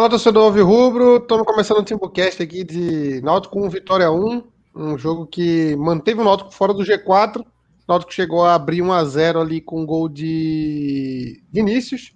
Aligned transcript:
Fala, 0.00 0.08
torcedor 0.08 0.50
Rubro. 0.64 1.18
Estamos 1.18 1.44
começando 1.44 1.80
o 1.80 1.84
Timbucast 1.84 2.42
aqui 2.42 2.64
de 2.64 3.20
Náutico 3.20 3.52
com 3.52 3.68
Vitória 3.68 4.10
1. 4.10 4.42
Um 4.74 4.96
jogo 4.96 5.26
que 5.26 5.76
manteve 5.76 6.22
o 6.22 6.24
Náutico 6.24 6.50
fora 6.50 6.72
do 6.72 6.82
G4. 6.82 7.42
O 7.42 7.44
Náutico 7.86 8.10
chegou 8.10 8.42
a 8.42 8.54
abrir 8.54 8.80
1 8.80 8.90
a 8.94 9.04
0 9.04 9.42
ali 9.42 9.60
com 9.60 9.82
um 9.82 9.84
gol 9.84 10.08
de 10.08 11.44
Vinícius. 11.52 12.14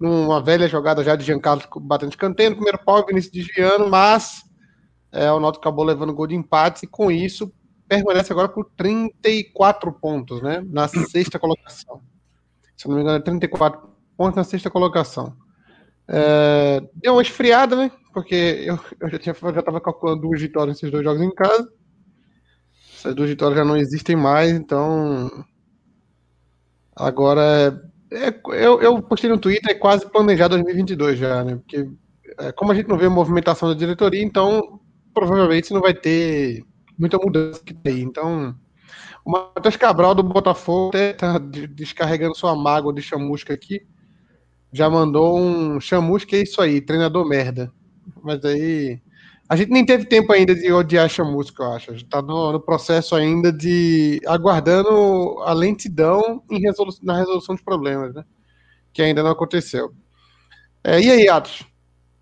Numa 0.00 0.42
velha 0.42 0.66
jogada 0.66 1.04
já 1.04 1.14
de 1.14 1.24
Giancarlo 1.24 1.62
batendo 1.82 2.10
de 2.10 2.16
canteiro. 2.16 2.50
No 2.50 2.56
primeiro 2.56 2.84
pau, 2.84 3.06
Vinícius 3.06 3.32
desviando, 3.32 3.88
mas 3.88 4.42
é, 5.12 5.30
o 5.30 5.38
Náutico 5.38 5.62
acabou 5.62 5.84
levando 5.84 6.12
gol 6.12 6.26
de 6.26 6.34
empate 6.34 6.84
e 6.84 6.88
com 6.88 7.12
isso 7.12 7.48
permanece 7.86 8.32
agora 8.32 8.48
com 8.48 8.64
34 8.64 9.92
pontos, 9.92 10.42
né? 10.42 10.64
Na 10.66 10.88
sexta 10.88 11.38
colocação. 11.38 12.02
Se 12.76 12.88
não 12.88 12.96
me 12.96 13.02
engano, 13.02 13.18
é 13.18 13.22
34 13.22 13.88
pontos 14.16 14.34
na 14.34 14.42
sexta 14.42 14.68
colocação. 14.68 15.43
É, 16.08 16.82
deu 16.94 17.14
uma 17.14 17.22
esfriada, 17.22 17.76
né? 17.76 17.90
Porque 18.12 18.34
eu, 18.34 18.78
eu 19.00 19.10
já, 19.10 19.18
tinha, 19.18 19.34
já 19.34 19.62
tava 19.62 19.80
calculando 19.80 20.22
duas 20.22 20.40
vitórias 20.40 20.76
nesses 20.76 20.90
dois 20.90 21.02
jogos 21.02 21.22
em 21.22 21.34
casa. 21.34 21.68
Essas 22.96 23.14
duas 23.14 23.28
vitórias 23.28 23.58
já 23.58 23.64
não 23.64 23.76
existem 23.76 24.16
mais, 24.16 24.52
então. 24.52 25.44
Agora. 26.94 27.90
É, 28.12 28.28
eu, 28.64 28.80
eu 28.80 29.02
postei 29.02 29.28
no 29.28 29.38
Twitter, 29.38 29.72
é 29.72 29.74
quase 29.74 30.08
planejado 30.08 30.54
2022 30.54 31.18
já, 31.18 31.42
né? 31.42 31.56
Porque, 31.56 31.88
é, 32.38 32.52
como 32.52 32.70
a 32.70 32.74
gente 32.74 32.88
não 32.88 32.96
vê 32.96 33.08
movimentação 33.08 33.68
da 33.68 33.74
diretoria, 33.74 34.22
então 34.22 34.80
provavelmente 35.12 35.72
não 35.72 35.80
vai 35.80 35.94
ter 35.94 36.62
muita 36.96 37.18
mudança 37.18 37.60
que 37.64 37.74
tem. 37.74 38.02
Então, 38.02 38.54
o 39.24 39.30
Matheus 39.32 39.76
Cabral 39.76 40.14
do 40.14 40.22
Botafogo 40.22 40.90
até 40.90 41.12
tá 41.12 41.38
descarregando 41.38 42.36
sua 42.36 42.54
mágoa 42.54 42.92
de 42.92 43.02
chamusca 43.02 43.52
aqui 43.52 43.84
já 44.74 44.90
mandou 44.90 45.38
um 45.38 45.80
chamusca, 45.80 46.36
é 46.36 46.42
isso 46.42 46.60
aí, 46.60 46.80
treinador 46.80 47.24
merda. 47.24 47.72
Mas 48.22 48.44
aí. 48.44 49.00
A 49.48 49.56
gente 49.56 49.70
nem 49.70 49.84
teve 49.84 50.06
tempo 50.06 50.32
ainda 50.32 50.54
de 50.54 50.72
odiar 50.72 51.08
chamusca, 51.08 51.62
eu 51.62 51.72
acho. 51.72 51.90
A 51.92 51.94
gente 51.94 52.08
tá 52.08 52.20
no, 52.20 52.50
no 52.50 52.60
processo 52.60 53.14
ainda 53.14 53.52
de. 53.52 54.20
aguardando 54.26 55.38
a 55.42 55.52
lentidão 55.52 56.42
em 56.50 56.60
resolu 56.60 56.90
na 57.02 57.18
resolução 57.18 57.54
de 57.54 57.62
problemas, 57.62 58.12
né? 58.14 58.24
Que 58.92 59.02
ainda 59.02 59.22
não 59.22 59.30
aconteceu. 59.30 59.94
É, 60.82 61.00
e 61.00 61.10
aí, 61.10 61.28
Atos? 61.28 61.64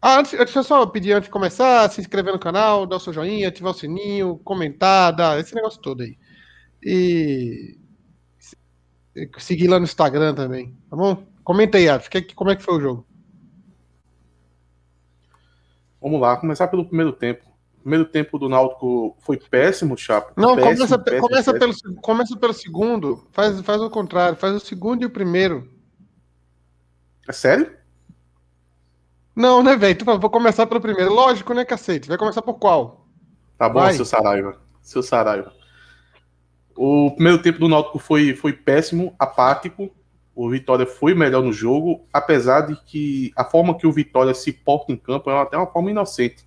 Ah, 0.00 0.18
antes, 0.18 0.32
deixa 0.32 0.58
eu 0.58 0.64
só 0.64 0.84
pedir 0.84 1.12
antes 1.12 1.28
de 1.28 1.32
começar, 1.32 1.88
se 1.90 2.00
inscrever 2.00 2.34
no 2.34 2.38
canal, 2.40 2.86
dar 2.86 2.96
o 2.96 3.00
seu 3.00 3.12
joinha, 3.12 3.48
ativar 3.48 3.72
o 3.72 3.74
sininho, 3.74 4.38
comentar, 4.44 5.14
dar 5.14 5.40
esse 5.40 5.54
negócio 5.54 5.80
todo 5.80 6.02
aí. 6.02 6.18
E 6.82 7.78
seguir 9.38 9.68
lá 9.68 9.78
no 9.78 9.84
Instagram 9.84 10.34
também, 10.34 10.76
tá 10.90 10.96
bom? 10.96 11.31
Comenta 11.44 11.78
aí, 11.78 11.88
Atos, 11.88 12.08
como 12.34 12.50
é 12.50 12.56
que 12.56 12.62
foi 12.62 12.74
o 12.74 12.80
jogo? 12.80 13.06
Vamos 16.00 16.20
lá, 16.20 16.36
começar 16.36 16.68
pelo 16.68 16.84
primeiro 16.84 17.12
tempo. 17.12 17.44
O 17.78 17.80
primeiro 17.82 18.04
tempo 18.04 18.38
do 18.38 18.48
Náutico 18.48 19.16
foi 19.20 19.36
péssimo, 19.36 19.96
Chapo. 19.96 20.32
Não, 20.36 20.54
péssimo, 20.54 20.76
começa, 20.76 20.98
péssimo, 20.98 21.28
começa, 21.28 21.52
péssimo. 21.52 21.82
Pelo, 21.82 22.00
começa 22.00 22.36
pelo 22.36 22.52
segundo. 22.52 23.26
Faz, 23.32 23.60
faz 23.60 23.80
o 23.80 23.90
contrário, 23.90 24.36
faz 24.36 24.54
o 24.54 24.60
segundo 24.60 25.02
e 25.02 25.06
o 25.06 25.10
primeiro. 25.10 25.68
É 27.28 27.32
sério? 27.32 27.72
Não, 29.34 29.62
né, 29.62 29.76
velho? 29.76 29.96
Vou 30.04 30.30
começar 30.30 30.66
pelo 30.66 30.80
primeiro. 30.80 31.12
Lógico, 31.12 31.54
né, 31.54 31.64
cacete? 31.64 32.08
Vai 32.08 32.18
começar 32.18 32.42
por 32.42 32.54
qual? 32.54 33.06
Tá 33.58 33.68
bom, 33.68 33.80
Vai. 33.80 33.94
seu 33.94 34.04
Saraiva. 34.04 34.60
Seu 34.80 35.02
Saraiva. 35.02 35.52
O 36.76 37.10
primeiro 37.12 37.40
tempo 37.42 37.58
do 37.58 37.68
Náutico 37.68 37.98
foi, 37.98 38.34
foi 38.34 38.52
péssimo, 38.52 39.14
apático 39.18 39.90
o 40.34 40.48
Vitória 40.48 40.86
foi 40.86 41.14
melhor 41.14 41.42
no 41.42 41.52
jogo, 41.52 42.06
apesar 42.12 42.62
de 42.62 42.76
que 42.86 43.32
a 43.36 43.44
forma 43.44 43.76
que 43.76 43.86
o 43.86 43.92
Vitória 43.92 44.32
se 44.34 44.52
porta 44.52 44.92
em 44.92 44.96
campo 44.96 45.30
é 45.30 45.40
até 45.40 45.56
uma 45.56 45.66
forma 45.66 45.90
inocente. 45.90 46.44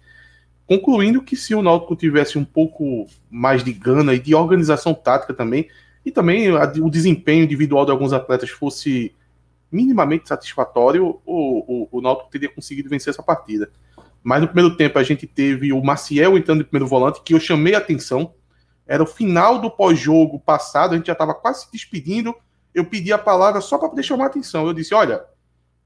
Concluindo 0.66 1.22
que 1.22 1.36
se 1.36 1.54
o 1.54 1.62
Náutico 1.62 1.96
tivesse 1.96 2.38
um 2.38 2.46
pouco 2.46 3.06
mais 3.30 3.64
de 3.64 3.72
gana 3.72 4.14
e 4.16 4.20
de 4.20 4.34
organização 4.34 4.94
tática 4.94 5.34
também, 5.34 5.70
e 6.04 6.12
também 6.12 6.52
o 6.52 6.90
desempenho 6.90 7.44
individual 7.44 7.86
de 7.86 7.92
alguns 7.92 8.14
atletas 8.14 8.50
fosse 8.50 9.14
minimamente 9.72 10.28
satisfatório, 10.28 11.20
o, 11.26 11.84
o, 11.84 11.88
o 11.92 12.02
Náutico 12.02 12.30
teria 12.32 12.50
conseguido 12.50 12.90
vencer 12.90 13.12
essa 13.12 13.22
partida. 13.22 13.70
Mas 14.24 14.42
no 14.42 14.48
primeiro 14.48 14.76
tempo 14.76 14.98
a 14.98 15.04
gente 15.04 15.28
teve 15.28 15.72
o 15.72 15.84
Maciel 15.84 16.36
entrando 16.36 16.60
de 16.60 16.70
primeiro 16.70 16.88
volante, 16.88 17.22
que 17.24 17.36
eu 17.36 17.40
chamei 17.40 17.76
a 17.76 17.78
atenção. 17.78 18.34
Era 18.88 19.04
o 19.04 19.08
final 19.08 19.60
do 19.60 19.70
pós-jogo 19.70 20.40
passado, 20.40 20.94
a 20.94 20.98
gente 20.98 21.08
já 21.08 21.14
estava 21.14 21.36
quase 21.36 21.66
se 21.66 21.72
despedindo 21.72 22.36
eu 22.76 22.86
pedi 22.86 23.14
a 23.14 23.18
palavra 23.18 23.62
só 23.62 23.78
para 23.78 23.88
poder 23.88 24.04
chamar 24.04 24.26
a 24.26 24.28
atenção. 24.28 24.68
Eu 24.68 24.74
disse: 24.74 24.94
olha, 24.94 25.24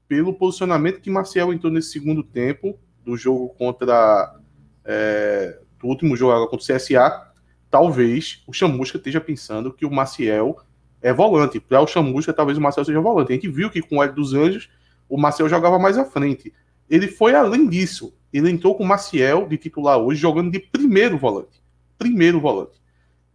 pelo 0.08 0.34
posicionamento 0.34 1.00
que 1.00 1.08
Marcel 1.08 1.52
entrou 1.52 1.72
nesse 1.72 1.92
segundo 1.92 2.24
tempo 2.24 2.76
do 3.04 3.16
jogo 3.16 3.48
contra. 3.50 4.36
É, 4.84 5.60
do 5.78 5.86
último 5.86 6.16
jogo 6.16 6.48
contra 6.48 6.74
o 6.74 6.76
CSA, 6.76 7.32
talvez 7.70 8.42
o 8.46 8.52
Chamusca 8.52 8.98
esteja 8.98 9.20
pensando 9.20 9.72
que 9.72 9.86
o 9.86 9.90
Maciel 9.90 10.58
é 11.00 11.12
volante. 11.12 11.60
Para 11.60 11.80
o 11.80 11.86
Chamusca, 11.86 12.32
talvez 12.32 12.58
o 12.58 12.60
Marcel 12.60 12.84
seja 12.84 13.00
volante. 13.00 13.32
A 13.32 13.34
gente 13.34 13.48
viu 13.48 13.70
que 13.70 13.80
com 13.80 13.96
o 13.96 14.02
Hélio 14.02 14.16
dos 14.16 14.34
Anjos, 14.34 14.68
o 15.08 15.16
Marcel 15.16 15.48
jogava 15.48 15.78
mais 15.78 15.96
à 15.96 16.04
frente. 16.04 16.52
Ele 16.88 17.06
foi 17.06 17.34
além 17.34 17.68
disso. 17.68 18.12
Ele 18.32 18.50
entrou 18.50 18.74
com 18.74 18.84
o 18.84 18.86
Maciel 18.86 19.46
de 19.46 19.56
titular 19.56 19.98
hoje, 19.98 20.20
jogando 20.20 20.50
de 20.50 20.58
primeiro 20.58 21.16
volante. 21.16 21.62
Primeiro 21.96 22.40
volante. 22.40 22.80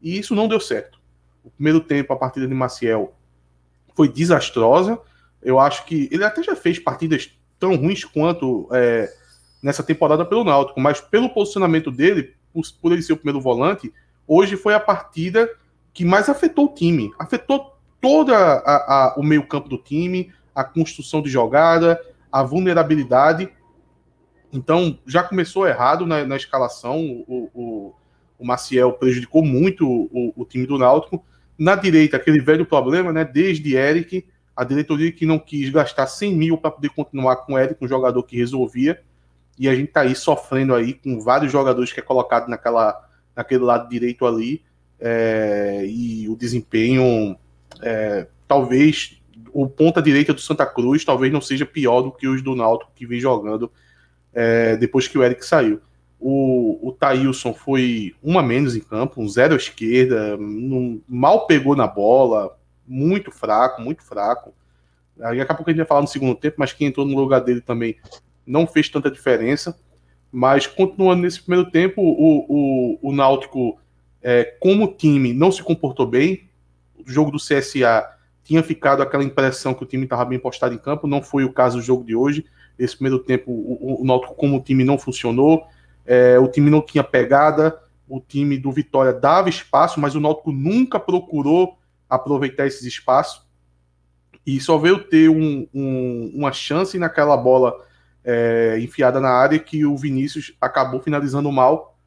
E 0.02 0.20
isso 0.20 0.36
não 0.36 0.48
deu 0.48 0.60
certo. 0.60 1.00
O 1.44 1.50
primeiro 1.50 1.80
tempo, 1.80 2.14
a 2.14 2.18
partida 2.18 2.48
de 2.48 2.54
Maciel 2.54 3.16
foi 3.96 4.08
desastrosa. 4.10 5.00
Eu 5.42 5.60
acho 5.60 5.86
que 5.86 6.10
ele 6.12 6.24
até 6.24 6.44
já 6.44 6.56
fez 6.56 6.80
partidas 6.80 7.32
tão 7.60 7.76
ruins 7.76 8.04
quanto 8.04 8.68
é, 8.72 9.12
nessa 9.62 9.82
temporada 9.82 10.26
pelo 10.26 10.44
Náutico, 10.44 10.80
mas 10.80 11.02
pelo 11.02 11.30
posicionamento 11.30 11.90
dele, 11.90 12.36
por, 12.54 12.64
por, 12.82 12.92
ele 12.92 13.02
ser 13.02 13.14
o 13.14 13.18
primeiro 13.18 13.42
volante, 13.42 13.94
hoje 14.28 14.56
foi 14.56 14.74
a 14.74 14.80
partida 14.80 15.50
que 15.94 16.04
mais 16.04 16.30
afetou 16.30 16.66
o 16.66 16.74
time. 16.74 17.12
Afetou 17.18 17.76
todo 18.02 18.32
o 19.18 19.24
meio-campo 19.24 19.68
do 19.68 19.78
time, 19.78 20.32
a 20.54 20.64
construção 20.64 21.22
de 21.22 21.30
jogada, 21.30 22.00
a 22.32 22.44
vulnerabilidade. 22.44 23.50
Então 24.52 25.00
já 25.08 25.24
começou 25.24 25.68
errado 25.68 26.06
na, 26.06 26.24
na 26.26 26.36
escalação. 26.36 27.00
O, 27.28 27.50
o, 27.54 27.94
o, 28.38 28.46
Maciel 28.46 28.94
prejudicou 28.94 29.44
muito 29.44 29.88
o, 29.90 30.34
o 30.36 30.46
time 30.46 30.68
do 30.68 30.78
Náutico. 30.78 31.26
Na 31.58 31.76
direita, 31.76 32.18
aquele 32.18 32.40
velho 32.40 32.66
problema, 32.66 33.14
né? 33.14 33.24
Desde 33.24 33.76
Eric, 33.76 34.26
a 34.56 34.64
diretoria 34.64 35.12
que 35.12 35.26
não 35.26 35.40
quis 35.40 35.70
gastar 35.70 36.08
100 36.08 36.36
mil 36.36 36.58
para 36.58 36.72
poder 36.72 36.90
continuar 36.90 37.38
com 37.38 37.54
o 37.54 37.60
Eric, 37.60 37.84
um 37.84 37.88
jogador 37.88 38.24
que 38.24 38.38
resolvia. 38.38 39.02
E 39.58 39.70
a 39.70 39.76
gente 39.76 39.92
tá 39.92 40.02
aí 40.02 40.16
sofrendo 40.16 40.74
aí 40.74 40.94
com 40.94 41.20
vários 41.20 41.52
jogadores 41.52 41.92
que 41.92 42.00
é 42.00 42.04
colocado 42.04 42.50
naquela, 42.50 43.08
naquele 43.36 43.64
lado 43.64 43.90
direito 43.90 44.26
ali. 44.26 44.62
É, 45.00 45.86
e 45.88 46.28
o 46.30 46.36
desempenho, 46.36 47.38
é, 47.82 48.28
talvez, 48.48 49.22
o 49.54 49.68
ponta 49.68 50.02
direita 50.02 50.34
do 50.34 50.42
Santa 50.42 50.66
Cruz 50.66 51.06
talvez 51.06 51.32
não 51.32 51.42
seja 51.42 51.66
pior 51.66 52.02
do 52.02 52.12
que 52.12 52.28
os 52.28 52.42
do 52.42 52.56
Náutico 52.56 52.92
que 52.96 53.06
vem 53.06 53.20
jogando 53.20 53.72
é, 54.34 54.76
depois 54.76 55.08
que 55.08 55.18
o 55.18 55.24
Eric 55.24 55.46
saiu. 55.46 55.82
O, 56.20 56.90
o 56.90 56.92
Thailson 56.92 57.54
foi 57.54 58.16
uma 58.24 58.42
menos 58.42 58.76
em 58.76 58.80
campo, 58.80 59.22
um 59.22 59.28
zero 59.28 59.54
à 59.54 59.58
esquerda, 59.58 60.38
mal 61.08 61.46
pegou 61.46 61.76
na 61.76 61.88
bola, 61.88 62.58
muito 62.88 63.32
fraco, 63.32 63.82
muito 63.82 64.04
fraco. 64.04 64.54
Aí 65.22 65.38
daqui 65.38 65.52
a 65.52 65.56
pouco 65.56 65.70
a 65.70 65.74
gente 65.74 65.80
vai 65.80 65.88
falar 65.88 66.02
no 66.02 66.08
segundo 66.08 66.36
tempo, 66.36 66.56
mas 66.60 66.74
quem 66.74 66.88
entrou 66.88 67.06
no 67.06 67.16
lugar 67.16 67.42
dele 67.42 67.62
também 67.62 67.98
não 68.46 68.68
fez 68.68 68.90
tanta 68.90 69.10
diferença. 69.10 69.78
Mas 70.32 70.68
continuando 70.68 71.22
nesse 71.22 71.42
primeiro 71.42 71.70
tempo, 71.72 72.02
o, 72.02 72.46
o, 72.50 73.10
o 73.10 73.12
Náutico, 73.14 73.80
é, 74.22 74.44
como 74.60 74.94
time, 74.94 75.34
não 75.34 75.52
se 75.52 75.64
comportou 75.64 76.06
bem. 76.06 76.50
O 76.98 77.10
jogo 77.10 77.32
do 77.32 77.38
CSA 77.38 78.06
tinha 78.44 78.62
ficado 78.62 79.02
aquela 79.02 79.24
impressão 79.24 79.74
que 79.74 79.84
o 79.84 79.88
time 79.88 80.04
estava 80.04 80.26
bem 80.26 80.38
postado 80.38 80.74
em 80.74 80.78
campo, 80.78 81.08
não 81.08 81.22
foi 81.22 81.44
o 81.44 81.54
caso 81.54 81.78
do 81.78 81.84
jogo 81.84 82.04
de 82.04 82.16
hoje. 82.16 82.46
Esse 82.78 82.96
primeiro 82.96 83.24
tempo, 83.24 83.50
o, 83.50 84.02
o 84.02 84.06
Náutico, 84.06 84.36
como 84.36 84.60
time, 84.60 84.84
não 84.84 84.98
funcionou. 84.98 85.66
É, 86.06 86.38
o 86.40 86.48
time 86.48 86.70
não 86.70 86.82
tinha 86.82 87.04
pegada, 87.04 87.80
o 88.08 88.20
time 88.20 88.58
do 88.58 88.72
Vitória 88.72 89.12
dava 89.12 89.50
espaço, 89.50 90.00
mas 90.00 90.16
o 90.16 90.20
Náutico 90.20 90.52
nunca 90.52 91.00
procurou 91.00 91.78
aproveitar 92.10 92.68
esses 92.68 92.84
espaços. 92.84 93.46
E 94.46 94.60
só 94.60 94.78
veio 94.78 95.04
ter 95.04 95.30
um, 95.30 95.68
um, 95.74 96.32
uma 96.36 96.52
chance 96.52 97.00
naquela 97.00 97.36
bola 97.36 97.84
é, 98.24 98.78
enfiada 98.80 99.20
na 99.20 99.30
área 99.30 99.58
que 99.58 99.86
o 99.86 99.98
Vinícius 99.98 100.56
acabou 100.62 101.00
finalizando 101.00 101.52
mal, 101.52 101.98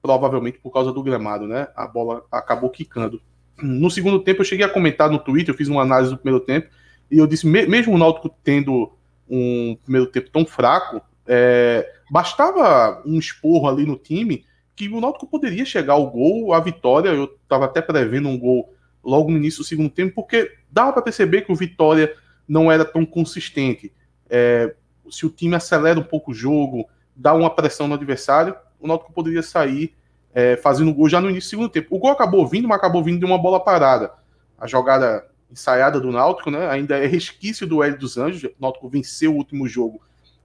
provavelmente 0.00 0.58
por 0.58 0.70
causa 0.70 0.92
do 0.92 1.02
gramado, 1.02 1.46
né? 1.46 1.68
A 1.76 1.86
bola 1.86 2.24
acabou 2.32 2.70
quicando. 2.70 3.20
No 3.62 3.90
segundo 3.90 4.20
tempo, 4.20 4.40
eu 4.40 4.44
cheguei 4.44 4.64
a 4.64 4.68
comentar 4.68 5.10
no 5.10 5.18
Twitter, 5.18 5.52
eu 5.52 5.56
fiz 5.56 5.68
uma 5.68 5.82
análise 5.82 6.10
do 6.10 6.18
primeiro 6.18 6.44
tempo, 6.44 6.68
e 7.10 7.18
eu 7.18 7.26
disse: 7.26 7.46
mesmo 7.46 7.94
o 7.94 7.98
Náutico 7.98 8.34
tendo 8.42 8.92
um 9.28 9.76
primeiro 9.82 10.06
tempo 10.06 10.30
tão 10.30 10.44
fraco, 10.44 11.00
é, 11.26 11.88
bastava 12.10 13.02
um 13.04 13.18
esporro 13.18 13.68
ali 13.68 13.86
no 13.86 13.96
time 13.96 14.44
que 14.76 14.88
o 14.88 15.00
Náutico 15.00 15.26
poderia 15.26 15.64
chegar 15.64 15.94
ao 15.94 16.10
gol, 16.10 16.52
a 16.52 16.60
vitória. 16.60 17.10
Eu 17.10 17.24
estava 17.42 17.66
até 17.66 17.80
prevendo 17.80 18.28
um 18.28 18.38
gol 18.38 18.74
logo 19.02 19.30
no 19.30 19.36
início 19.36 19.62
do 19.62 19.66
segundo 19.66 19.90
tempo, 19.90 20.14
porque 20.14 20.50
dava 20.70 20.92
para 20.92 21.02
perceber 21.02 21.42
que 21.42 21.52
o 21.52 21.56
Vitória 21.56 22.14
não 22.48 22.72
era 22.72 22.84
tão 22.84 23.04
consistente. 23.04 23.92
É, 24.28 24.74
se 25.10 25.26
o 25.26 25.30
time 25.30 25.54
acelera 25.54 26.00
um 26.00 26.04
pouco 26.04 26.32
o 26.32 26.34
jogo, 26.34 26.88
dá 27.14 27.34
uma 27.34 27.50
pressão 27.50 27.86
no 27.86 27.94
adversário, 27.94 28.54
o 28.80 28.86
Náutico 28.86 29.12
poderia 29.12 29.42
sair 29.42 29.94
é, 30.34 30.56
fazendo 30.56 30.92
gol 30.92 31.08
já 31.08 31.20
no 31.20 31.30
início 31.30 31.48
do 31.48 31.50
segundo 31.50 31.68
tempo. 31.68 31.94
O 31.94 31.98
gol 31.98 32.10
acabou 32.10 32.46
vindo, 32.46 32.66
mas 32.66 32.78
acabou 32.78 33.04
vindo 33.04 33.20
de 33.20 33.24
uma 33.24 33.38
bola 33.38 33.60
parada. 33.60 34.12
A 34.58 34.66
jogada 34.66 35.24
ensaiada 35.50 36.00
do 36.00 36.10
Náutico, 36.10 36.50
né? 36.50 36.68
Ainda 36.68 36.96
é 36.96 37.06
resquício 37.06 37.66
do 37.66 37.82
Hélio 37.82 37.98
dos 37.98 38.18
Anjos. 38.18 38.44
O 38.44 38.54
Náutico 38.58 38.88
venceu 38.88 39.32
o 39.32 39.36
último 39.36 39.68
jogo 39.68 40.00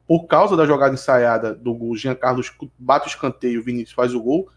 por 0.10 0.26
causa 0.26 0.58
da 0.58 0.66
jogada 0.66 0.96
ensaiada 0.96 1.54
do 1.54 1.72
gol. 1.72 1.96
Jean 1.96 2.16
Carlos 2.16 2.52
bate 2.80 3.06
o 3.06 3.10
escanteio, 3.10 3.62
Vinícius 3.62 3.92
faz 3.92 4.16
o 4.16 4.20
gol 4.20 4.50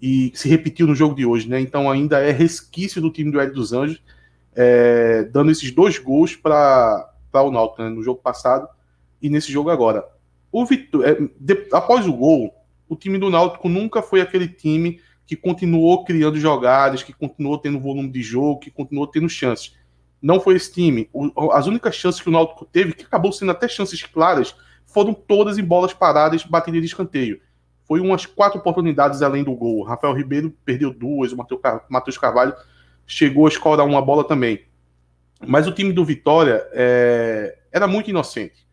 e 0.00 0.32
se 0.34 0.48
repetiu 0.48 0.86
no 0.86 0.94
jogo 0.94 1.14
de 1.14 1.26
hoje, 1.26 1.46
né? 1.46 1.60
Então 1.60 1.90
ainda 1.90 2.18
é 2.18 2.30
resquício 2.30 3.02
do 3.02 3.10
time 3.10 3.30
do 3.30 3.38
Hélio 3.38 3.52
dos 3.52 3.74
Anjos, 3.74 4.02
é, 4.54 5.24
dando 5.24 5.50
esses 5.50 5.70
dois 5.70 5.98
gols 5.98 6.34
para 6.34 7.12
o 7.34 7.50
Náutico 7.50 7.82
né? 7.82 7.90
no 7.90 8.02
jogo 8.02 8.22
passado 8.22 8.66
e 9.20 9.28
nesse 9.28 9.52
jogo 9.52 9.68
agora. 9.68 10.02
O 10.50 10.64
Vitor, 10.64 11.06
é, 11.06 11.14
de, 11.38 11.68
após 11.74 12.06
o 12.06 12.12
gol, 12.14 12.54
o 12.88 12.96
time 12.96 13.18
do 13.18 13.28
Náutico 13.28 13.68
nunca 13.68 14.00
foi 14.00 14.22
aquele 14.22 14.48
time 14.48 14.98
que 15.26 15.36
continuou 15.36 16.06
criando 16.06 16.40
jogadas, 16.40 17.02
que 17.02 17.12
continuou 17.12 17.58
tendo 17.58 17.78
volume 17.78 18.08
de 18.08 18.22
jogo, 18.22 18.60
que 18.60 18.70
continuou 18.70 19.06
tendo 19.06 19.28
chances. 19.28 19.76
Não 20.22 20.40
foi 20.40 20.56
esse 20.56 20.72
time. 20.72 21.10
O, 21.12 21.52
as 21.52 21.66
únicas 21.66 21.94
chances 21.94 22.18
que 22.18 22.30
o 22.30 22.32
Náutico 22.32 22.64
teve, 22.64 22.94
que 22.94 23.04
acabou 23.04 23.30
sendo 23.30 23.50
até 23.50 23.68
chances 23.68 24.02
claras, 24.02 24.56
foram 24.96 25.12
todas 25.12 25.58
em 25.58 25.64
bolas 25.64 25.92
paradas, 25.92 26.42
batidas 26.44 26.80
de 26.80 26.86
escanteio. 26.86 27.38
Foi 27.84 28.00
umas 28.00 28.24
quatro 28.24 28.58
oportunidades 28.58 29.20
além 29.20 29.44
do 29.44 29.54
gol. 29.54 29.82
Rafael 29.82 30.14
Ribeiro 30.14 30.56
perdeu 30.64 30.90
duas, 30.90 31.32
o 31.32 31.36
Matheus 31.90 32.16
Carvalho 32.16 32.54
chegou 33.06 33.44
a 33.44 33.48
escorar 33.50 33.84
uma 33.84 34.00
bola 34.00 34.24
também. 34.24 34.64
Mas 35.46 35.66
o 35.66 35.72
time 35.72 35.92
do 35.92 36.02
Vitória 36.02 36.66
é, 36.72 37.58
era 37.70 37.86
muito 37.86 38.08
inocente 38.08 38.66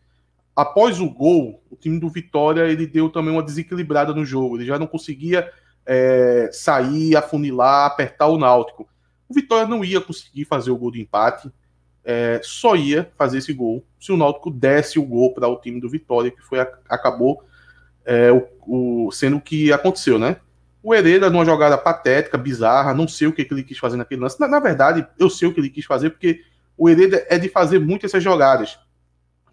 após 0.54 1.00
o 1.00 1.10
gol, 1.10 1.62
o 1.68 1.76
time 1.76 1.98
do 1.98 2.08
Vitória 2.08 2.62
ele 2.62 2.86
deu 2.86 3.10
também 3.10 3.32
uma 3.32 3.42
desequilibrada 3.42 4.14
no 4.14 4.24
jogo. 4.24 4.56
Ele 4.56 4.66
já 4.66 4.78
não 4.78 4.86
conseguia 4.86 5.50
é, 5.84 6.48
sair, 6.52 7.16
afunilar, 7.16 7.86
apertar 7.86 8.28
o 8.28 8.38
Náutico. 8.38 8.88
O 9.28 9.34
Vitória 9.34 9.66
não 9.66 9.84
ia 9.84 10.00
conseguir 10.00 10.44
fazer 10.44 10.70
o 10.70 10.76
gol 10.76 10.92
de 10.92 11.00
empate, 11.00 11.50
é, 12.04 12.40
só 12.42 12.76
ia 12.76 13.10
fazer 13.16 13.38
esse 13.38 13.52
gol 13.52 13.84
se 13.98 14.12
o 14.12 14.16
Náutico 14.16 14.50
desse 14.50 14.98
o 14.98 15.02
gol 15.04 15.32
para 15.32 15.48
o 15.48 15.56
time 15.56 15.80
do 15.80 15.88
Vitória, 15.88 16.30
que 16.30 16.42
foi 16.42 16.60
acabou 16.88 17.42
é, 18.04 18.30
o, 18.30 19.06
o, 19.06 19.12
sendo 19.12 19.38
o 19.38 19.40
que 19.40 19.72
aconteceu, 19.72 20.18
né? 20.18 20.36
O 20.82 20.94
Hereda, 20.94 21.30
numa 21.30 21.46
jogada 21.46 21.78
patética, 21.78 22.36
bizarra, 22.36 22.92
não 22.92 23.08
sei 23.08 23.26
o 23.26 23.32
que, 23.32 23.48
ele 23.50 23.62
quis 23.62 23.78
fazer 23.78 23.96
naquele 23.96 24.20
lance. 24.20 24.38
Na, 24.38 24.46
na, 24.46 24.60
verdade, 24.60 25.06
eu 25.18 25.30
sei 25.30 25.48
o 25.48 25.54
que 25.54 25.60
ele 25.60 25.70
quis 25.70 25.86
fazer, 25.86 26.10
porque 26.10 26.42
o 26.76 26.90
Hereda 26.90 27.24
é 27.30 27.38
de 27.38 27.48
fazer 27.48 27.78
muito 27.78 28.04
essas 28.04 28.22
jogadas 28.22 28.78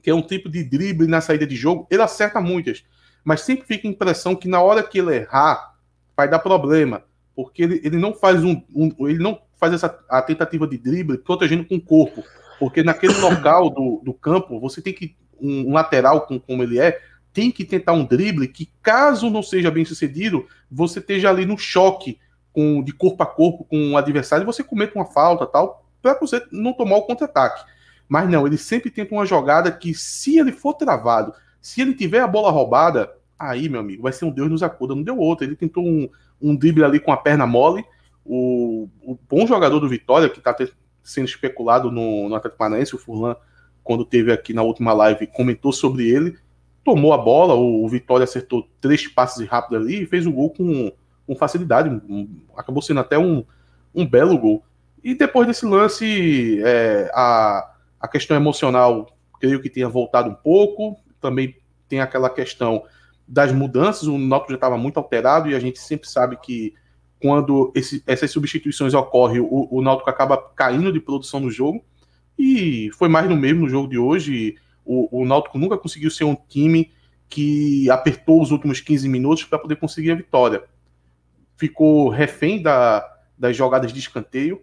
que 0.01 0.09
é 0.09 0.15
um 0.15 0.21
tipo 0.21 0.49
de 0.49 0.63
drible 0.63 1.07
na 1.07 1.21
saída 1.21 1.45
de 1.45 1.55
jogo, 1.55 1.87
ele 1.89 2.01
acerta 2.01 2.41
muitas. 2.41 2.83
Mas 3.23 3.41
sempre 3.41 3.65
fica 3.67 3.87
a 3.87 3.91
impressão 3.91 4.35
que 4.35 4.47
na 4.47 4.61
hora 4.61 4.81
que 4.81 4.99
ele 4.99 5.15
errar, 5.15 5.75
vai 6.17 6.27
dar 6.27 6.39
problema. 6.39 7.03
Porque 7.35 7.63
ele, 7.63 7.81
ele 7.83 7.97
não 7.97 8.13
faz 8.13 8.43
um, 8.43 8.61
um 8.73 9.07
ele 9.07 9.19
não 9.19 9.39
faz 9.57 9.73
essa 9.73 9.99
a 10.09 10.21
tentativa 10.21 10.67
de 10.67 10.77
drible 10.77 11.19
protegendo 11.19 11.65
com 11.65 11.75
o 11.75 11.81
corpo. 11.81 12.23
Porque 12.61 12.83
naquele 12.83 13.15
local 13.17 13.71
do, 13.71 13.99
do 14.05 14.13
campo, 14.13 14.59
você 14.59 14.83
tem 14.83 14.93
que. 14.93 15.15
Um, 15.41 15.73
lateral, 15.73 16.27
com, 16.27 16.39
como 16.39 16.61
ele 16.61 16.79
é, 16.79 17.01
tem 17.33 17.49
que 17.49 17.65
tentar 17.65 17.93
um 17.93 18.05
drible 18.05 18.47
que, 18.47 18.71
caso 18.83 19.27
não 19.27 19.41
seja 19.41 19.71
bem 19.71 19.83
sucedido, 19.83 20.45
você 20.69 20.99
esteja 20.99 21.31
ali 21.31 21.47
no 21.47 21.57
choque 21.57 22.19
com, 22.53 22.83
de 22.83 22.91
corpo 22.91 23.23
a 23.23 23.25
corpo 23.25 23.63
com 23.63 23.93
o 23.93 23.97
adversário 23.97 24.43
e 24.43 24.45
você 24.45 24.63
cometa 24.63 24.93
uma 24.93 25.05
falta 25.05 25.47
tal, 25.47 25.83
para 25.99 26.13
você 26.19 26.45
não 26.51 26.73
tomar 26.73 26.97
o 26.97 27.01
contra-ataque. 27.01 27.65
Mas 28.07 28.29
não, 28.29 28.45
ele 28.45 28.57
sempre 28.57 28.91
tenta 28.91 29.15
uma 29.15 29.25
jogada 29.25 29.71
que, 29.71 29.95
se 29.95 30.37
ele 30.37 30.51
for 30.51 30.75
travado, 30.75 31.33
se 31.59 31.81
ele 31.81 31.95
tiver 31.95 32.19
a 32.19 32.27
bola 32.27 32.51
roubada, 32.51 33.11
aí, 33.39 33.67
meu 33.67 33.79
amigo, 33.79 34.03
vai 34.03 34.13
ser 34.13 34.25
um 34.25 34.31
Deus 34.31 34.51
nos 34.51 34.61
acuda. 34.61 34.93
Não 34.93 35.01
deu 35.01 35.17
outro. 35.17 35.43
Ele 35.43 35.55
tentou 35.55 35.83
um, 35.83 36.07
um 36.39 36.55
drible 36.55 36.83
ali 36.83 36.99
com 36.99 37.11
a 37.11 37.17
perna 37.17 37.47
mole. 37.47 37.83
O, 38.23 38.87
o 39.01 39.17
bom 39.27 39.47
jogador 39.47 39.79
do 39.79 39.89
Vitória, 39.89 40.29
que 40.29 40.37
está 40.37 40.53
sendo 41.03 41.27
especulado 41.27 41.91
no, 41.91 42.29
no 42.29 42.35
Atlético 42.35 42.59
Paranaense, 42.59 42.95
o 42.95 42.99
Furlan, 42.99 43.35
quando 43.83 44.05
teve 44.05 44.31
aqui 44.31 44.53
na 44.53 44.61
última 44.61 44.93
live, 44.93 45.27
comentou 45.27 45.71
sobre 45.71 46.09
ele. 46.09 46.37
Tomou 46.83 47.13
a 47.13 47.17
bola, 47.17 47.53
o, 47.53 47.83
o 47.83 47.89
Vitória 47.89 48.23
acertou 48.23 48.67
três 48.79 49.07
passes 49.07 49.47
rápidos 49.47 49.85
ali 49.85 50.03
e 50.03 50.05
fez 50.05 50.25
o 50.25 50.31
gol 50.31 50.51
com, 50.51 50.91
com 51.27 51.35
facilidade. 51.35 51.89
Um, 51.89 52.27
acabou 52.55 52.81
sendo 52.81 52.99
até 52.99 53.17
um, 53.17 53.43
um 53.93 54.05
belo 54.07 54.37
gol. 54.37 54.63
E 55.03 55.15
depois 55.15 55.47
desse 55.47 55.65
lance, 55.65 56.61
é, 56.63 57.11
a, 57.13 57.73
a 57.99 58.07
questão 58.07 58.37
emocional, 58.37 59.15
creio 59.39 59.61
que 59.61 59.69
tenha 59.69 59.89
voltado 59.89 60.29
um 60.29 60.35
pouco. 60.35 60.97
Também 61.19 61.55
tem 61.87 61.99
aquela 61.99 62.29
questão 62.29 62.83
das 63.27 63.51
mudanças. 63.51 64.07
O 64.07 64.17
Náutico 64.17 64.51
já 64.51 64.57
estava 64.57 64.77
muito 64.77 64.97
alterado 64.97 65.49
e 65.49 65.55
a 65.55 65.59
gente 65.59 65.79
sempre 65.79 66.07
sabe 66.07 66.37
que 66.37 66.73
quando 67.21 67.71
esse, 67.75 68.03
essas 68.07 68.31
substituições 68.31 68.93
ocorrem, 68.93 69.39
o, 69.39 69.67
o 69.69 69.81
Náutico 69.81 70.09
acaba 70.09 70.37
caindo 70.37 70.91
de 70.91 70.99
produção 70.99 71.39
no 71.39 71.51
jogo. 71.51 71.83
E 72.37 72.89
foi 72.97 73.07
mais 73.07 73.29
no 73.29 73.37
mesmo 73.37 73.61
no 73.61 73.69
jogo 73.69 73.87
de 73.87 73.97
hoje. 73.97 74.55
O, 74.83 75.21
o 75.21 75.25
Náutico 75.25 75.59
nunca 75.59 75.77
conseguiu 75.77 76.09
ser 76.09 76.23
um 76.23 76.35
time 76.35 76.91
que 77.29 77.89
apertou 77.89 78.41
os 78.41 78.51
últimos 78.51 78.81
15 78.81 79.07
minutos 79.07 79.43
para 79.43 79.59
poder 79.59 79.75
conseguir 79.75 80.11
a 80.11 80.15
vitória. 80.15 80.63
Ficou 81.55 82.09
refém 82.09 82.61
da, 82.61 83.07
das 83.37 83.55
jogadas 83.55 83.93
de 83.93 83.99
escanteio. 83.99 84.61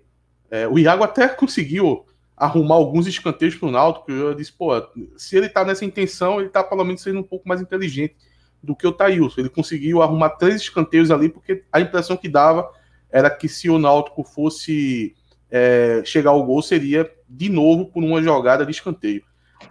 É, 0.50 0.66
o 0.66 0.78
Iago 0.78 1.04
até 1.04 1.28
conseguiu 1.30 2.04
arrumar 2.36 2.74
alguns 2.74 3.06
escanteios 3.06 3.54
para 3.54 3.68
o 3.68 3.72
Náutico. 3.72 4.10
Eu 4.10 4.34
disse, 4.34 4.52
pô, 4.52 4.72
se 5.16 5.36
ele 5.36 5.46
está 5.46 5.64
nessa 5.64 5.84
intenção, 5.84 6.40
ele 6.40 6.48
está 6.48 6.64
pelo 6.64 6.84
menos 6.84 7.02
sendo 7.02 7.20
um 7.20 7.24
pouco 7.24 7.48
mais 7.48 7.60
inteligente 7.60 8.16
do 8.62 8.74
que 8.74 8.86
o 8.86 8.92
Thailson. 8.92 9.40
Ele 9.40 9.48
conseguiu 9.48 10.02
arrumar 10.02 10.30
três 10.30 10.56
escanteios 10.56 11.10
ali, 11.10 11.28
porque 11.28 11.64
a 11.72 11.80
impressão 11.80 12.16
que 12.16 12.28
dava 12.28 12.70
era 13.10 13.30
que 13.30 13.48
se 13.48 13.70
o 13.70 13.78
Náutico 13.78 14.22
fosse 14.22 15.14
é, 15.50 16.02
chegar 16.04 16.30
ao 16.30 16.44
gol, 16.44 16.62
seria 16.62 17.10
de 17.28 17.48
novo 17.48 17.86
por 17.86 18.02
uma 18.02 18.22
jogada 18.22 18.64
de 18.64 18.72
escanteio. 18.72 19.22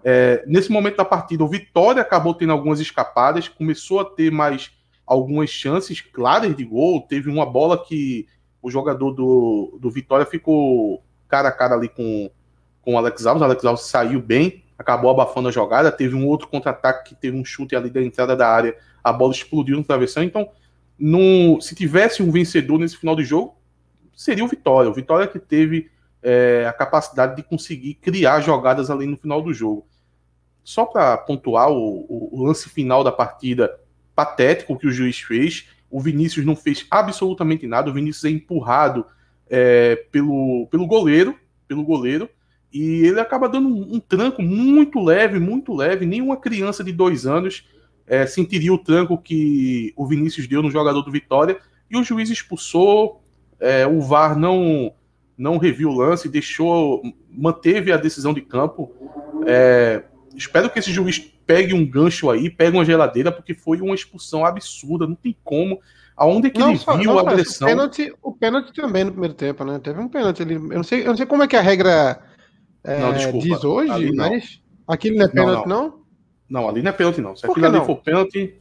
É, 0.03 0.43
nesse 0.47 0.71
momento 0.71 0.97
da 0.97 1.05
partida, 1.05 1.43
o 1.43 1.47
Vitória 1.47 2.01
acabou 2.01 2.33
tendo 2.33 2.51
algumas 2.51 2.79
escapadas, 2.79 3.47
começou 3.47 3.99
a 3.99 4.05
ter 4.05 4.31
mais 4.31 4.71
algumas 5.05 5.49
chances 5.49 6.01
claras 6.01 6.55
de 6.55 6.63
gol. 6.65 7.01
Teve 7.07 7.29
uma 7.29 7.45
bola 7.45 7.83
que 7.83 8.27
o 8.61 8.69
jogador 8.69 9.11
do, 9.11 9.77
do 9.79 9.89
Vitória 9.89 10.25
ficou 10.25 11.03
cara 11.27 11.49
a 11.49 11.51
cara 11.51 11.75
ali 11.75 11.89
com, 11.89 12.29
com 12.81 12.95
o 12.95 12.97
Alex 12.97 13.25
Alves. 13.25 13.41
O 13.41 13.45
Alex 13.45 13.65
Alves 13.65 13.85
saiu 13.85 14.21
bem, 14.21 14.63
acabou 14.77 15.09
abafando 15.09 15.49
a 15.49 15.51
jogada. 15.51 15.91
Teve 15.91 16.15
um 16.15 16.25
outro 16.27 16.47
contra-ataque 16.47 17.09
que 17.09 17.15
teve 17.15 17.37
um 17.37 17.43
chute 17.43 17.75
ali 17.75 17.89
da 17.89 18.01
entrada 18.01 18.35
da 18.35 18.47
área, 18.47 18.75
a 19.03 19.11
bola 19.11 19.33
explodiu 19.33 19.77
no 19.77 19.83
travessão. 19.83 20.23
Então, 20.23 20.49
no, 20.97 21.59
se 21.61 21.75
tivesse 21.75 22.21
um 22.21 22.31
vencedor 22.31 22.79
nesse 22.79 22.97
final 22.97 23.15
de 23.15 23.23
jogo, 23.23 23.57
seria 24.15 24.43
o 24.43 24.47
Vitória. 24.47 24.89
O 24.89 24.93
Vitória 24.93 25.27
que 25.27 25.39
teve 25.39 25.89
é, 26.21 26.65
a 26.67 26.73
capacidade 26.73 27.35
de 27.35 27.43
conseguir 27.43 27.95
criar 27.95 28.41
jogadas 28.41 28.89
ali 28.89 29.05
no 29.05 29.17
final 29.17 29.41
do 29.41 29.53
jogo. 29.53 29.87
Só 30.63 30.85
para 30.85 31.17
pontuar 31.17 31.69
o, 31.69 32.05
o, 32.09 32.29
o 32.39 32.45
lance 32.45 32.67
final 32.69 33.03
da 33.03 33.11
partida 33.11 33.79
patético 34.15 34.77
que 34.77 34.87
o 34.87 34.91
juiz 34.91 35.19
fez. 35.19 35.69
O 35.89 36.01
Vinícius 36.01 36.45
não 36.45 36.55
fez 36.55 36.85
absolutamente 36.89 37.67
nada. 37.67 37.89
O 37.89 37.93
Vinícius 37.93 38.25
é 38.25 38.29
empurrado 38.29 39.05
é, 39.49 39.95
pelo, 40.11 40.67
pelo 40.69 40.85
goleiro, 40.85 41.37
pelo 41.67 41.83
goleiro, 41.83 42.29
e 42.71 43.05
ele 43.05 43.19
acaba 43.19 43.47
dando 43.47 43.69
um, 43.69 43.95
um, 43.95 43.99
tranco 43.99 44.41
muito 44.41 45.03
leve, 45.03 45.39
muito 45.39 45.73
leve. 45.73 46.05
Nenhuma 46.05 46.37
criança 46.37 46.83
de 46.83 46.91
dois 46.91 47.25
anos 47.25 47.67
é, 48.05 48.25
sentiria 48.25 48.73
o 48.73 48.77
tranco 48.77 49.17
que 49.17 49.93
o 49.95 50.05
Vinícius 50.05 50.47
deu 50.47 50.61
no 50.61 50.71
jogador 50.71 51.01
do 51.01 51.11
Vitória. 51.11 51.57
E 51.89 51.97
o 51.97 52.03
juiz 52.03 52.29
expulsou. 52.29 53.21
É, 53.59 53.87
o 53.87 54.01
VAR 54.01 54.37
não 54.37 54.93
não 55.37 55.57
reviu 55.57 55.89
o 55.89 55.95
lance, 55.95 56.27
deixou, 56.27 57.01
manteve 57.29 57.91
a 57.91 57.97
decisão 57.97 58.33
de 58.33 58.41
campo. 58.41 58.91
É, 59.45 60.03
espero 60.35 60.69
que 60.69 60.79
esse 60.79 60.91
juiz 60.91 61.19
pegue 61.45 61.73
um 61.73 61.85
gancho 61.85 62.29
aí, 62.29 62.49
pegue 62.49 62.75
uma 62.75 62.83
geladeira, 62.83 63.31
porque 63.31 63.53
foi 63.53 63.79
uma 63.79 63.93
expulsão 63.93 64.43
absurda. 64.43 65.05
Não 65.05 65.15
tem 65.15 65.37
como. 65.43 65.79
Aonde 66.15 66.47
é 66.47 66.49
que 66.49 66.59
não, 66.59 66.69
ele 66.69 66.79
só, 66.79 66.97
viu 66.97 67.11
não, 67.11 67.19
a 67.19 67.21
agressão? 67.21 67.67
O 67.67 67.69
pênalti, 67.69 68.15
o 68.23 68.31
pênalti 68.31 68.73
também 68.73 69.03
no 69.03 69.11
primeiro 69.11 69.35
tempo, 69.35 69.63
né? 69.63 69.79
Teve 69.79 69.99
um 69.99 70.09
pênalti 70.09 70.41
ali. 70.41 70.55
Eu 70.55 70.61
não 70.61 70.83
sei, 70.83 71.01
eu 71.01 71.07
não 71.07 71.17
sei 71.17 71.27
como 71.27 71.43
é 71.43 71.47
que 71.47 71.55
a 71.55 71.61
regra 71.61 71.91
é, 71.91 72.19
não, 72.87 73.13
desculpa. 73.13 73.47
diz 73.47 73.63
hoje, 73.63 73.91
ali 73.91 74.15
mas 74.15 74.61
aquilo 74.87 75.17
não 75.17 75.25
é 75.25 75.27
pênalti, 75.27 75.67
não? 75.67 75.83
Não, 75.83 75.99
não 76.49 76.69
ali 76.69 76.81
não 76.81 76.89
é 76.89 76.93
pênalti, 76.93 77.21
não. 77.21 77.35
Se 77.35 77.45
aquilo 77.45 77.65
ali 77.65 77.85
for 77.85 77.97
pênalti. 77.97 78.55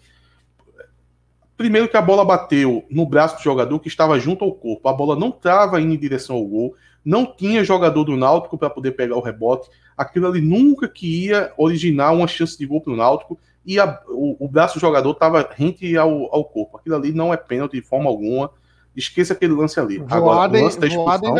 Primeiro 1.56 1.88
que 1.88 1.96
a 1.96 2.02
bola 2.02 2.22
bateu 2.22 2.84
no 2.90 3.06
braço 3.06 3.36
do 3.36 3.42
jogador 3.42 3.78
que 3.78 3.88
estava 3.88 4.18
junto 4.18 4.44
ao 4.44 4.52
corpo. 4.52 4.86
A 4.88 4.92
bola 4.92 5.16
não 5.16 5.30
estava 5.30 5.80
indo 5.80 5.94
em 5.94 5.98
direção 5.98 6.36
ao 6.36 6.44
gol. 6.44 6.74
Não 7.02 7.24
tinha 7.24 7.64
jogador 7.64 8.04
do 8.04 8.16
Náutico 8.16 8.58
para 8.58 8.68
poder 8.68 8.92
pegar 8.92 9.16
o 9.16 9.22
rebote. 9.22 9.70
Aquilo 9.96 10.26
ali 10.26 10.42
nunca 10.42 10.86
que 10.86 11.26
ia 11.26 11.52
originar 11.56 12.12
uma 12.12 12.26
chance 12.26 12.58
de 12.58 12.66
gol 12.66 12.82
para 12.82 12.92
o 12.92 12.96
Náutico. 12.96 13.38
E 13.64 13.80
a, 13.80 14.02
o, 14.08 14.44
o, 14.44 14.48
braço 14.48 14.74
do 14.74 14.80
jogador 14.80 15.12
estava 15.12 15.48
rente 15.50 15.96
ao, 15.96 16.34
ao 16.34 16.44
corpo. 16.44 16.76
Aquilo 16.76 16.96
ali 16.96 17.10
não 17.12 17.32
é 17.32 17.38
pênalti 17.38 17.80
de 17.80 17.82
forma 17.82 18.10
alguma. 18.10 18.50
Esqueça 18.94 19.32
aquele 19.32 19.54
lance 19.54 19.80
ali. 19.80 19.98
Voada, 19.98 20.14
Agora, 20.16 20.58
o 20.58 20.62
lance 20.64 20.78
da 20.78 20.86
expulsão. 20.86 21.34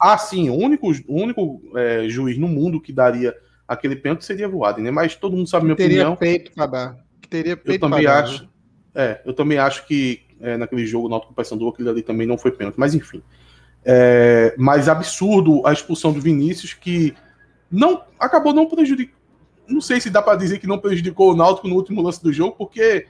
Ah, 0.00 0.18
sim, 0.18 0.50
o 0.50 0.54
único, 0.54 0.90
o 1.08 1.22
único 1.22 1.62
é, 1.76 2.08
juiz 2.08 2.38
no 2.38 2.48
mundo 2.48 2.80
que 2.80 2.92
daria 2.92 3.34
aquele 3.66 3.96
pênalti 3.96 4.24
seria 4.24 4.48
voado, 4.48 4.80
né? 4.80 4.90
Mas 4.90 5.14
todo 5.14 5.36
mundo 5.36 5.48
sabe 5.48 5.64
minha 5.64 5.76
teria 5.76 6.08
opinião. 6.08 6.16
Peito 6.16 6.52
pra 6.52 6.66
dar. 6.66 6.96
Teria 7.28 7.56
peito 7.56 7.84
eu 7.84 7.90
também 7.90 8.06
acho. 8.06 8.42
Né? 8.42 8.48
É, 8.94 9.22
eu 9.24 9.32
também 9.32 9.58
acho 9.58 9.86
que 9.86 10.22
é, 10.40 10.56
naquele 10.56 10.84
jogo 10.86 11.08
na 11.08 11.20
Paysandu 11.20 11.68
aquele 11.68 11.88
ali 11.88 12.02
também 12.02 12.26
não 12.26 12.36
foi 12.36 12.50
pênalti, 12.50 12.76
mas 12.76 12.94
enfim. 12.94 13.22
É, 13.84 14.54
mas 14.58 14.88
absurdo 14.88 15.66
a 15.66 15.72
expulsão 15.72 16.12
do 16.12 16.20
Vinícius 16.20 16.74
que 16.74 17.14
não 17.70 18.02
acabou 18.18 18.52
não 18.52 18.68
prejudicando. 18.68 19.20
Não 19.66 19.80
sei 19.80 20.00
se 20.00 20.10
dá 20.10 20.20
para 20.20 20.36
dizer 20.36 20.58
que 20.58 20.66
não 20.66 20.78
prejudicou 20.78 21.32
o 21.32 21.36
Náutico 21.36 21.68
no 21.68 21.76
último 21.76 22.02
lance 22.02 22.22
do 22.22 22.32
jogo, 22.32 22.54
porque 22.56 23.06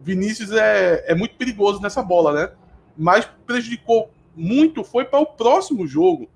Vinícius 0.00 0.52
é, 0.52 1.04
é 1.06 1.14
muito 1.14 1.34
perigoso 1.34 1.82
nessa 1.82 2.02
bola, 2.02 2.32
né? 2.32 2.52
Mas 2.96 3.28
prejudicou 3.46 4.10
muito 4.36 4.84
foi 4.84 5.04
para 5.04 5.18
o 5.18 5.26
próximo 5.26 5.86
jogo. 5.86 6.28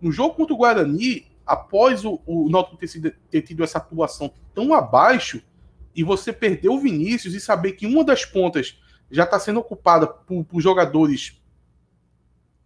No 0.00 0.12
jogo 0.12 0.34
contra 0.34 0.54
o 0.54 0.58
Guarani, 0.58 1.26
após 1.44 2.04
o, 2.04 2.20
o 2.26 2.48
Náutico 2.50 2.76
ter, 2.76 3.16
ter 3.30 3.42
tido 3.42 3.64
essa 3.64 3.78
atuação 3.78 4.30
tão 4.54 4.74
abaixo, 4.74 5.42
e 5.96 6.04
você 6.04 6.30
perder 6.30 6.68
o 6.68 6.78
Vinícius 6.78 7.32
e 7.34 7.40
saber 7.40 7.72
que 7.72 7.86
uma 7.86 8.04
das 8.04 8.24
pontas 8.24 8.78
já 9.10 9.24
está 9.24 9.38
sendo 9.38 9.60
ocupada 9.60 10.06
por, 10.06 10.44
por, 10.44 10.60
jogadores 10.60 11.40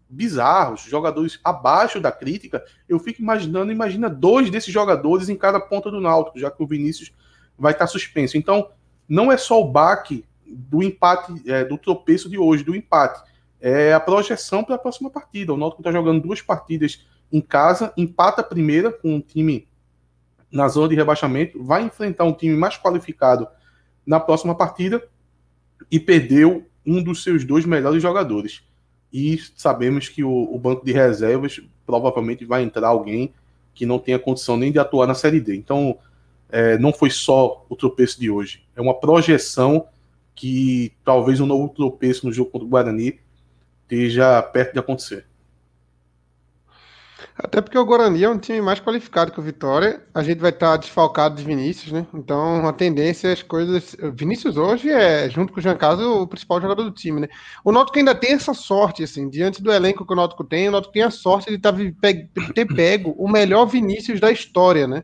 bizarros, 0.09 0.82
jogadores 0.82 1.38
abaixo 1.44 2.00
da 2.00 2.11
crítica, 2.11 2.64
eu 2.88 2.99
fico 2.99 3.23
imaginando, 3.23 3.70
imagina 3.70 4.11
dois 4.11 4.50
desses 4.50 4.75
jogadores 4.75 5.28
em 5.28 5.37
cada 5.37 5.61
ponta 5.61 5.88
do 5.92 6.00
Náutico, 6.00 6.40
já 6.40 6.50
que 6.50 6.61
o 6.61 6.66
Vinícius 6.66 7.12
vai 7.56 7.70
estar 7.70 7.87
tá 7.87 7.92
suspenso. 7.92 8.37
Então, 8.37 8.68
não 9.09 9.30
é 9.30 9.37
só 9.37 9.61
o 9.61 9.70
baque 9.70 10.25
do 10.44 10.82
empate, 10.82 11.32
é, 11.49 11.64
do 11.64 11.78
tropeço 11.78 12.28
de 12.28 12.37
hoje, 12.37 12.64
do 12.64 12.75
empate, 12.75 13.23
é 13.60 13.92
a 13.92 14.00
projeção 14.00 14.64
para 14.64 14.76
a 14.76 14.78
próxima 14.78 15.10
partida. 15.10 15.52
O 15.52 15.56
Náutico 15.56 15.82
está 15.82 15.92
jogando 15.92 16.22
duas 16.22 16.40
partidas 16.40 17.04
em 17.32 17.40
casa, 17.40 17.92
empata 17.96 18.40
a 18.40 18.44
primeira 18.44 18.90
com 18.90 19.14
um 19.14 19.20
time 19.20 19.68
na 20.50 20.66
zona 20.68 20.88
de 20.88 20.96
rebaixamento, 20.96 21.62
vai 21.62 21.82
enfrentar 21.82 22.24
um 22.24 22.32
time 22.32 22.56
mais 22.56 22.76
qualificado 22.76 23.46
na 24.04 24.18
próxima 24.18 24.54
partida 24.54 25.06
e 25.90 26.00
perdeu 26.00 26.66
um 26.84 27.02
dos 27.02 27.22
seus 27.22 27.44
dois 27.44 27.64
melhores 27.64 28.02
jogadores. 28.02 28.62
E 29.12 29.38
sabemos 29.56 30.08
que 30.08 30.24
o, 30.24 30.54
o 30.54 30.58
banco 30.58 30.84
de 30.84 30.92
reservas 30.92 31.60
provavelmente 31.86 32.44
vai 32.44 32.62
entrar 32.62 32.88
alguém 32.88 33.32
que 33.74 33.86
não 33.86 33.98
tenha 33.98 34.18
condição 34.18 34.56
nem 34.56 34.72
de 34.72 34.78
atuar 34.78 35.06
na 35.06 35.14
Série 35.14 35.40
D. 35.40 35.54
Então, 35.56 35.98
é, 36.50 36.76
não 36.78 36.92
foi 36.92 37.10
só 37.10 37.64
o 37.68 37.76
tropeço 37.76 38.18
de 38.18 38.28
hoje, 38.30 38.64
é 38.74 38.80
uma 38.80 38.94
projeção 38.94 39.86
que 40.34 40.92
talvez 41.04 41.38
um 41.38 41.46
novo 41.46 41.68
tropeço 41.68 42.26
no 42.26 42.32
jogo 42.32 42.50
contra 42.50 42.66
o 42.66 42.70
Guarani 42.70 43.20
esteja 43.90 44.42
perto 44.42 44.73
de 44.73 44.78
acontecer. 44.78 45.26
Até 47.42 47.61
porque 47.61 47.78
o 47.78 47.85
Guarani 47.85 48.23
é 48.23 48.28
um 48.28 48.38
time 48.38 48.61
mais 48.61 48.80
qualificado 48.80 49.32
que 49.32 49.40
o 49.40 49.42
Vitória. 49.42 50.02
A 50.14 50.23
gente 50.23 50.38
vai 50.38 50.50
estar 50.50 50.76
desfalcado 50.76 51.37
de 51.37 51.42
Vinícius, 51.42 51.90
né? 51.90 52.06
Então 52.12 52.66
a 52.68 52.73
tendência 52.73 53.28
é 53.28 53.32
as 53.32 53.42
coisas. 53.42 53.97
Vinícius 54.14 54.59
hoje 54.59 54.90
é, 54.90 55.28
junto 55.28 55.52
com 55.52 55.59
o 55.59 55.62
Jean 55.62 55.76
Carlos, 55.76 56.04
o 56.04 56.26
principal 56.26 56.61
jogador 56.61 56.85
do 56.85 56.90
time, 56.90 57.20
né? 57.20 57.28
O 57.64 57.73
Náutico 57.73 57.99
ainda 57.99 58.14
tem 58.14 58.32
essa 58.32 58.52
sorte, 58.52 59.02
assim, 59.02 59.28
diante 59.28 59.62
do 59.62 59.73
elenco 59.73 60.06
que 60.06 60.12
o 60.12 60.16
Náutico 60.16 60.44
tem, 60.44 60.68
o 60.68 60.73
Náutico 60.73 60.92
tem 60.92 61.02
a 61.02 61.11
sorte 61.11 61.50
de 61.50 61.59
tá 61.59 61.73
ter 62.54 62.66
pego 62.66 63.14
o 63.18 63.30
melhor 63.30 63.64
Vinícius 63.64 64.20
da 64.20 64.30
história, 64.30 64.87
né? 64.87 65.02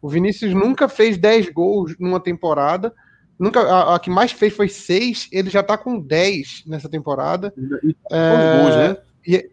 O 0.00 0.08
Vinícius 0.08 0.52
nunca 0.52 0.88
fez 0.88 1.16
10 1.16 1.50
gols 1.50 1.94
numa 1.98 2.20
temporada. 2.20 2.92
Nunca, 3.38 3.60
a, 3.60 3.94
a, 3.96 3.98
que 3.98 4.10
mais 4.10 4.32
fez 4.32 4.54
foi 4.54 4.68
6, 4.68 5.28
ele 5.32 5.50
já 5.50 5.62
tá 5.62 5.76
com 5.76 5.98
10 5.98 6.64
nessa 6.66 6.88
temporada. 6.88 7.52
E, 7.56 7.96
é, 8.10 8.62
gols, 8.62 8.76
né? 8.76 8.96
E, 9.26 9.50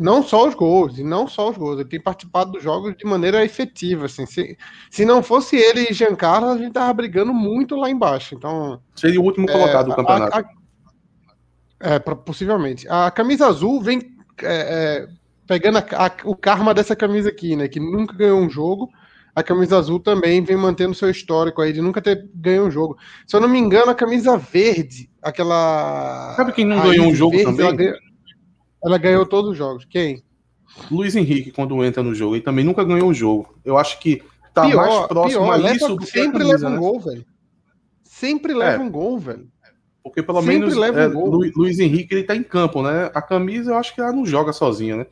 não 0.00 0.22
só 0.22 0.48
os 0.48 0.54
gols, 0.54 0.98
e 0.98 1.04
não 1.04 1.28
só 1.28 1.50
os 1.50 1.58
gols, 1.58 1.78
ele 1.78 1.88
tem 1.88 2.00
participado 2.00 2.52
dos 2.52 2.62
jogos 2.62 2.96
de 2.96 3.04
maneira 3.04 3.44
efetiva. 3.44 4.06
Assim. 4.06 4.24
Se, 4.24 4.56
se 4.90 5.04
não 5.04 5.22
fosse 5.22 5.56
ele 5.56 5.88
e 5.90 5.92
Giancarlo, 5.92 6.48
a 6.48 6.56
gente 6.56 6.72
tava 6.72 6.92
brigando 6.94 7.34
muito 7.34 7.76
lá 7.76 7.90
embaixo. 7.90 8.34
Então, 8.34 8.80
Seria 8.96 9.20
o 9.20 9.24
último 9.24 9.48
é, 9.50 9.52
colocado 9.52 9.88
do 9.88 9.94
campeonato. 9.94 10.38
A, 10.38 10.40
a, 10.40 11.94
é, 11.94 11.98
possivelmente. 11.98 12.88
A 12.88 13.10
camisa 13.10 13.46
azul 13.46 13.82
vem 13.82 14.00
é, 14.42 15.04
é, 15.04 15.08
pegando 15.46 15.78
o 16.24 16.34
karma 16.34 16.72
dessa 16.72 16.96
camisa 16.96 17.28
aqui, 17.28 17.54
né? 17.54 17.68
Que 17.68 17.78
nunca 17.78 18.16
ganhou 18.16 18.40
um 18.40 18.48
jogo. 18.48 18.88
A 19.34 19.42
camisa 19.42 19.78
azul 19.78 20.00
também 20.00 20.42
vem 20.42 20.56
mantendo 20.56 20.94
seu 20.94 21.10
histórico 21.10 21.62
aí 21.62 21.72
de 21.72 21.80
nunca 21.80 22.02
ter 22.02 22.28
ganho 22.34 22.66
um 22.66 22.70
jogo. 22.70 22.96
Se 23.26 23.36
eu 23.36 23.40
não 23.40 23.48
me 23.48 23.58
engano, 23.58 23.90
a 23.90 23.94
camisa 23.94 24.36
verde, 24.36 25.10
aquela. 25.22 26.34
Sabe 26.36 26.52
quem 26.52 26.64
não 26.64 26.82
ganhou 26.82 27.06
um 27.06 27.14
jogo 27.14 27.36
verde, 27.36 27.50
também? 27.50 27.66
Ela 27.66 27.76
ganhou, 27.76 27.96
ela 28.84 28.98
ganhou 28.98 29.26
todos 29.26 29.52
os 29.52 29.56
jogos. 29.56 29.84
Quem? 29.84 30.22
Luiz 30.90 31.14
Henrique, 31.16 31.50
quando 31.50 31.82
entra 31.84 32.02
no 32.02 32.14
jogo, 32.14 32.34
ele 32.34 32.42
também 32.42 32.64
nunca 32.64 32.84
ganhou 32.84 33.08
um 33.08 33.14
jogo. 33.14 33.58
Eu 33.64 33.76
acho 33.76 33.98
que 34.00 34.22
tá 34.52 34.66
pior, 34.66 34.76
mais 34.76 35.06
próximo 35.06 35.44
pior, 35.44 35.66
a 35.66 35.74
isso 35.74 35.88
do 35.88 35.96
que 35.98 36.06
Sempre 36.06 36.38
camisa, 36.38 36.52
leva 36.52 36.66
um 36.66 36.70
né? 36.70 36.78
gol, 36.78 37.00
velho. 37.00 37.26
Sempre 38.04 38.54
leva 38.54 38.82
é, 38.82 38.86
um 38.86 38.90
gol, 38.90 39.18
velho. 39.18 39.48
Porque 40.02 40.22
pelo 40.22 40.40
sempre 40.40 40.58
menos 40.58 40.76
leva 40.76 41.08
um 41.08 41.12
gol. 41.12 41.50
Luiz 41.56 41.78
Henrique 41.78 42.14
ele 42.14 42.24
tá 42.24 42.34
em 42.34 42.42
campo, 42.42 42.82
né? 42.82 43.10
A 43.14 43.22
camisa 43.22 43.70
eu 43.70 43.76
acho 43.76 43.94
que 43.94 44.00
ela 44.00 44.12
não 44.12 44.24
joga 44.24 44.52
sozinha, 44.52 44.96
né? 44.96 45.06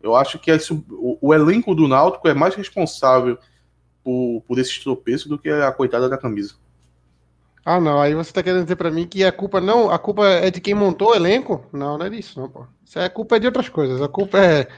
Eu 0.00 0.14
acho 0.14 0.38
que 0.38 0.50
esse, 0.50 0.72
o, 0.72 1.18
o, 1.20 1.34
elenco 1.34 1.74
do 1.74 1.88
Náutico 1.88 2.28
é 2.28 2.34
mais 2.34 2.54
responsável 2.54 3.38
por, 4.06 4.40
por 4.46 4.58
esse 4.60 4.80
tropeço 4.80 5.28
do 5.28 5.36
que 5.36 5.50
a 5.50 5.72
coitada 5.72 6.08
da 6.08 6.16
camisa. 6.16 6.54
Ah, 7.64 7.80
não. 7.80 8.00
Aí 8.00 8.14
você 8.14 8.32
tá 8.32 8.40
querendo 8.40 8.62
dizer 8.62 8.76
para 8.76 8.92
mim 8.92 9.04
que 9.04 9.24
a 9.24 9.32
culpa 9.32 9.60
não, 9.60 9.90
a 9.90 9.98
culpa 9.98 10.24
é 10.28 10.48
de 10.48 10.60
quem 10.60 10.76
montou 10.76 11.10
o 11.10 11.14
elenco? 11.16 11.66
Não, 11.72 11.98
não 11.98 12.06
é 12.06 12.08
disso, 12.08 12.38
não, 12.38 12.48
pô. 12.48 12.64
Isso 12.84 13.00
é 13.00 13.06
a 13.06 13.10
culpa 13.10 13.34
é 13.34 13.40
de 13.40 13.46
outras 13.46 13.68
coisas. 13.68 14.00
A 14.00 14.06
culpa 14.06 14.38
é, 14.38 14.68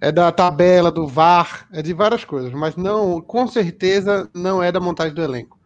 é 0.00 0.10
da 0.10 0.32
tabela, 0.32 0.90
do 0.90 1.06
VAR, 1.06 1.68
é 1.70 1.82
de 1.82 1.92
várias 1.92 2.24
coisas, 2.24 2.50
mas 2.54 2.74
não, 2.74 3.20
com 3.20 3.46
certeza 3.46 4.30
não 4.32 4.62
é 4.62 4.72
da 4.72 4.80
montagem 4.80 5.14
do 5.14 5.22
elenco. 5.22 5.58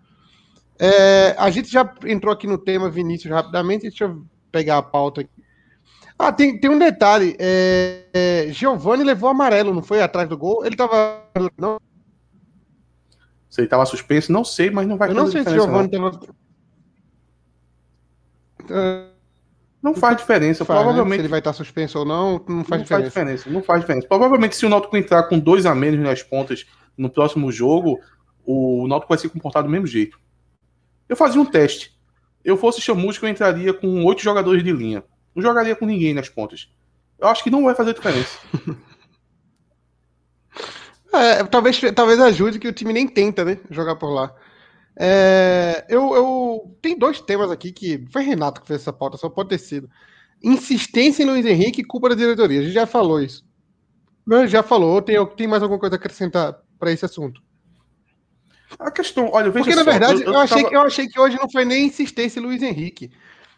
É, 0.76 1.37
a 1.38 1.49
gente 1.50 1.71
já 1.71 1.88
entrou 2.04 2.35
aqui 2.35 2.49
no 2.49 2.59
tema 2.59 2.90
Vinícius 2.90 3.33
rapidamente, 3.33 3.83
deixa 3.83 4.06
eu 4.06 4.26
pegar 4.50 4.78
a 4.78 4.83
pauta 4.83 5.21
aqui. 5.21 5.30
Ah, 6.18 6.33
tem, 6.33 6.59
tem 6.59 6.68
um 6.68 6.78
detalhe. 6.78 7.37
É, 7.38 8.06
é, 8.12 8.47
Giovanni 8.49 9.04
levou 9.04 9.28
amarelo, 9.28 9.73
não 9.73 9.83
foi 9.83 10.02
atrás 10.02 10.28
do 10.28 10.37
gol? 10.37 10.66
Ele 10.66 10.75
tava. 10.75 11.23
Não. 11.56 11.80
Se 13.54 13.61
ele 13.61 13.68
tava 13.68 13.87
suspenso, 13.87 14.32
não 14.32 14.44
sei, 14.44 14.68
mas 14.68 14.84
não 14.84 14.96
vai 14.96 15.11
Eu 15.11 15.14
não 15.14 15.30
sei 15.30 15.44
se 15.44 15.50
Giovanni 15.50 15.88
tava. 15.88 16.18
Não 19.80 19.94
faz 19.94 20.16
diferença. 20.16 20.64
Faz, 20.64 20.80
provavelmente 20.80 21.11
né? 21.11 21.16
se 21.18 21.20
ele 21.20 21.28
vai 21.28 21.38
estar 21.38 21.52
suspenso 21.52 22.00
ou 22.00 22.04
não, 22.04 22.44
não 22.49 22.64
faz 22.64 22.80
não 22.80 22.82
diferença. 22.82 22.88
Faz 22.88 23.04
diferença. 23.04 23.50
Não 23.50 23.62
faz 23.62 23.80
diferença. 23.82 24.08
Provavelmente, 24.08 24.56
se 24.56 24.66
o 24.66 24.68
Náutico 24.68 24.96
entrar 24.96 25.23
com 25.28 25.38
dois 25.38 25.66
a 25.66 25.73
menos 25.73 26.00
nas 26.00 26.20
pontas 26.20 26.66
no 26.99 27.08
próximo 27.08 27.52
jogo, 27.52 28.00
o 28.44 28.88
Náutico 28.88 29.11
vai 29.11 29.18
se 29.18 29.28
comportar 29.28 29.62
do 29.62 29.68
mesmo 29.68 29.87
jeito. 29.87 30.18
Eu 31.08 31.14
fazia 31.14 31.40
um 31.40 31.46
teste. 31.46 31.96
Eu 32.44 32.56
fosse 32.56 32.80
chamusco, 32.80 33.25
eu 33.25 33.30
entraria 33.30 33.73
com 33.73 34.04
oito 34.04 34.20
jogadores 34.20 34.64
de 34.64 34.73
linha. 34.73 35.04
Não 35.32 35.40
jogaria 35.40 35.76
com 35.76 35.87
ninguém 35.87 36.12
nas 36.12 36.28
pontas. 36.28 36.68
Eu 37.20 37.28
acho 37.28 37.44
que 37.44 37.50
não 37.50 37.62
vai 37.62 37.76
fazer 37.76 37.94
diferença. 37.94 38.37
é, 41.16 41.44
talvez, 41.44 41.80
talvez 41.94 42.21
ajude 42.21 42.59
que 42.59 42.68
o 42.68 42.73
time 42.73 42.92
nem 42.92 43.06
tenta, 43.06 43.44
né? 43.44 43.59
Jogar 43.71 43.97
por 43.97 44.11
lá. 44.11 44.35
É, 44.97 45.85
eu, 45.88 46.14
eu 46.14 46.76
tem 46.80 46.97
dois 46.97 47.21
temas 47.21 47.50
aqui 47.50 47.73
que 47.73 48.06
foi 48.12 48.23
Renato 48.23 48.61
que 48.61 48.66
fez 48.66 48.80
essa 48.80 48.92
pauta, 48.92 49.16
só 49.16 49.28
pode 49.28 49.49
ter 49.49 49.59
sido. 49.59 49.90
Insistência 50.42 51.23
em 51.23 51.26
Luiz 51.26 51.44
Henrique 51.44 51.80
e 51.80 51.85
culpa 51.85 52.11
da 52.11 52.14
diretoria. 52.14 52.61
A 52.61 52.62
gente 52.62 52.75
já 52.75 52.87
falou 52.87 53.21
isso. 53.21 53.44
Já 54.49 54.62
falou. 54.62 55.00
Tem, 55.02 55.25
tem 55.37 55.47
mais 55.47 55.62
alguma 55.62 55.80
coisa 55.80 55.97
a 55.97 55.99
acrescentar 55.99 56.59
para 56.78 56.92
esse 56.92 57.04
assunto? 57.04 57.42
A 58.78 58.90
questão, 58.90 59.30
olha, 59.33 59.50
veja 59.50 59.64
Porque, 59.64 59.76
na 59.76 59.90
verdade, 59.90 60.23
eu, 60.23 60.28
eu, 60.28 60.33
eu, 60.33 60.40
achei, 60.40 60.62
tava... 60.62 60.75
eu 60.75 60.80
achei 60.80 61.09
que 61.09 61.21
hoje 61.21 61.37
não 61.40 61.49
foi 61.49 61.64
nem 61.64 61.87
insistência 61.87 62.40
em 62.40 62.42
Luiz 62.42 62.62
Henrique. 62.62 63.11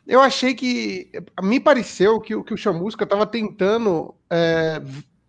Eu 0.06 0.20
achei 0.20 0.54
que. 0.54 1.10
Me 1.42 1.58
pareceu 1.58 2.20
que, 2.20 2.40
que 2.44 2.54
o 2.54 2.56
Chamusca 2.56 3.04
estava 3.04 3.26
tentando 3.26 4.14
é, 4.30 4.80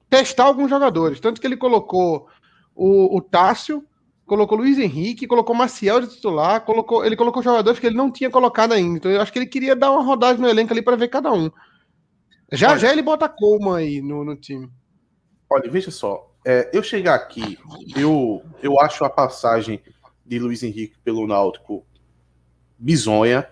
testar 0.10 0.46
alguns 0.46 0.70
jogadores. 0.70 1.20
Tanto 1.20 1.40
que 1.42 1.48
ele 1.48 1.58
colocou 1.58 2.28
o, 2.76 3.18
o 3.18 3.22
Tássio 3.22 3.86
colocou 4.28 4.58
Luiz 4.58 4.78
Henrique, 4.78 5.26
colocou 5.26 5.56
Maciel 5.56 6.02
de 6.02 6.10
titular, 6.10 6.62
colocou, 6.62 7.04
ele 7.04 7.16
colocou 7.16 7.42
jogadores 7.42 7.80
que 7.80 7.88
ele 7.88 7.96
não 7.96 8.12
tinha 8.12 8.30
colocado 8.30 8.74
ainda. 8.74 8.98
Então 8.98 9.10
eu 9.10 9.22
acho 9.22 9.32
que 9.32 9.40
ele 9.40 9.48
queria 9.48 9.76
dar 9.76 9.90
uma 9.90 10.04
rodagem 10.04 10.42
no 10.42 10.50
elenco 10.50 10.74
ali 10.74 10.82
para 10.82 10.98
ver 10.98 11.08
cada 11.08 11.32
um. 11.32 11.50
Já 12.52 12.72
Olha, 12.72 12.80
já 12.80 12.92
ele 12.92 13.02
bota 13.02 13.30
Coleman 13.30 13.78
aí 13.78 14.02
no, 14.02 14.24
no 14.24 14.36
time. 14.36 14.70
Olha, 15.50 15.72
veja 15.72 15.90
só. 15.90 16.30
É, 16.46 16.70
eu 16.74 16.84
chegar 16.84 17.16
aqui, 17.16 17.58
eu, 17.96 18.44
eu 18.62 18.80
acho 18.80 19.04
a 19.04 19.10
passagem 19.10 19.82
de 20.26 20.40
Luiz 20.40 20.62
Henrique 20.62 20.98
pelo 21.04 21.26
Náutico 21.26 21.86
bizonha. 22.78 23.48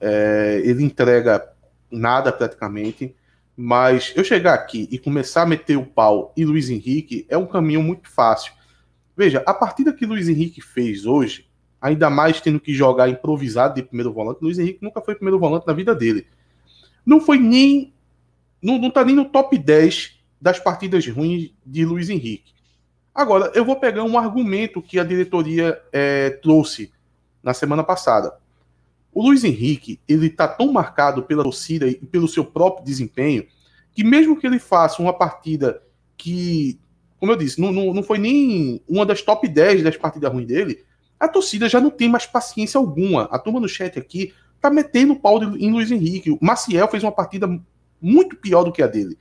É, 0.00 0.60
ele 0.64 0.82
entrega 0.82 1.46
nada 1.90 2.32
praticamente. 2.32 3.14
Mas 3.56 4.12
eu 4.14 4.22
chegar 4.22 4.52
aqui 4.52 4.86
e 4.90 4.98
começar 4.98 5.42
a 5.42 5.46
meter 5.46 5.78
o 5.78 5.86
pau 5.86 6.32
em 6.36 6.44
Luiz 6.44 6.68
Henrique 6.68 7.24
é 7.28 7.38
um 7.38 7.46
caminho 7.46 7.82
muito 7.82 8.10
fácil. 8.10 8.52
Veja, 9.16 9.42
a 9.46 9.54
partida 9.54 9.94
que 9.94 10.04
Luiz 10.04 10.28
Henrique 10.28 10.60
fez 10.60 11.06
hoje, 11.06 11.48
ainda 11.80 12.10
mais 12.10 12.38
tendo 12.40 12.60
que 12.60 12.74
jogar 12.74 13.08
improvisado 13.08 13.76
de 13.76 13.82
primeiro 13.82 14.12
volante, 14.12 14.42
Luiz 14.42 14.58
Henrique 14.58 14.82
nunca 14.82 15.00
foi 15.00 15.14
primeiro 15.14 15.38
volante 15.38 15.66
na 15.66 15.72
vida 15.72 15.94
dele. 15.94 16.26
Não 17.04 17.18
foi 17.20 17.38
nem. 17.38 17.94
Não, 18.60 18.78
não 18.78 18.90
tá 18.90 19.04
nem 19.04 19.14
no 19.14 19.24
top 19.24 19.56
10 19.56 20.18
das 20.40 20.58
partidas 20.58 21.06
ruins 21.06 21.50
de 21.64 21.84
Luiz 21.84 22.10
Henrique. 22.10 22.52
Agora, 23.14 23.50
eu 23.54 23.64
vou 23.64 23.76
pegar 23.76 24.04
um 24.04 24.18
argumento 24.18 24.82
que 24.82 24.98
a 24.98 25.04
diretoria 25.04 25.80
é, 25.90 26.30
trouxe 26.30 26.92
na 27.42 27.54
semana 27.54 27.82
passada. 27.82 28.36
O 29.16 29.22
Luiz 29.22 29.44
Henrique, 29.44 29.98
ele 30.06 30.28
tá 30.28 30.46
tão 30.46 30.70
marcado 30.70 31.22
pela 31.22 31.42
torcida 31.42 31.88
e 31.88 31.94
pelo 31.94 32.28
seu 32.28 32.44
próprio 32.44 32.84
desempenho, 32.84 33.46
que 33.94 34.04
mesmo 34.04 34.38
que 34.38 34.46
ele 34.46 34.58
faça 34.58 35.00
uma 35.00 35.14
partida 35.14 35.82
que, 36.18 36.78
como 37.18 37.32
eu 37.32 37.36
disse, 37.36 37.58
não, 37.58 37.72
não, 37.72 37.94
não 37.94 38.02
foi 38.02 38.18
nem 38.18 38.82
uma 38.86 39.06
das 39.06 39.22
top 39.22 39.48
10 39.48 39.82
das 39.82 39.96
partidas 39.96 40.30
ruins 40.30 40.46
dele, 40.46 40.84
a 41.18 41.26
torcida 41.26 41.66
já 41.66 41.80
não 41.80 41.88
tem 41.88 42.10
mais 42.10 42.26
paciência 42.26 42.76
alguma. 42.76 43.22
A 43.30 43.38
turma 43.38 43.58
no 43.58 43.66
chat 43.66 43.98
aqui 43.98 44.34
tá 44.60 44.68
metendo 44.68 45.16
pau 45.16 45.42
em 45.42 45.72
Luiz 45.72 45.90
Henrique. 45.90 46.30
O 46.30 46.38
Maciel 46.38 46.86
fez 46.86 47.02
uma 47.02 47.10
partida 47.10 47.48
muito 47.98 48.36
pior 48.36 48.64
do 48.64 48.72
que 48.72 48.82
a 48.82 48.86
dele. 48.86 49.16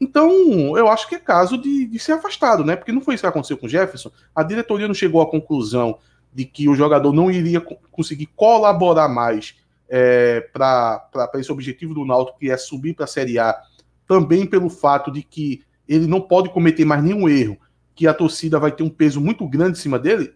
Então, 0.00 0.76
eu 0.76 0.88
acho 0.88 1.08
que 1.08 1.14
é 1.14 1.20
caso 1.20 1.56
de, 1.56 1.86
de 1.86 1.98
ser 2.00 2.14
afastado, 2.14 2.64
né? 2.64 2.74
Porque 2.74 2.90
não 2.90 3.00
foi 3.00 3.14
isso 3.14 3.22
que 3.22 3.28
aconteceu 3.28 3.56
com 3.56 3.66
o 3.66 3.68
Jefferson. 3.68 4.10
A 4.34 4.42
diretoria 4.42 4.88
não 4.88 4.94
chegou 4.94 5.22
à 5.22 5.30
conclusão 5.30 6.00
de 6.36 6.44
que 6.44 6.68
o 6.68 6.74
jogador 6.74 7.14
não 7.14 7.30
iria 7.30 7.62
conseguir 7.90 8.26
colaborar 8.36 9.08
mais 9.08 9.56
é, 9.88 10.42
para 10.52 11.30
esse 11.36 11.50
objetivo 11.50 11.94
do 11.94 12.04
Náutico, 12.04 12.38
que 12.38 12.50
é 12.50 12.58
subir 12.58 12.94
para 12.94 13.06
a 13.06 13.08
Série 13.08 13.38
A, 13.38 13.58
também 14.06 14.44
pelo 14.44 14.68
fato 14.68 15.10
de 15.10 15.22
que 15.22 15.62
ele 15.88 16.06
não 16.06 16.20
pode 16.20 16.50
cometer 16.50 16.84
mais 16.84 17.02
nenhum 17.02 17.26
erro, 17.26 17.56
que 17.94 18.06
a 18.06 18.12
torcida 18.12 18.58
vai 18.58 18.70
ter 18.70 18.82
um 18.82 18.90
peso 18.90 19.18
muito 19.18 19.48
grande 19.48 19.78
em 19.78 19.80
cima 19.80 19.98
dele, 19.98 20.34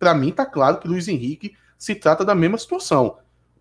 para 0.00 0.14
mim 0.14 0.30
está 0.30 0.44
claro 0.44 0.78
que 0.78 0.88
Luiz 0.88 1.06
Henrique 1.06 1.54
se 1.78 1.94
trata 1.94 2.24
da 2.24 2.34
mesma 2.34 2.58
situação. 2.58 3.18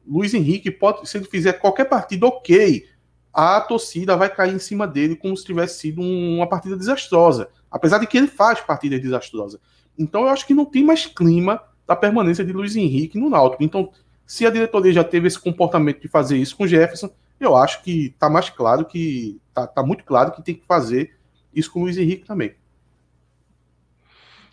Luiz 0.07 0.33
Henrique 0.33 0.72
pode, 0.72 1.07
se 1.07 1.19
ele 1.19 1.25
fizer 1.25 1.53
qualquer 1.53 1.86
partida 1.86 2.25
ok, 2.25 2.83
a 3.31 3.62
torcida 3.62 4.17
vai 4.17 4.33
cair 4.33 4.55
em 4.55 4.60
cima 4.60 4.88
dele 4.88 5.15
como 5.15 5.38
se 5.38 5.45
tivesse 5.45 5.81
sido 5.81 6.01
uma 6.01 6.50
partida 6.50 6.75
desastrosa, 6.75 7.48
apesar 7.69 8.00
de 8.00 8.07
que 8.07 8.17
ele 8.17 8.27
faz 8.27 8.60
partidas 8.60 9.00
desastrosas. 9.00 9.62
Então 9.97 10.21
eu 10.21 10.29
acho 10.29 10.45
que 10.45 10.53
não 10.53 10.65
tem 10.65 10.83
mais 10.83 11.05
clima 11.05 11.62
da 11.88 11.95
permanência 11.95 12.43
de 12.43 12.53
Luiz 12.53 12.75
Henrique 12.75 13.19
no 13.19 13.29
Náutico. 13.29 13.63
Então, 13.63 13.91
se 14.25 14.45
a 14.45 14.50
diretoria 14.50 14.93
já 14.93 15.03
teve 15.03 15.27
esse 15.27 15.39
comportamento 15.39 16.01
de 16.01 16.07
fazer 16.07 16.38
isso 16.38 16.55
com 16.55 16.67
Jefferson, 16.67 17.09
eu 17.39 17.55
acho 17.55 17.83
que 17.83 18.07
está 18.07 18.29
mais 18.29 18.50
claro 18.50 18.85
que 18.85 19.39
tá, 19.53 19.67
tá, 19.67 19.83
muito 19.83 20.03
claro 20.03 20.31
que 20.31 20.41
tem 20.41 20.55
que 20.55 20.65
fazer 20.65 21.15
isso 21.53 21.71
com 21.71 21.79
o 21.79 21.83
Luiz 21.83 21.97
Henrique 21.97 22.25
também. 22.25 22.55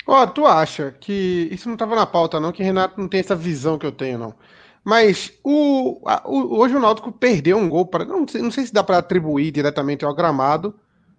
Ó, 0.07 0.23
oh, 0.23 0.27
tu 0.27 0.47
acha 0.47 0.91
que 0.99 1.49
isso 1.53 1.69
não 1.69 1.75
estava 1.75 1.95
na 1.95 2.07
pauta 2.07 2.41
não, 2.41 2.53
que 2.53 2.63
Renato 2.63 3.01
não 3.01 3.07
tem 3.07 3.21
essa 3.21 3.37
visão 3.37 3.79
que 3.79 3.87
eu 3.87 3.93
tenho 3.93 4.19
não. 4.19 4.35
Mas 4.83 5.33
o, 5.45 6.01
a, 6.07 6.23
o 6.27 6.59
hoje 6.59 6.75
o 6.75 6.81
Náutico 6.81 7.13
perdeu 7.13 7.59
um 7.59 7.69
gol 7.69 7.87
para 7.87 8.05
não 8.05 8.27
sei, 8.27 8.43
não 8.43 8.51
sei 8.51 8.67
se 8.67 8.73
dá 8.73 8.83
para 8.83 8.99
atribuir 8.99 9.53
diretamente 9.53 10.05
ao 10.05 10.15
gramado, 10.15 10.75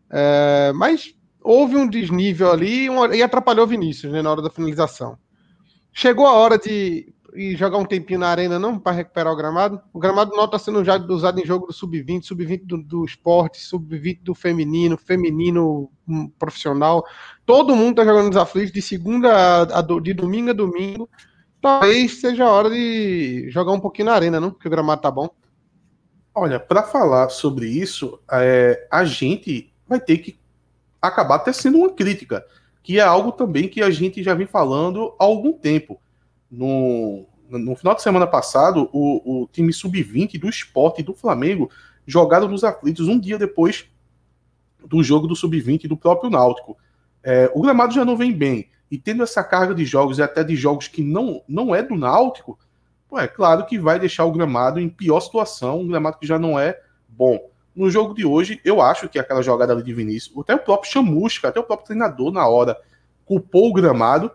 é, 0.09 0.71
mas 0.73 1.15
houve 1.41 1.75
um 1.75 1.87
desnível 1.87 2.51
ali 2.51 2.87
e 3.13 3.23
atrapalhou 3.23 3.67
Vinícius 3.67 4.11
né, 4.11 4.21
na 4.21 4.31
hora 4.31 4.41
da 4.41 4.49
finalização. 4.49 5.17
Chegou 5.93 6.25
a 6.25 6.33
hora 6.33 6.57
de 6.57 7.13
e 7.33 7.55
jogar 7.55 7.77
um 7.77 7.85
tempinho 7.85 8.19
na 8.19 8.27
arena, 8.27 8.59
não, 8.59 8.77
para 8.77 8.91
recuperar 8.91 9.31
o 9.31 9.35
gramado. 9.35 9.81
O 9.93 9.99
gramado 9.99 10.35
não 10.35 10.45
está 10.45 10.59
sendo 10.59 10.83
já 10.83 10.97
usado 10.97 11.39
em 11.39 11.45
jogo 11.45 11.67
do 11.67 11.73
sub-20, 11.73 12.23
sub-20 12.23 12.65
do, 12.65 12.77
do 12.77 13.05
esporte, 13.05 13.61
sub-20 13.61 14.19
do 14.21 14.35
feminino, 14.35 14.97
feminino 14.97 15.89
um, 16.07 16.27
profissional. 16.27 17.05
Todo 17.45 17.75
mundo 17.75 17.91
está 17.91 18.05
jogando 18.05 18.27
nos 18.27 18.37
aflitos 18.37 18.71
de 18.71 18.81
segunda 18.81 19.31
a, 19.33 19.79
a, 19.79 19.81
de 20.01 20.13
domingo 20.13 20.49
a 20.49 20.53
domingo. 20.53 21.09
Talvez 21.61 22.19
seja 22.19 22.45
a 22.45 22.51
hora 22.51 22.69
de 22.69 23.49
jogar 23.49 23.71
um 23.71 23.79
pouquinho 23.79 24.07
na 24.07 24.13
arena, 24.13 24.39
não? 24.39 24.51
Porque 24.51 24.67
o 24.67 24.71
gramado 24.71 25.01
tá 25.01 25.11
bom. 25.11 25.29
Olha, 26.33 26.59
para 26.59 26.83
falar 26.83 27.29
sobre 27.29 27.67
isso, 27.67 28.19
é, 28.31 28.87
a 28.89 29.03
gente 29.03 29.71
vai 29.87 29.99
ter 29.99 30.17
que 30.17 30.40
acabar 31.01 31.35
até 31.35 31.51
sendo 31.51 31.79
uma 31.79 31.91
crítica, 31.91 32.45
que 32.83 32.99
é 32.99 33.01
algo 33.01 33.31
também 33.31 33.67
que 33.67 33.81
a 33.81 33.89
gente 33.89 34.21
já 34.21 34.33
vem 34.33 34.47
falando 34.47 35.13
há 35.19 35.23
algum 35.23 35.53
tempo 35.53 35.99
no, 36.51 37.25
no 37.49 37.75
final 37.75 37.95
de 37.95 38.01
semana 38.01 38.27
passado, 38.27 38.89
o, 38.91 39.43
o 39.43 39.47
time 39.47 39.71
sub-20 39.71 40.39
do 40.39 40.49
esporte 40.49 41.01
do 41.01 41.13
Flamengo 41.13 41.69
jogaram 42.05 42.47
nos 42.47 42.63
aflitos 42.63 43.07
um 43.07 43.19
dia 43.19 43.37
depois 43.37 43.85
do 44.85 45.01
jogo 45.01 45.27
do 45.27 45.35
sub-20 45.35 45.87
do 45.87 45.95
próprio 45.95 46.29
Náutico. 46.29 46.77
É, 47.23 47.49
o 47.53 47.61
gramado 47.61 47.93
já 47.93 48.03
não 48.03 48.17
vem 48.17 48.33
bem. 48.33 48.69
E 48.89 48.97
tendo 48.97 49.23
essa 49.23 49.43
carga 49.43 49.73
de 49.73 49.85
jogos 49.85 50.17
e 50.17 50.23
até 50.23 50.43
de 50.43 50.55
jogos 50.55 50.87
que 50.87 51.01
não, 51.01 51.41
não 51.47 51.73
é 51.73 51.81
do 51.81 51.95
Náutico, 51.95 52.59
pô, 53.07 53.17
é 53.17 53.27
claro 53.27 53.65
que 53.65 53.79
vai 53.79 53.97
deixar 53.99 54.25
o 54.25 54.31
gramado 54.31 54.79
em 54.79 54.89
pior 54.89 55.21
situação, 55.21 55.79
um 55.79 55.87
gramado 55.87 56.17
que 56.17 56.27
já 56.27 56.37
não 56.37 56.59
é 56.59 56.77
bom. 57.07 57.50
No 57.75 57.89
jogo 57.89 58.13
de 58.13 58.25
hoje, 58.25 58.59
eu 58.65 58.81
acho 58.81 59.07
que 59.07 59.17
aquela 59.17 59.41
jogada 59.41 59.73
ali 59.73 59.83
de 59.83 59.93
Vinícius, 59.93 60.37
até 60.37 60.55
o 60.55 60.59
próprio 60.59 60.91
Chamusca, 60.91 61.47
até 61.47 61.59
o 61.59 61.63
próprio 61.63 61.87
treinador 61.87 62.31
na 62.31 62.47
hora, 62.47 62.77
culpou 63.25 63.69
o 63.69 63.73
gramado, 63.73 64.31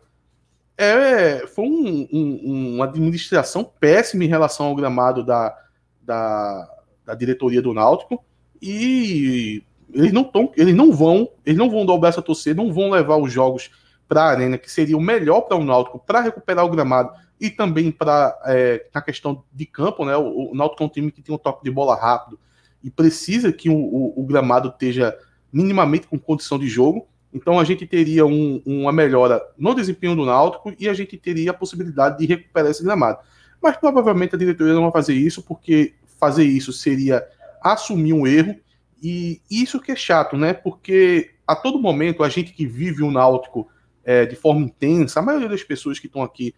é, 0.78 1.46
foi 1.46 1.64
um, 1.64 2.08
um, 2.12 2.74
uma 2.74 2.84
administração 2.84 3.64
péssima 3.64 4.24
em 4.24 4.28
relação 4.28 4.66
ao 4.66 4.74
gramado 4.74 5.24
da, 5.24 5.56
da, 6.02 6.68
da 7.04 7.14
diretoria 7.14 7.62
do 7.62 7.72
Náutico 7.72 8.22
e 8.60 9.62
eles 9.92 10.12
não 10.12 10.24
tão, 10.24 10.52
eles 10.56 10.74
não 10.74 10.92
vão, 10.92 11.30
eles 11.44 11.58
não 11.58 11.70
vão 11.70 11.86
dar 11.86 11.94
o 11.94 11.98
braço 11.98 12.20
a 12.20 12.22
torcer, 12.22 12.54
não 12.54 12.72
vão 12.72 12.90
levar 12.90 13.16
os 13.16 13.32
jogos 13.32 13.70
para 14.08 14.22
a 14.22 14.30
arena, 14.30 14.58
que 14.58 14.70
seria 14.70 14.96
o 14.96 15.00
melhor 15.00 15.42
para 15.42 15.56
o 15.56 15.64
Náutico 15.64 15.98
para 15.98 16.20
recuperar 16.20 16.64
o 16.64 16.70
gramado 16.70 17.10
e 17.40 17.50
também 17.50 17.90
para 17.90 18.38
é, 18.46 18.86
na 18.94 19.00
questão 19.00 19.44
de 19.52 19.66
campo, 19.66 20.04
né? 20.04 20.16
O, 20.16 20.52
o 20.52 20.54
Náutico 20.54 20.82
é 20.82 20.86
um 20.86 20.90
time 20.90 21.10
que 21.10 21.22
tem 21.22 21.34
um 21.34 21.38
toque 21.38 21.64
de 21.64 21.70
bola 21.70 21.96
rápido 21.96 22.38
e 22.86 22.90
precisa 22.90 23.52
que 23.52 23.68
o, 23.68 23.74
o, 23.74 24.20
o 24.22 24.24
gramado 24.24 24.68
esteja 24.68 25.12
minimamente 25.52 26.06
com 26.06 26.16
condição 26.16 26.56
de 26.56 26.68
jogo. 26.68 27.08
Então 27.34 27.58
a 27.58 27.64
gente 27.64 27.84
teria 27.84 28.24
um, 28.24 28.62
uma 28.64 28.92
melhora 28.92 29.42
no 29.58 29.74
desempenho 29.74 30.14
do 30.14 30.24
Náutico 30.24 30.72
e 30.78 30.88
a 30.88 30.94
gente 30.94 31.18
teria 31.18 31.50
a 31.50 31.54
possibilidade 31.54 32.18
de 32.18 32.26
recuperar 32.26 32.70
esse 32.70 32.84
gramado. 32.84 33.18
Mas 33.60 33.76
provavelmente 33.76 34.36
a 34.36 34.38
diretoria 34.38 34.72
não 34.72 34.84
vai 34.84 34.92
fazer 34.92 35.14
isso, 35.14 35.42
porque 35.42 35.94
fazer 36.20 36.44
isso 36.44 36.72
seria 36.72 37.26
assumir 37.60 38.12
um 38.12 38.24
erro, 38.24 38.54
e 39.02 39.40
isso 39.50 39.80
que 39.80 39.90
é 39.90 39.96
chato, 39.96 40.36
né? 40.36 40.54
Porque 40.54 41.32
a 41.44 41.56
todo 41.56 41.80
momento 41.80 42.22
a 42.22 42.28
gente 42.28 42.52
que 42.52 42.66
vive 42.66 43.02
o 43.02 43.10
Náutico 43.10 43.68
é, 44.04 44.24
de 44.24 44.36
forma 44.36 44.60
intensa, 44.60 45.18
a 45.18 45.22
maioria 45.22 45.48
das 45.48 45.64
pessoas 45.64 45.98
que 45.98 46.06
estão 46.06 46.22
aqui 46.22 46.54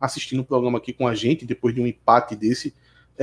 assistindo 0.00 0.40
o 0.40 0.44
programa 0.44 0.78
aqui 0.78 0.92
com 0.92 1.08
a 1.08 1.14
gente, 1.14 1.44
depois 1.44 1.74
de 1.74 1.80
um 1.80 1.86
empate 1.88 2.36
desse, 2.36 2.72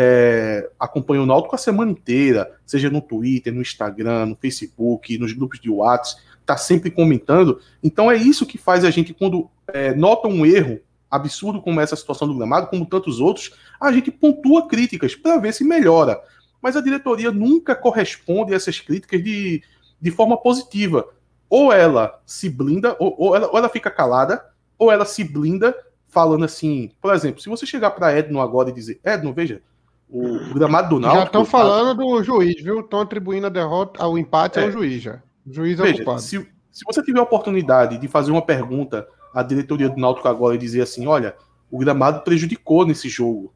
é, 0.02 0.72
acompanha 0.80 1.22
o 1.22 1.26
Náutico 1.26 1.54
a 1.54 1.58
semana 1.58 1.92
inteira, 1.92 2.50
seja 2.66 2.90
no 2.90 3.02
Twitter, 3.02 3.54
no 3.54 3.60
Instagram, 3.60 4.28
no 4.28 4.36
Facebook, 4.38 5.18
nos 5.18 5.34
grupos 5.34 5.60
de 5.60 5.70
WhatsApp 5.70 6.22
está 6.40 6.56
sempre 6.56 6.90
comentando. 6.90 7.60
Então 7.84 8.10
é 8.10 8.16
isso 8.16 8.46
que 8.46 8.58
faz 8.58 8.86
a 8.86 8.90
gente, 8.90 9.14
quando 9.14 9.50
é, 9.68 9.94
nota 9.94 10.30
um 10.30 10.46
erro 10.46 10.80
absurdo 11.12 11.62
como 11.62 11.82
essa 11.82 11.98
situação 11.98 12.30
do 12.30 12.34
gramado, 12.34 12.68
como 12.68 12.86
tantos 12.86 13.20
outros, 13.20 13.52
a 13.78 13.92
gente 13.92 14.10
pontua 14.10 14.70
críticas 14.70 15.16
para 15.16 15.38
ver 15.38 15.54
se 15.54 15.66
melhora. 15.66 16.18
Mas 16.62 16.78
a 16.78 16.82
diretoria 16.82 17.30
nunca 17.30 17.76
corresponde 17.76 18.54
a 18.54 18.56
essas 18.56 18.80
críticas 18.80 19.22
de, 19.22 19.62
de 20.00 20.12
forma 20.12 20.38
positiva. 20.38 21.10
Ou 21.50 21.74
ela 21.74 22.22
se 22.26 22.50
blinda, 22.50 22.96
ou, 23.00 23.16
ou, 23.18 23.36
ela, 23.36 23.50
ou 23.52 23.58
ela 23.58 23.68
fica 23.68 23.92
calada, 23.92 24.42
ou 24.78 24.90
ela 24.90 25.04
se 25.04 25.26
blinda 25.26 25.76
falando 26.08 26.46
assim, 26.46 26.90
por 27.02 27.14
exemplo, 27.14 27.42
se 27.42 27.50
você 27.50 27.66
chegar 27.66 27.92
para 27.92 28.18
Edno 28.18 28.40
agora 28.40 28.70
e 28.70 28.74
dizer, 28.74 29.00
Edno, 29.04 29.34
veja, 29.34 29.62
o, 30.10 30.54
gramado 30.54 30.90
do 30.90 31.00
Náutico... 31.00 31.20
Já 31.20 31.26
estão 31.26 31.46
falando 31.46 31.98
do 31.98 32.24
juiz, 32.24 32.62
viu? 32.62 32.80
Estão 32.80 33.02
atribuindo 33.02 33.48
a 33.48 33.50
derrota, 33.50 34.04
ao 34.04 34.18
empate 34.18 34.60
é, 34.60 34.64
ao 34.64 34.72
juiz 34.72 35.02
já. 35.02 35.22
O 35.46 35.54
juiz 35.54 35.80
é 35.80 35.84
Veja, 35.84 35.96
ocupado. 35.98 36.22
Se, 36.22 36.48
se 36.72 36.84
você 36.86 37.04
tiver 37.04 37.20
a 37.20 37.24
oportunidade 37.24 37.98
de 37.98 38.08
fazer 38.08 38.32
uma 38.32 38.42
pergunta 38.42 39.08
à 39.34 39.44
diretoria 39.44 39.90
do 39.90 40.00
Náutico 40.00 40.28
agora 40.28 40.56
e 40.56 40.58
dizer 40.58 40.82
assim, 40.82 41.06
olha, 41.06 41.36
o 41.70 41.78
gramado 41.78 42.22
prejudicou 42.22 42.86
nesse 42.86 43.08
jogo 43.08 43.54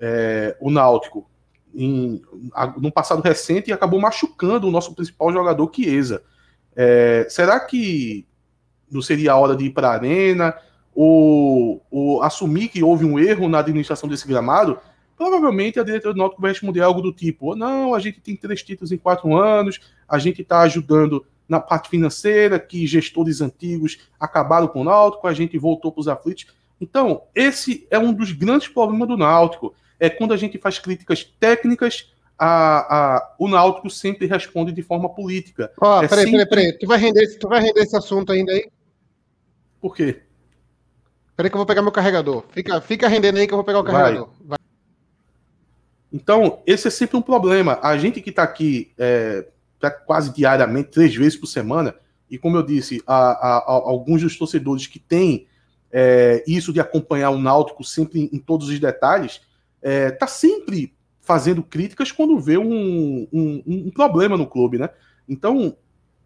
é, 0.00 0.56
o 0.60 0.70
Náutico 0.70 1.28
em, 1.74 2.22
no 2.78 2.90
passado 2.90 3.20
recente 3.20 3.70
e 3.70 3.72
acabou 3.72 4.00
machucando 4.00 4.66
o 4.66 4.70
nosso 4.70 4.94
principal 4.94 5.32
jogador, 5.32 5.70
Chiesa. 5.74 6.22
É, 6.74 7.26
será 7.28 7.58
que 7.60 8.26
não 8.90 9.02
seria 9.02 9.32
a 9.32 9.36
hora 9.36 9.56
de 9.56 9.66
ir 9.66 9.70
para 9.70 9.88
a 9.88 9.92
arena 9.92 10.54
ou, 10.94 11.84
ou, 11.90 12.22
assumir 12.22 12.68
que 12.68 12.82
houve 12.82 13.04
um 13.04 13.18
erro 13.18 13.48
na 13.48 13.58
administração 13.58 14.08
desse 14.08 14.26
gramado? 14.26 14.78
Provavelmente 15.16 15.80
a 15.80 15.82
diretoria 15.82 16.14
do 16.14 16.18
Náutico 16.18 16.42
vai 16.42 16.50
responder 16.50 16.80
algo 16.80 17.00
do 17.00 17.12
tipo: 17.12 17.54
não, 17.54 17.94
a 17.94 18.00
gente 18.00 18.20
tem 18.20 18.36
três 18.36 18.62
títulos 18.62 18.92
em 18.92 18.98
quatro 18.98 19.34
anos, 19.34 19.80
a 20.08 20.18
gente 20.18 20.42
está 20.42 20.60
ajudando 20.60 21.24
na 21.48 21.60
parte 21.60 21.88
financeira, 21.88 22.58
que 22.58 22.86
gestores 22.86 23.40
antigos 23.40 23.98
acabaram 24.18 24.68
com 24.68 24.80
o 24.80 24.84
Náutico, 24.84 25.26
a 25.26 25.32
gente 25.32 25.56
voltou 25.56 25.92
para 25.92 26.00
os 26.00 26.08
aflitos. 26.08 26.46
Então, 26.80 27.22
esse 27.34 27.86
é 27.90 27.98
um 27.98 28.12
dos 28.12 28.32
grandes 28.32 28.68
problemas 28.68 29.08
do 29.08 29.16
Náutico. 29.16 29.74
É 29.98 30.10
quando 30.10 30.34
a 30.34 30.36
gente 30.36 30.58
faz 30.58 30.78
críticas 30.78 31.24
técnicas, 31.24 32.12
a, 32.38 33.16
a, 33.16 33.34
o 33.38 33.48
Náutico 33.48 33.88
sempre 33.88 34.26
responde 34.26 34.72
de 34.72 34.82
forma 34.82 35.08
política. 35.08 35.72
Ó, 35.80 36.00
oh, 36.00 36.02
é 36.02 36.08
peraí, 36.08 36.24
sempre... 36.24 36.46
peraí, 36.46 36.64
peraí. 36.64 36.78
Tu 36.78 36.86
vai, 36.86 36.98
render, 36.98 37.38
tu 37.38 37.48
vai 37.48 37.60
render 37.60 37.80
esse 37.80 37.96
assunto 37.96 38.32
ainda 38.32 38.52
aí? 38.52 38.68
Por 39.80 39.94
quê? 39.94 40.20
Peraí 41.34 41.50
que 41.50 41.56
eu 41.56 41.58
vou 41.58 41.66
pegar 41.66 41.82
meu 41.82 41.92
carregador. 41.92 42.44
Fica, 42.50 42.80
fica 42.80 43.08
rendendo 43.08 43.38
aí 43.38 43.46
que 43.46 43.54
eu 43.54 43.58
vou 43.58 43.64
pegar 43.64 43.80
o 43.80 43.84
carregador. 43.84 44.28
Vai. 44.44 44.58
Então, 46.16 46.62
esse 46.66 46.88
é 46.88 46.90
sempre 46.90 47.18
um 47.18 47.20
problema. 47.20 47.78
A 47.82 47.98
gente 47.98 48.22
que 48.22 48.30
está 48.30 48.42
aqui 48.42 48.90
é, 48.96 49.46
quase 50.06 50.32
diariamente, 50.32 50.88
três 50.88 51.14
vezes 51.14 51.36
por 51.36 51.46
semana, 51.46 51.94
e 52.30 52.38
como 52.38 52.56
eu 52.56 52.62
disse, 52.62 53.02
alguns 53.06 54.22
dos 54.22 54.36
torcedores 54.38 54.86
que 54.86 54.98
têm 54.98 55.46
é, 55.92 56.42
isso 56.46 56.72
de 56.72 56.80
acompanhar 56.80 57.28
o 57.30 57.38
Náutico 57.38 57.84
sempre 57.84 58.30
em, 58.32 58.38
todos 58.38 58.70
os 58.70 58.80
detalhes, 58.80 59.42
é, 59.82 60.10
tá 60.10 60.26
sempre 60.26 60.94
fazendo 61.20 61.62
críticas 61.62 62.10
quando 62.10 62.40
vê 62.40 62.56
um, 62.56 63.28
um, 63.30 63.62
um, 63.66 63.90
problema 63.90 64.38
no 64.38 64.46
clube, 64.46 64.78
né? 64.78 64.88
Então, 65.28 65.76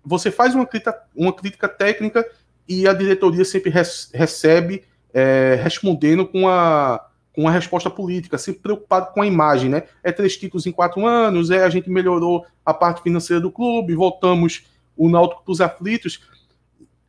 você 0.04 0.30
faz 0.30 0.54
uma 0.54 0.66
crítica, 0.66 0.96
uma 1.16 1.32
crítica 1.32 1.68
técnica 1.68 2.24
e 2.68 2.86
a 2.86 2.92
diretoria 2.92 3.44
sempre 3.44 3.70
res, 3.70 4.08
recebe 4.14 4.84
é, 5.12 5.58
respondendo 5.60 6.24
com 6.28 6.48
a, 6.48 7.09
com 7.40 7.48
a 7.48 7.50
resposta 7.50 7.88
política, 7.88 8.36
sempre 8.36 8.60
preocupado 8.60 9.14
com 9.14 9.22
a 9.22 9.26
imagem, 9.26 9.70
né? 9.70 9.84
É 10.04 10.12
três 10.12 10.36
títulos 10.36 10.66
em 10.66 10.72
quatro 10.72 11.06
anos, 11.06 11.50
é 11.50 11.64
a 11.64 11.70
gente 11.70 11.88
melhorou 11.88 12.44
a 12.66 12.74
parte 12.74 13.02
financeira 13.02 13.40
do 13.40 13.50
clube, 13.50 13.94
voltamos 13.94 14.66
o 14.94 15.08
Náutico 15.08 15.42
para 15.42 15.52
os 15.52 15.60
aflitos. 15.62 16.20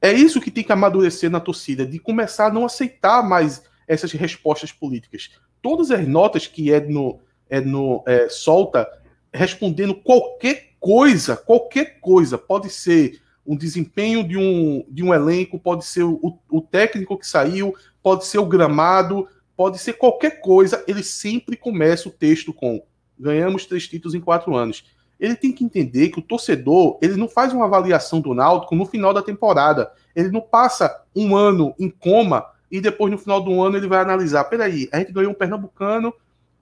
É 0.01 0.13
isso 0.13 0.39
que 0.39 0.49
tem 0.49 0.63
que 0.63 0.71
amadurecer 0.71 1.29
na 1.29 1.41
torcida, 1.41 1.85
de 1.85 1.99
começar 1.99 2.47
a 2.47 2.53
não 2.53 2.65
aceitar 2.65 3.21
mais 3.21 3.61
essas 3.85 4.13
respostas 4.13 4.71
políticas. 4.71 5.31
Todas 5.61 5.91
as 5.91 6.07
notas 6.07 6.47
que 6.47 6.71
Edno, 6.71 7.19
Edno 7.49 8.01
é, 8.07 8.29
solta 8.29 8.87
respondendo 9.33 9.93
qualquer 9.93 10.69
coisa, 10.79 11.35
qualquer 11.35 11.99
coisa, 11.99 12.37
pode 12.37 12.69
ser 12.69 13.21
um 13.45 13.57
desempenho 13.57 14.25
de 14.25 14.37
um, 14.37 14.85
de 14.87 15.03
um 15.03 15.13
elenco, 15.13 15.59
pode 15.59 15.83
ser 15.83 16.03
o, 16.03 16.39
o 16.49 16.61
técnico 16.61 17.17
que 17.17 17.27
saiu, 17.27 17.75
pode 18.01 18.25
ser 18.25 18.37
o 18.37 18.45
gramado, 18.45 19.27
pode 19.61 19.77
ser 19.77 19.93
qualquer 19.93 20.41
coisa, 20.41 20.83
ele 20.87 21.03
sempre 21.03 21.55
começa 21.55 22.09
o 22.09 22.11
texto 22.11 22.51
com 22.51 22.81
ganhamos 23.19 23.67
três 23.67 23.87
títulos 23.87 24.15
em 24.15 24.19
quatro 24.19 24.55
anos. 24.55 24.83
Ele 25.19 25.35
tem 25.35 25.51
que 25.51 25.63
entender 25.63 26.09
que 26.09 26.17
o 26.17 26.21
torcedor 26.23 26.97
ele 26.99 27.15
não 27.15 27.29
faz 27.29 27.53
uma 27.53 27.65
avaliação 27.65 28.19
do 28.19 28.33
Náutico 28.33 28.75
no 28.75 28.87
final 28.87 29.13
da 29.13 29.21
temporada. 29.21 29.91
Ele 30.15 30.31
não 30.31 30.41
passa 30.41 31.03
um 31.15 31.35
ano 31.35 31.75
em 31.77 31.91
coma 31.91 32.43
e 32.71 32.81
depois 32.81 33.11
no 33.11 33.19
final 33.19 33.39
do 33.39 33.61
ano 33.61 33.77
ele 33.77 33.87
vai 33.87 33.99
analisar. 33.99 34.45
Peraí, 34.45 34.89
a 34.91 34.97
gente 34.97 35.13
ganhou 35.13 35.29
um 35.29 35.35
Pernambucano 35.35 36.11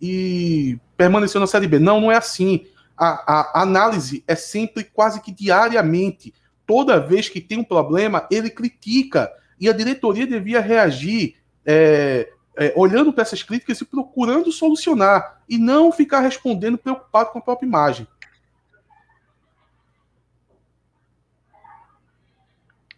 e 0.02 0.78
permaneceu 0.98 1.40
na 1.40 1.48
Série 1.48 1.70
B. 1.70 1.80
Não, 1.80 2.02
não 2.02 2.12
é 2.12 2.18
assim. 2.18 2.66
A, 2.98 3.60
a 3.60 3.62
análise 3.62 4.26
é 4.28 4.36
sempre 4.36 4.84
quase 4.84 5.22
que 5.22 5.32
diariamente. 5.32 6.34
Toda 6.68 7.00
vez 7.00 7.30
que 7.30 7.40
tem 7.40 7.60
um 7.60 7.64
problema, 7.64 8.28
ele 8.30 8.50
critica. 8.50 9.32
E 9.58 9.70
a 9.70 9.74
diretoria 9.74 10.28
devia 10.28 10.60
reagir 10.60 11.36
é, 11.66 12.30
é, 12.60 12.74
olhando 12.76 13.14
para 13.14 13.22
essas 13.22 13.42
críticas 13.42 13.80
e 13.80 13.86
procurando 13.86 14.52
solucionar, 14.52 15.42
e 15.48 15.58
não 15.58 15.94
ficar 15.94 16.20
respondendo 16.20 16.78
preocupado 16.78 17.32
com 17.32 17.40
a 17.40 17.42
própria 17.42 17.66
imagem. 17.66 18.06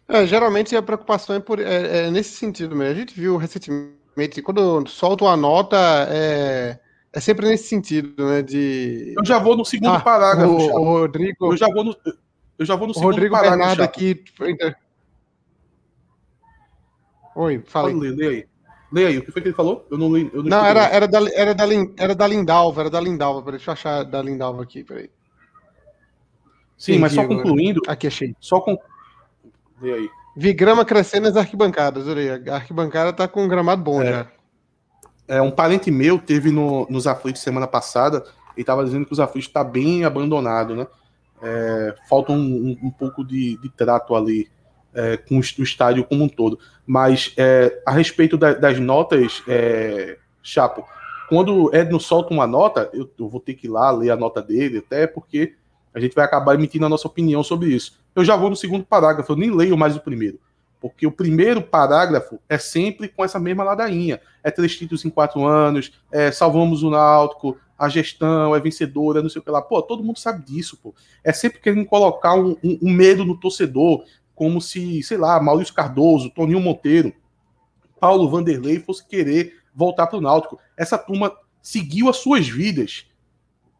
É, 0.08 0.26
geralmente 0.26 0.74
a 0.74 0.82
preocupação 0.82 1.36
é, 1.36 1.40
por, 1.40 1.60
é, 1.60 2.06
é, 2.06 2.10
nesse 2.10 2.36
sentido 2.36 2.74
mesmo. 2.74 2.92
A 2.92 2.98
gente 2.98 3.18
viu 3.18 3.36
recentemente, 3.36 4.42
quando 4.42 4.86
solta 4.88 5.24
uma 5.24 5.36
nota, 5.36 5.78
é, 6.10 6.80
é 7.12 7.20
sempre 7.20 7.46
nesse 7.46 7.68
sentido, 7.68 8.28
né? 8.28 8.42
De... 8.42 9.14
Eu 9.16 9.24
já 9.24 9.38
vou 9.38 9.56
no 9.56 9.64
segundo 9.64 9.94
ah, 9.94 10.00
parágrafo. 10.00 10.52
O, 10.52 10.80
o, 10.80 10.84
Rodrigo. 10.84 11.52
Eu 11.52 11.56
já 11.56 11.68
vou 11.72 11.84
no, 11.84 11.96
eu 12.58 12.66
já 12.66 12.74
vou 12.74 12.88
no 12.88 12.94
segundo 12.94 13.12
Rodrigo 13.12 13.32
parágrafo. 13.32 13.58
Bernardo 13.58 13.82
aqui. 13.82 14.24
Oi, 17.36 17.62
fala 17.64 17.88
aí. 17.88 18.51
Lê 18.92 19.06
aí. 19.06 19.12
Aí, 19.12 19.18
o 19.18 19.24
que 19.24 19.32
foi 19.32 19.40
que 19.40 19.48
ele 19.48 19.54
falou? 19.54 19.86
Eu 19.90 19.96
não 19.96 20.14
li. 20.14 20.30
Eu 20.32 20.42
não, 20.42 20.50
não 20.50 20.64
era, 20.64 20.84
era, 20.84 21.08
da, 21.08 21.18
era, 21.34 21.54
da, 21.54 21.64
era 21.96 22.14
da 22.14 22.26
Lindalva, 22.26 22.82
era 22.82 22.90
da 22.90 23.00
Lindalva. 23.00 23.42
Peraí, 23.42 23.58
deixa 23.58 23.70
eu 23.70 23.72
achar 23.72 24.04
da 24.04 24.20
Lindalva 24.20 24.62
aqui, 24.62 24.84
peraí. 24.84 25.10
Sim, 26.76 26.92
Entendi, 26.92 26.98
mas 27.00 27.12
só 27.12 27.26
concluindo. 27.26 27.80
Agora. 27.84 27.92
Aqui 27.92 28.06
achei. 28.06 28.36
Só 28.38 28.60
com. 28.60 28.76
Lê 29.80 29.94
aí. 29.94 30.10
Vi 30.36 30.52
grama 30.52 30.84
crescendo 30.84 31.24
nas 31.24 31.36
arquibancadas, 31.36 32.06
olha 32.08 32.42
A 32.48 32.54
arquibancada 32.54 33.12
tá 33.12 33.28
com 33.28 33.44
um 33.44 33.48
gramado 33.48 33.82
bom 33.82 34.02
é. 34.02 34.12
já. 34.12 34.26
É, 35.28 35.40
um 35.40 35.50
parente 35.50 35.90
meu 35.90 36.18
teve 36.18 36.50
no, 36.50 36.86
nos 36.90 37.06
aflitos 37.06 37.42
semana 37.42 37.66
passada 37.66 38.24
e 38.56 38.64
tava 38.64 38.84
dizendo 38.84 39.06
que 39.06 39.12
os 39.12 39.20
aflitos 39.20 39.50
tá 39.50 39.62
bem 39.62 40.04
abandonado, 40.04 40.74
né? 40.74 40.86
É, 41.42 41.94
falta 42.08 42.32
um, 42.32 42.36
um, 42.36 42.78
um 42.84 42.90
pouco 42.90 43.24
de, 43.24 43.56
de 43.58 43.68
trato 43.70 44.14
ali 44.14 44.48
é, 44.94 45.16
com 45.16 45.38
o 45.38 45.40
estádio 45.40 46.04
como 46.04 46.24
um 46.24 46.28
todo. 46.28 46.58
Mas 46.86 47.32
é, 47.36 47.80
a 47.86 47.92
respeito 47.92 48.36
da, 48.36 48.52
das 48.54 48.78
notas, 48.78 49.42
é, 49.46 50.18
Chapo, 50.42 50.84
quando 51.28 51.74
Edno 51.74 51.98
solta 51.98 52.34
uma 52.34 52.46
nota, 52.46 52.90
eu, 52.92 53.10
eu, 53.18 53.28
vou 53.28 53.40
ter 53.40 53.54
que 53.54 53.66
ir 53.66 53.70
lá 53.70 53.90
ler 53.90 54.10
a 54.10 54.16
nota 54.16 54.42
dele, 54.42 54.78
até 54.78 55.06
porque 55.06 55.54
a 55.94 56.00
gente 56.00 56.14
vai 56.14 56.24
acabar 56.24 56.54
emitindo 56.54 56.84
a 56.86 56.88
nossa 56.88 57.06
opinião 57.06 57.42
sobre 57.42 57.70
isso. 57.70 57.98
Eu 58.14 58.24
já 58.24 58.36
vou 58.36 58.50
no 58.50 58.56
segundo 58.56 58.84
parágrafo, 58.84 59.32
eu 59.32 59.36
nem 59.36 59.50
leio 59.50 59.76
mais 59.76 59.96
o 59.96 60.00
primeiro. 60.00 60.38
Porque 60.80 61.06
o 61.06 61.12
primeiro 61.12 61.62
parágrafo 61.62 62.40
é 62.48 62.58
sempre 62.58 63.08
com 63.08 63.24
essa 63.24 63.38
mesma 63.38 63.62
ladainha. 63.62 64.20
É 64.42 64.50
três 64.50 64.76
títulos 64.76 65.04
em 65.04 65.10
quatro 65.10 65.46
anos, 65.46 65.92
é, 66.10 66.32
salvamos 66.32 66.82
o 66.82 66.90
Náutico, 66.90 67.56
a 67.78 67.88
gestão 67.88 68.54
é 68.54 68.60
vencedora, 68.60 69.22
não 69.22 69.28
sei 69.28 69.40
o 69.40 69.44
que 69.44 69.50
lá. 69.50 69.62
Pô, 69.62 69.80
todo 69.82 70.04
mundo 70.04 70.18
sabe 70.18 70.44
disso, 70.44 70.78
pô. 70.82 70.94
É 71.24 71.32
sempre 71.32 71.60
querendo 71.60 71.86
colocar 71.86 72.34
um, 72.34 72.56
um, 72.62 72.78
um 72.82 72.92
medo 72.92 73.24
no 73.24 73.36
torcedor, 73.36 74.04
como 74.34 74.60
se, 74.60 75.02
sei 75.02 75.16
lá, 75.16 75.40
Maurício 75.40 75.74
Cardoso, 75.74 76.30
Toninho 76.30 76.60
Monteiro, 76.60 77.12
Paulo 78.00 78.28
Vanderlei 78.28 78.80
fosse 78.80 79.06
querer 79.06 79.54
voltar 79.74 80.06
para 80.06 80.18
o 80.18 80.20
Náutico. 80.20 80.58
Essa 80.76 80.98
turma 80.98 81.32
seguiu 81.62 82.08
as 82.08 82.16
suas 82.16 82.48
vidas. 82.48 83.06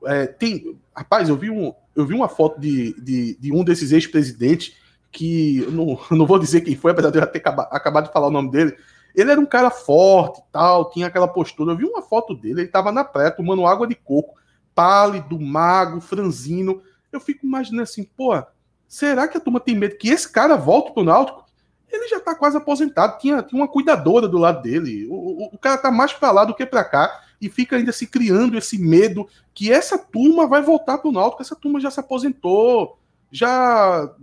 É, 0.06 0.26
tem, 0.26 0.78
rapaz, 0.94 1.28
eu 1.28 1.36
vi, 1.36 1.50
um, 1.50 1.74
eu 1.94 2.06
vi 2.06 2.14
uma 2.14 2.28
foto 2.28 2.60
de, 2.60 2.94
de, 3.00 3.36
de 3.38 3.52
um 3.52 3.64
desses 3.64 3.92
ex-presidentes 3.92 4.76
que 5.10 5.66
não, 5.70 5.98
não 6.16 6.26
vou 6.26 6.38
dizer 6.38 6.62
quem 6.62 6.76
foi, 6.76 6.92
apesar 6.92 7.10
de 7.10 7.18
eu 7.18 7.22
já 7.22 7.26
ter 7.26 7.42
acabado 7.46 8.06
de 8.06 8.12
falar 8.12 8.28
o 8.28 8.32
nome 8.32 8.50
dele. 8.50 8.76
Ele 9.14 9.30
era 9.30 9.40
um 9.40 9.46
cara 9.46 9.70
forte 9.70 10.42
tal, 10.50 10.88
tinha 10.90 11.06
aquela 11.06 11.28
postura. 11.28 11.72
Eu 11.72 11.76
vi 11.76 11.84
uma 11.84 12.00
foto 12.00 12.34
dele, 12.34 12.60
ele 12.60 12.66
estava 12.68 12.90
na 12.90 13.04
praia 13.04 13.30
tomando 13.30 13.66
água 13.66 13.86
de 13.86 13.94
coco, 13.94 14.38
pálido, 14.74 15.38
mago, 15.38 16.00
franzino. 16.00 16.82
Eu 17.10 17.20
fico 17.20 17.44
imaginando 17.44 17.82
assim, 17.82 18.04
pô, 18.04 18.42
Será 18.92 19.26
que 19.26 19.38
a 19.38 19.40
turma 19.40 19.58
tem 19.58 19.74
medo 19.74 19.96
que 19.96 20.10
esse 20.10 20.30
cara 20.30 20.54
volte 20.54 20.92
pro 20.92 21.02
Náutico? 21.02 21.46
Ele 21.90 22.08
já 22.08 22.20
tá 22.20 22.34
quase 22.34 22.58
aposentado, 22.58 23.18
tinha, 23.18 23.42
tinha 23.42 23.58
uma 23.58 23.66
cuidadora 23.66 24.28
do 24.28 24.36
lado 24.36 24.60
dele. 24.60 25.06
O, 25.08 25.14
o, 25.14 25.50
o 25.54 25.56
cara 25.56 25.78
tá 25.78 25.90
mais 25.90 26.12
para 26.12 26.30
lá 26.30 26.44
do 26.44 26.54
que 26.54 26.66
para 26.66 26.84
cá 26.84 27.22
e 27.40 27.48
fica 27.48 27.76
ainda 27.76 27.90
se 27.90 28.06
criando 28.06 28.54
esse 28.54 28.76
medo 28.76 29.26
que 29.54 29.72
essa 29.72 29.96
turma 29.96 30.46
vai 30.46 30.60
voltar 30.60 30.98
pro 30.98 31.10
Náutico. 31.10 31.40
Essa 31.40 31.56
turma 31.56 31.80
já 31.80 31.90
se 31.90 32.00
aposentou, 32.00 32.98
já 33.30 34.14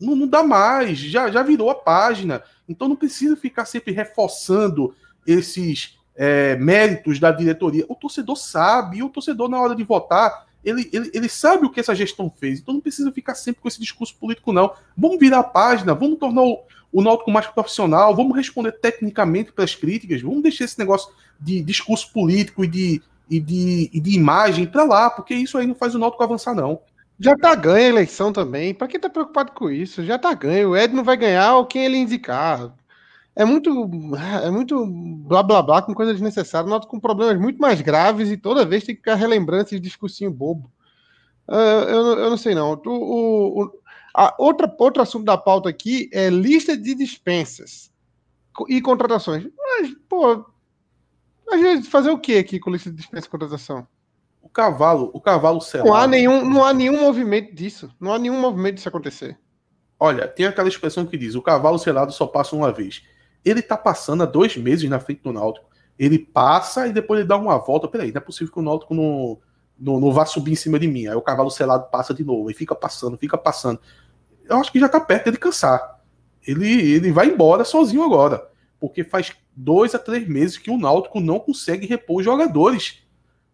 não, 0.00 0.16
não 0.16 0.26
dá 0.26 0.42
mais, 0.42 0.98
já, 0.98 1.30
já 1.30 1.44
virou 1.44 1.70
a 1.70 1.76
página. 1.76 2.42
Então 2.68 2.88
não 2.88 2.96
precisa 2.96 3.36
ficar 3.36 3.64
sempre 3.64 3.92
reforçando 3.92 4.92
esses 5.24 6.00
é, 6.16 6.56
méritos 6.56 7.20
da 7.20 7.30
diretoria. 7.30 7.86
O 7.88 7.94
torcedor 7.94 8.34
sabe, 8.34 8.96
e 8.98 9.02
o 9.04 9.08
torcedor, 9.08 9.48
na 9.48 9.60
hora 9.60 9.76
de 9.76 9.84
votar, 9.84 10.48
ele, 10.64 10.88
ele, 10.92 11.10
ele 11.14 11.28
sabe 11.28 11.64
o 11.64 11.70
que 11.70 11.80
essa 11.80 11.94
gestão 11.94 12.32
fez, 12.34 12.60
então 12.60 12.74
não 12.74 12.80
precisa 12.80 13.10
ficar 13.12 13.34
sempre 13.34 13.62
com 13.62 13.68
esse 13.68 13.80
discurso 13.80 14.14
político, 14.16 14.52
não. 14.52 14.72
Vamos 14.96 15.18
virar 15.18 15.38
a 15.38 15.44
página, 15.44 15.94
vamos 15.94 16.18
tornar 16.18 16.42
o, 16.42 16.62
o 16.92 17.02
Náutico 17.02 17.30
mais 17.30 17.46
profissional, 17.46 18.14
vamos 18.14 18.36
responder 18.36 18.72
tecnicamente 18.72 19.52
para 19.52 19.64
as 19.64 19.74
críticas, 19.74 20.22
vamos 20.22 20.42
deixar 20.42 20.64
esse 20.64 20.78
negócio 20.78 21.12
de 21.40 21.62
discurso 21.62 22.12
político 22.12 22.64
e 22.64 22.68
de, 22.68 23.02
e 23.28 23.40
de, 23.40 23.90
e 23.92 24.00
de 24.00 24.14
imagem 24.14 24.66
para 24.66 24.84
lá, 24.84 25.08
porque 25.08 25.34
isso 25.34 25.56
aí 25.56 25.66
não 25.66 25.74
faz 25.74 25.94
o 25.94 25.98
Náutico 25.98 26.22
avançar, 26.22 26.54
não. 26.54 26.80
Já 27.18 27.36
tá 27.36 27.54
ganha 27.54 27.86
a 27.86 27.90
eleição 27.90 28.32
também. 28.32 28.72
Para 28.72 28.88
quem 28.88 28.98
tá 28.98 29.10
preocupado 29.10 29.52
com 29.52 29.70
isso? 29.70 30.02
Já 30.02 30.18
tá 30.18 30.32
ganho. 30.32 30.70
O 30.70 30.76
Ed 30.76 30.94
não 30.94 31.04
vai 31.04 31.18
ganhar 31.18 31.54
ou 31.54 31.66
quem 31.66 31.84
ele 31.84 31.98
indicar 31.98 32.72
é 33.34 33.44
muito 33.44 33.70
é 34.42 34.50
muito 34.50 34.86
blá 34.86 35.42
blá 35.42 35.62
blá 35.62 35.82
com 35.82 35.94
coisa 35.94 36.12
desnecessária. 36.12 36.68
Noto 36.68 36.86
com 36.86 36.98
problemas 36.98 37.40
muito 37.40 37.60
mais 37.60 37.80
graves 37.80 38.30
e 38.30 38.36
toda 38.36 38.66
vez 38.66 38.84
tem 38.84 38.94
que 38.94 39.00
ficar 39.00 39.14
relembrando 39.14 39.64
esse 39.64 39.80
discursinho 39.80 40.30
bobo. 40.30 40.70
Uh, 41.48 41.88
eu, 41.88 42.18
eu 42.18 42.30
não 42.30 42.36
sei 42.36 42.54
não. 42.54 42.72
O, 42.72 42.90
o, 42.90 43.62
o, 43.64 43.72
a 44.14 44.34
outra, 44.38 44.72
outro 44.78 45.02
assunto 45.02 45.24
da 45.24 45.36
pauta 45.36 45.68
aqui 45.68 46.08
é 46.12 46.28
lista 46.28 46.76
de 46.76 46.94
dispensas 46.94 47.90
e 48.68 48.80
contratações. 48.80 49.46
Mas, 49.56 49.94
pô, 50.08 50.44
a 51.50 51.56
gente 51.56 51.88
fazer 51.88 52.10
o 52.10 52.18
que 52.18 52.38
aqui 52.38 52.58
com 52.58 52.70
lista 52.70 52.90
de 52.90 52.96
dispensa 52.96 53.26
e 53.26 53.30
contratação? 53.30 53.86
O 54.42 54.48
cavalo, 54.48 55.10
o 55.12 55.20
cavalo 55.20 55.60
selado. 55.60 55.88
Não 55.88 55.96
há 55.96 56.06
nenhum, 56.06 56.48
não 56.48 56.64
há 56.64 56.72
nenhum 56.72 57.00
movimento 57.00 57.54
disso. 57.54 57.90
Não 58.00 58.12
há 58.12 58.18
nenhum 58.18 58.40
movimento 58.40 58.76
disso 58.76 58.88
acontecer. 58.88 59.38
Olha, 59.98 60.26
tem 60.26 60.46
aquela 60.46 60.68
expressão 60.68 61.06
que 61.06 61.16
diz: 61.16 61.34
o 61.34 61.42
cavalo 61.42 61.78
selado 61.78 62.12
só 62.12 62.26
passa 62.26 62.56
uma 62.56 62.72
vez. 62.72 63.02
Ele 63.44 63.62
tá 63.62 63.76
passando 63.76 64.22
há 64.22 64.26
dois 64.26 64.56
meses 64.56 64.88
na 64.88 65.00
frente 65.00 65.22
do 65.22 65.32
Náutico. 65.32 65.66
Ele 65.98 66.18
passa 66.18 66.86
e 66.86 66.92
depois 66.92 67.20
ele 67.20 67.28
dá 67.28 67.36
uma 67.36 67.58
volta. 67.58 67.88
Peraí, 67.88 68.12
não 68.12 68.18
é 68.18 68.24
possível 68.24 68.52
que 68.52 68.58
o 68.58 68.62
Náutico 68.62 68.94
não, 68.94 69.38
não, 69.78 70.00
não 70.00 70.12
vá 70.12 70.24
subir 70.24 70.52
em 70.52 70.56
cima 70.56 70.78
de 70.78 70.86
mim. 70.86 71.06
Aí 71.06 71.14
o 71.14 71.22
cavalo 71.22 71.50
selado 71.50 71.90
passa 71.90 72.14
de 72.14 72.24
novo. 72.24 72.50
E 72.50 72.54
fica 72.54 72.74
passando, 72.74 73.18
fica 73.18 73.36
passando. 73.36 73.80
Eu 74.48 74.56
acho 74.56 74.72
que 74.72 74.80
já 74.80 74.88
tá 74.88 75.00
perto 75.00 75.30
de 75.30 75.38
cansar. 75.38 76.00
Ele, 76.46 76.66
ele 76.66 77.12
vai 77.12 77.28
embora 77.28 77.64
sozinho 77.64 78.02
agora. 78.02 78.48
Porque 78.78 79.04
faz 79.04 79.32
dois 79.54 79.94
a 79.94 79.98
três 79.98 80.26
meses 80.26 80.56
que 80.56 80.70
o 80.70 80.78
Náutico 80.78 81.20
não 81.20 81.38
consegue 81.38 81.86
repor 81.86 82.18
os 82.18 82.24
jogadores. 82.24 83.02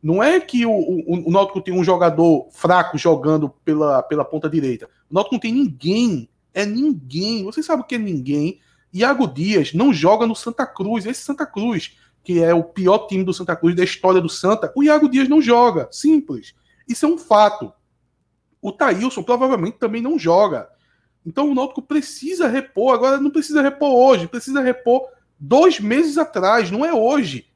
Não 0.02 0.22
é 0.22 0.38
que 0.38 0.64
o, 0.64 0.70
o, 0.70 1.28
o 1.28 1.30
Náutico 1.30 1.60
tem 1.60 1.74
um 1.74 1.82
jogador 1.82 2.48
fraco 2.52 2.96
jogando 2.96 3.48
pela, 3.64 4.02
pela 4.02 4.24
ponta 4.24 4.48
direita. 4.48 4.88
O 5.10 5.14
Náutico 5.14 5.34
não 5.34 5.40
tem 5.40 5.52
ninguém 5.52 6.28
é 6.56 6.64
ninguém. 6.64 7.44
Você 7.44 7.62
sabe 7.62 7.82
o 7.82 7.84
que 7.84 7.96
é 7.96 7.98
ninguém? 7.98 8.58
Iago 8.98 9.26
Dias 9.26 9.72
não 9.72 9.92
joga 9.92 10.26
no 10.26 10.34
Santa 10.34 10.66
Cruz. 10.66 11.06
Esse 11.06 11.22
Santa 11.22 11.46
Cruz, 11.46 11.96
que 12.22 12.42
é 12.42 12.54
o 12.54 12.64
pior 12.64 13.06
time 13.06 13.24
do 13.24 13.34
Santa 13.34 13.54
Cruz 13.54 13.74
da 13.74 13.84
história 13.84 14.20
do 14.20 14.28
Santa, 14.28 14.72
o 14.74 14.82
Iago 14.82 15.08
Dias 15.08 15.28
não 15.28 15.40
joga. 15.40 15.88
Simples. 15.90 16.54
Isso 16.88 17.04
é 17.04 17.08
um 17.08 17.18
fato. 17.18 17.72
O 18.60 18.72
Thailson 18.72 19.22
provavelmente 19.22 19.78
também 19.78 20.02
não 20.02 20.18
joga. 20.18 20.68
Então 21.24 21.50
o 21.50 21.54
Náutico 21.54 21.82
precisa 21.82 22.48
repor. 22.48 22.94
Agora 22.94 23.18
não 23.18 23.30
precisa 23.30 23.60
repor 23.60 23.90
hoje, 23.90 24.28
precisa 24.28 24.60
repor 24.60 25.08
dois 25.38 25.80
meses 25.80 26.16
atrás, 26.16 26.70
não 26.70 26.84
é 26.84 26.94
hoje. 26.94 27.46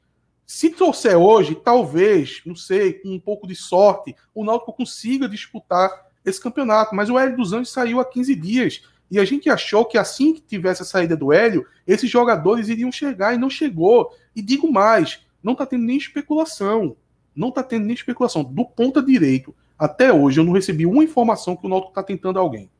Se 0.45 0.71
trouxer 0.71 1.17
hoje, 1.17 1.55
talvez, 1.55 2.43
não 2.45 2.57
sei, 2.57 2.95
com 2.95 3.11
um 3.11 3.21
pouco 3.21 3.47
de 3.47 3.55
sorte, 3.55 4.17
o 4.35 4.45
Náutico 4.45 4.73
consiga 4.73 5.29
disputar 5.29 5.91
esse 6.25 6.41
campeonato. 6.41 6.95
Mas 6.95 7.09
o 7.09 7.19
Hélio 7.19 7.37
dos 7.37 7.53
Anjos 7.53 7.71
saiu 7.71 8.01
há 8.01 8.05
15 8.05 8.35
dias. 8.35 8.83
E 9.11 9.19
a 9.19 9.25
gente 9.25 9.51
achou 9.51 9.85
que 9.85 9.99
assim 9.99 10.33
que 10.33 10.41
tivesse 10.41 10.83
a 10.83 10.85
saída 10.85 11.17
do 11.17 11.33
Hélio, 11.33 11.67
esses 11.87 12.09
jogadores 12.09 12.69
iriam 12.69 12.93
chegar 12.93 13.35
e 13.35 13.39
não 13.39 13.51
chegou. 13.51 14.11
E 14.37 14.41
digo 14.41 14.71
mais, 14.71 15.21
não 15.43 15.53
está 15.53 15.67
tendo 15.67 15.85
nem 15.85 15.97
especulação. 15.97 16.97
Não 17.35 17.49
está 17.49 17.63
tendo 17.63 17.87
nem 17.87 17.95
especulação. 17.95 18.45
Do 18.45 18.65
ponta 18.65 19.03
direito, 19.03 19.55
até 19.79 20.13
hoje, 20.13 20.39
eu 20.39 20.45
não 20.45 20.53
recebi 20.53 20.87
uma 20.87 21.03
informação 21.03 21.57
que 21.57 21.67
o 21.67 21.69
Náutico 21.69 21.91
está 21.91 22.03
tentando 22.03 22.39
alguém. 22.39 22.71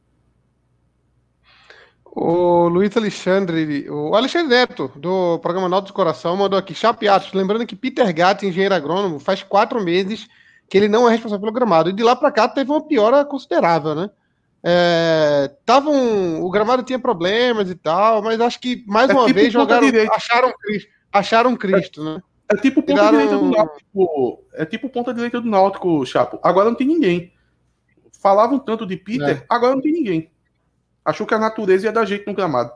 O 2.05 2.69
Luiz 2.69 2.97
Alexandre, 2.97 3.89
o 3.89 4.15
Alexandre 4.15 4.49
Neto, 4.49 4.91
do 4.97 5.39
programa 5.39 5.69
Nauto 5.69 5.89
do 5.89 5.95
Coração, 5.95 6.37
mandou 6.37 6.59
aqui, 6.59 6.75
chapeados, 6.75 7.33
lembrando 7.33 7.65
que 7.65 7.77
Peter 7.77 8.13
Gatt, 8.13 8.45
engenheiro 8.45 8.75
agrônomo, 8.75 9.21
faz 9.21 9.43
quatro 9.43 9.83
meses 9.83 10.29
que 10.69 10.77
ele 10.77 10.89
não 10.89 11.09
é 11.09 11.13
responsável 11.13 11.41
pelo 11.41 11.53
gramado. 11.53 11.91
E 11.91 11.93
de 11.93 12.03
lá 12.03 12.15
para 12.15 12.33
cá 12.33 12.49
teve 12.49 12.71
uma 12.71 12.87
piora 12.87 13.25
considerável, 13.25 13.95
né? 13.95 14.11
É, 14.63 15.51
tava 15.65 15.89
um, 15.89 16.43
o 16.45 16.51
gramado 16.51 16.83
tinha 16.83 16.99
problemas 16.99 17.71
e 17.71 17.75
tal, 17.75 18.23
mas 18.23 18.41
acho 18.41 18.61
que 18.61 18.85
mais 18.87 19.09
é 19.09 19.15
uma 19.15 19.25
tipo 19.25 19.39
vez 19.39 19.53
jogaram, 19.53 19.89
acharam 20.13 20.53
Cristo, 20.53 20.91
acharam 21.11 21.57
Cristo, 21.57 22.01
é, 22.03 22.05
né? 22.05 22.23
É 22.53 22.57
tipo 22.57 22.83
ponta 22.83 22.95
Tiraram... 22.95 23.19
direita 23.19 23.39
do 23.39 23.51
Náutico. 23.51 24.45
É 24.55 24.67
tipo 24.67 24.89
ponta 24.91 25.15
direita 25.15 25.41
do 25.41 25.49
Náutico, 25.49 26.05
Chapo. 26.05 26.39
Agora 26.43 26.69
não 26.69 26.77
tem 26.77 26.87
ninguém. 26.87 27.33
Falavam 28.21 28.59
tanto 28.59 28.85
de 28.85 28.97
Peter, 28.97 29.39
é. 29.39 29.45
agora 29.49 29.75
não 29.75 29.81
tem 29.81 29.93
ninguém. 29.93 30.31
Achou 31.05 31.27
que 31.27 31.33
a 31.33 31.39
natureza 31.39 31.87
ia 31.87 31.93
dar 31.93 32.05
jeito 32.05 32.29
no 32.29 32.35
gramado. 32.35 32.73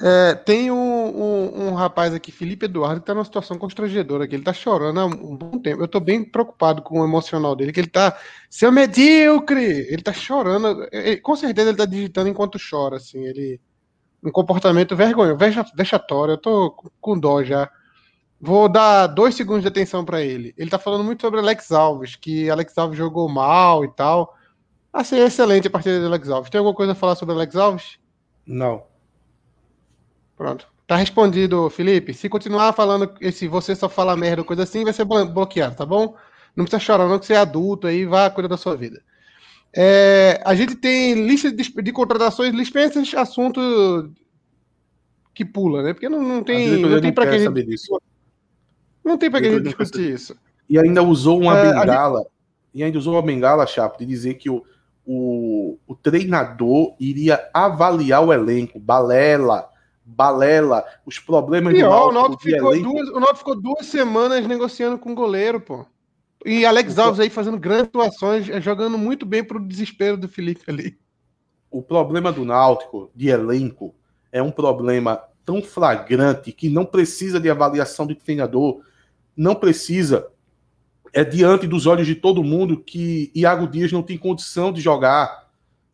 É, 0.00 0.34
tem 0.34 0.70
um, 0.70 0.76
um, 0.76 1.68
um, 1.68 1.74
rapaz 1.74 2.12
aqui, 2.12 2.30
Felipe 2.30 2.66
Eduardo, 2.66 3.00
que 3.00 3.06
tá 3.06 3.14
numa 3.14 3.24
situação 3.24 3.58
constrangedora 3.58 4.24
aqui. 4.24 4.34
Ele 4.34 4.44
tá 4.44 4.52
chorando 4.52 5.00
há 5.00 5.06
um 5.06 5.36
bom 5.36 5.58
tempo. 5.58 5.82
Eu 5.82 5.88
tô 5.88 6.00
bem 6.00 6.22
preocupado 6.22 6.82
com 6.82 7.00
o 7.00 7.04
emocional 7.04 7.56
dele, 7.56 7.72
que 7.72 7.80
ele 7.80 7.88
tá. 7.88 8.18
Seu 8.50 8.70
medíocre! 8.70 9.64
Ele 9.64 10.02
tá 10.02 10.12
chorando. 10.12 10.86
Ele, 10.92 11.16
com 11.18 11.34
certeza 11.34 11.70
ele 11.70 11.78
tá 11.78 11.86
digitando 11.86 12.28
enquanto 12.28 12.58
chora, 12.58 12.96
assim. 12.96 13.24
Ele. 13.24 13.60
Um 14.22 14.30
comportamento 14.30 14.96
vergonhoso, 14.96 15.38
vexatório. 15.74 16.32
Eu 16.32 16.38
tô 16.38 16.70
com 17.00 17.18
dó 17.18 17.42
já. 17.42 17.70
Vou 18.40 18.68
dar 18.68 19.06
dois 19.06 19.34
segundos 19.34 19.62
de 19.62 19.68
atenção 19.68 20.04
para 20.04 20.20
ele. 20.20 20.54
Ele 20.58 20.68
tá 20.68 20.78
falando 20.78 21.04
muito 21.04 21.22
sobre 21.22 21.40
Alex 21.40 21.72
Alves, 21.72 22.16
que 22.16 22.50
Alex 22.50 22.76
Alves 22.76 22.98
jogou 22.98 23.28
mal 23.28 23.84
e 23.84 23.88
tal. 23.94 24.34
Achei 24.92 25.20
excelente 25.20 25.68
a 25.68 25.70
partida 25.70 26.00
de 26.00 26.06
Alex 26.06 26.28
Alves. 26.28 26.50
Tem 26.50 26.58
alguma 26.58 26.74
coisa 26.74 26.92
a 26.92 26.94
falar 26.94 27.14
sobre 27.14 27.34
Alex 27.34 27.56
Alves? 27.56 27.98
Não. 28.46 28.84
Pronto. 30.36 30.68
Tá 30.86 30.96
respondido, 30.96 31.68
Felipe. 31.70 32.14
Se 32.14 32.28
continuar 32.28 32.72
falando 32.72 33.12
esse 33.20 33.48
você 33.48 33.74
só 33.74 33.88
fala 33.88 34.16
merda 34.16 34.44
coisa 34.44 34.62
assim, 34.62 34.84
vai 34.84 34.92
ser 34.92 35.04
bloqueado, 35.04 35.74
tá 35.74 35.84
bom? 35.84 36.14
Não 36.54 36.64
precisa 36.64 36.80
chorar, 36.80 37.08
não, 37.08 37.18
que 37.18 37.26
você 37.26 37.34
é 37.34 37.38
adulto 37.38 37.86
aí, 37.86 38.04
vá 38.04 38.30
cuidar 38.30 38.48
da 38.48 38.56
sua 38.56 38.76
vida. 38.76 39.02
É, 39.74 40.40
a 40.44 40.54
gente 40.54 40.76
tem 40.76 41.26
lista 41.26 41.50
de, 41.50 41.64
de 41.64 41.92
contratações, 41.92 42.54
licenças, 42.54 43.12
assunto 43.14 44.10
que 45.34 45.44
pula, 45.44 45.82
né? 45.82 45.92
Porque 45.92 46.08
não, 46.08 46.22
não 46.22 46.42
tem, 46.42 46.78
não 46.78 47.00
tem 47.00 47.12
para 47.12 47.30
que 47.30 47.38
gente, 47.38 47.74
não 49.04 49.18
tem 49.18 49.30
para 49.30 49.40
que 49.40 49.48
a 49.48 49.52
gente 49.52 49.64
discutir 49.64 50.14
isso. 50.14 50.36
E 50.68 50.78
ainda 50.78 51.02
usou 51.02 51.42
uma 51.42 51.58
é, 51.58 51.72
bengala, 51.72 52.20
gente... 52.20 52.30
e 52.74 52.84
ainda 52.84 52.98
usou 52.98 53.14
uma 53.14 53.22
bengala, 53.22 53.66
Chapo, 53.66 53.98
de 53.98 54.06
dizer 54.06 54.34
que 54.34 54.48
o 54.48 54.64
o, 55.06 55.78
o 55.86 55.94
treinador 55.94 56.96
iria 56.98 57.48
avaliar 57.54 58.24
o 58.24 58.32
elenco, 58.32 58.80
balela, 58.80 59.68
balela, 60.06 60.84
os 61.04 61.18
problemas 61.18 61.74
Pior, 61.74 62.08
do 62.08 62.14
Náutico. 62.14 62.42
ficou 62.42 62.72
elenco. 62.72 62.92
duas, 62.92 63.08
o 63.08 63.20
Náutico 63.20 63.38
ficou 63.38 63.60
duas 63.60 63.86
semanas 63.86 64.46
negociando 64.46 64.96
com 64.96 65.10
o 65.10 65.14
goleiro, 65.14 65.60
pô. 65.60 65.84
E 66.44 66.64
Alex 66.64 66.96
Alves 66.96 67.18
aí 67.18 67.28
fazendo 67.28 67.58
grandes 67.58 67.88
atuações, 67.88 68.48
eh, 68.48 68.60
jogando 68.60 68.96
muito 68.96 69.26
bem 69.26 69.42
pro 69.42 69.58
desespero 69.58 70.16
do 70.16 70.28
Felipe 70.28 70.62
ali. 70.68 70.96
O 71.68 71.82
problema 71.82 72.32
do 72.32 72.44
Náutico 72.44 73.10
de 73.14 73.28
elenco 73.28 73.94
é 74.30 74.40
um 74.40 74.52
problema 74.52 75.20
tão 75.44 75.60
flagrante 75.60 76.52
que 76.52 76.68
não 76.68 76.84
precisa 76.84 77.40
de 77.40 77.50
avaliação 77.50 78.06
de 78.06 78.14
treinador, 78.14 78.80
não 79.36 79.54
precisa 79.54 80.28
é 81.12 81.24
diante 81.24 81.66
dos 81.66 81.86
olhos 81.86 82.06
de 82.06 82.14
todo 82.14 82.44
mundo 82.44 82.78
que 82.78 83.32
Iago 83.34 83.66
Dias 83.66 83.90
não 83.90 84.02
tem 84.02 84.18
condição 84.18 84.70
de 84.70 84.80
jogar, 84.80 85.48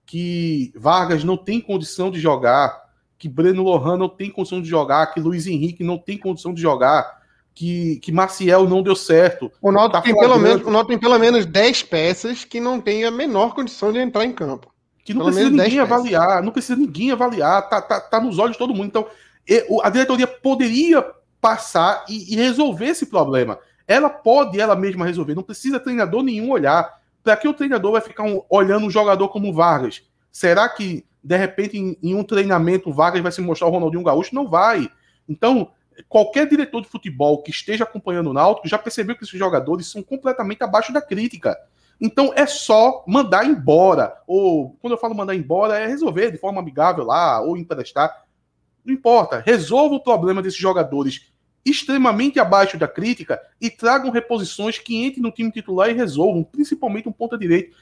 que 0.04 0.72
Vargas 0.74 1.22
não 1.22 1.36
tem 1.36 1.60
condição 1.60 2.10
de 2.10 2.18
jogar, 2.18 2.81
que 3.22 3.28
Breno 3.28 3.62
Lohan 3.62 3.96
não 3.96 4.08
tem 4.08 4.28
condição 4.28 4.60
de 4.60 4.68
jogar, 4.68 5.06
que 5.14 5.20
Luiz 5.20 5.46
Henrique 5.46 5.84
não 5.84 5.96
tem 5.96 6.18
condição 6.18 6.52
de 6.52 6.60
jogar, 6.60 7.22
que, 7.54 8.00
que 8.00 8.10
Maciel 8.10 8.68
não 8.68 8.82
deu 8.82 8.96
certo. 8.96 9.52
O 9.62 9.70
Náutico 9.70 9.92
tá 9.92 10.02
tem, 10.02 10.16
pelo 10.16 10.36
menos, 10.40 10.66
o 10.66 10.84
tem 10.84 10.98
pelo 10.98 11.16
menos 11.20 11.46
10 11.46 11.84
peças 11.84 12.44
que 12.44 12.58
não 12.58 12.80
tem 12.80 13.04
a 13.04 13.12
menor 13.12 13.54
condição 13.54 13.92
de 13.92 14.00
entrar 14.00 14.24
em 14.24 14.32
campo. 14.32 14.74
Que 15.04 15.14
não 15.14 15.26
pelo 15.26 15.32
precisa 15.32 15.56
ninguém 15.56 15.78
avaliar, 15.78 16.26
peças. 16.26 16.44
não 16.44 16.52
precisa 16.52 16.76
ninguém 16.76 17.12
avaliar, 17.12 17.68
tá, 17.68 17.80
tá, 17.80 18.00
tá 18.00 18.20
nos 18.20 18.40
olhos 18.40 18.52
de 18.52 18.58
todo 18.58 18.74
mundo. 18.74 18.86
Então, 18.86 19.06
a 19.84 19.88
diretoria 19.88 20.26
poderia 20.26 21.06
passar 21.40 22.04
e, 22.08 22.34
e 22.34 22.36
resolver 22.36 22.86
esse 22.86 23.06
problema 23.06 23.56
ela 23.86 24.08
pode 24.08 24.60
ela 24.60 24.74
mesma 24.74 25.06
resolver, 25.06 25.34
não 25.34 25.42
precisa 25.42 25.80
treinador 25.80 26.22
nenhum 26.22 26.50
olhar. 26.50 27.00
Para 27.22 27.36
que 27.36 27.46
o 27.46 27.54
treinador 27.54 27.92
vai 27.92 28.00
ficar 28.00 28.24
um, 28.24 28.42
olhando 28.50 28.86
um 28.86 28.90
jogador 28.90 29.28
como 29.28 29.52
Vargas? 29.52 30.02
Será 30.30 30.68
que, 30.68 31.04
de 31.22 31.36
repente, 31.36 31.78
em, 31.78 31.96
em, 32.02 32.14
um 32.14 32.24
treinamento, 32.24 32.90
o 32.90 32.92
Vargas 32.92 33.22
vai 33.22 33.32
se 33.32 33.40
mostrar 33.40 33.68
o 33.68 33.70
Ronaldinho 33.70 34.02
Gaúcho? 34.02 34.34
Não 34.34 34.48
vai. 34.48 34.88
Então, 35.28 35.70
qualquer 36.08 36.48
diretor 36.48 36.82
de 36.82 36.88
futebol 36.88 37.42
que 37.42 37.50
esteja 37.50 37.84
acompanhando 37.84 38.30
o 38.30 38.32
Náutico 38.32 38.68
já 38.68 38.78
percebeu 38.78 39.16
que 39.16 39.24
esses 39.24 39.38
jogadores 39.38 39.86
são 39.86 40.02
completamente 40.02 40.62
abaixo 40.62 40.92
da 40.92 41.00
crítica. 41.00 41.56
Então 42.00 42.32
é 42.34 42.46
só 42.46 43.04
mandar 43.06 43.46
embora. 43.46 44.14
Ou, 44.26 44.76
quando 44.80 44.94
eu 44.94 44.98
falo 44.98 45.14
mandar 45.14 45.36
embora, 45.36 45.78
é 45.78 45.86
resolver 45.86 46.32
de 46.32 46.38
forma 46.38 46.60
amigável 46.60 47.04
lá, 47.04 47.40
ou 47.40 47.56
emprestar. 47.56 48.24
Não 48.84 48.92
importa. 48.92 49.40
Resolva 49.44 49.94
o 49.94 50.02
problema 50.02 50.42
desses 50.42 50.58
jogadores 50.58 51.32
extremamente 51.64 52.40
abaixo 52.40 52.76
da 52.76 52.88
crítica 52.88 53.40
e 53.60 53.70
tragam 53.70 54.10
reposições 54.10 54.78
que 54.78 54.96
entrem 54.96 55.22
no 55.22 55.30
time 55.30 55.52
titular 55.52 55.88
e 55.90 55.92
resolvam, 55.92 56.42
principalmente 56.42 57.08
um 57.08 57.12
ponta 57.12 57.38
direito. 57.38 57.76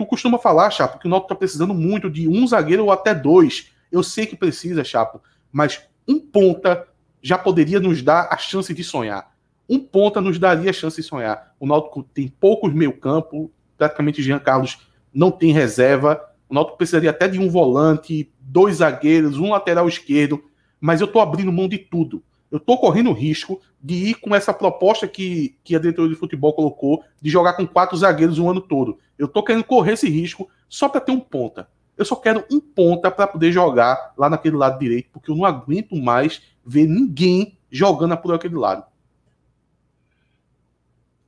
Tu 0.00 0.06
costuma 0.06 0.38
falar, 0.38 0.70
Chapo, 0.70 0.98
que 0.98 1.06
o 1.06 1.10
Náutico 1.10 1.32
está 1.32 1.38
precisando 1.38 1.74
muito 1.74 2.08
de 2.08 2.26
um 2.26 2.46
zagueiro 2.46 2.84
ou 2.84 2.90
até 2.90 3.14
dois. 3.14 3.70
Eu 3.92 4.02
sei 4.02 4.24
que 4.24 4.34
precisa, 4.34 4.82
Chapo, 4.82 5.20
mas 5.52 5.82
um 6.08 6.18
ponta 6.18 6.86
já 7.20 7.36
poderia 7.36 7.78
nos 7.78 8.00
dar 8.00 8.28
a 8.30 8.38
chance 8.38 8.72
de 8.72 8.82
sonhar. 8.82 9.30
Um 9.68 9.78
ponta 9.78 10.18
nos 10.18 10.38
daria 10.38 10.70
a 10.70 10.72
chance 10.72 10.96
de 10.96 11.06
sonhar. 11.06 11.54
O 11.60 11.66
Náutico 11.66 12.02
tem 12.02 12.28
poucos 12.28 12.72
meio-campo, 12.72 13.52
praticamente 13.76 14.22
Jean 14.22 14.38
Carlos 14.38 14.78
não 15.12 15.30
tem 15.30 15.52
reserva. 15.52 16.18
O 16.48 16.54
Náutico 16.54 16.78
precisaria 16.78 17.10
até 17.10 17.28
de 17.28 17.38
um 17.38 17.50
volante, 17.50 18.32
dois 18.40 18.76
zagueiros, 18.76 19.38
um 19.38 19.50
lateral 19.50 19.86
esquerdo, 19.86 20.42
mas 20.80 21.02
eu 21.02 21.06
estou 21.06 21.20
abrindo 21.20 21.52
mão 21.52 21.68
de 21.68 21.76
tudo 21.76 22.22
eu 22.50 22.58
estou 22.58 22.78
correndo 22.78 23.10
o 23.10 23.14
risco 23.14 23.60
de 23.80 23.94
ir 23.94 24.14
com 24.14 24.34
essa 24.34 24.52
proposta 24.52 25.06
que, 25.06 25.56
que 25.62 25.76
a 25.76 25.78
diretoria 25.78 26.12
de 26.12 26.18
futebol 26.18 26.52
colocou 26.52 27.04
de 27.20 27.30
jogar 27.30 27.54
com 27.54 27.66
quatro 27.66 27.96
zagueiros 27.96 28.38
o 28.38 28.48
ano 28.48 28.60
todo. 28.60 28.98
Eu 29.18 29.26
estou 29.26 29.44
querendo 29.44 29.64
correr 29.64 29.92
esse 29.92 30.08
risco 30.08 30.48
só 30.68 30.88
para 30.88 31.00
ter 31.00 31.12
um 31.12 31.20
ponta. 31.20 31.68
Eu 31.96 32.04
só 32.04 32.16
quero 32.16 32.44
um 32.50 32.60
ponta 32.60 33.10
para 33.10 33.26
poder 33.26 33.52
jogar 33.52 34.12
lá 34.16 34.28
naquele 34.28 34.56
lado 34.56 34.78
direito, 34.78 35.10
porque 35.12 35.30
eu 35.30 35.36
não 35.36 35.44
aguento 35.44 35.94
mais 35.94 36.42
ver 36.64 36.86
ninguém 36.86 37.58
jogando 37.70 38.16
por 38.16 38.34
aquele 38.34 38.56
lado. 38.56 38.84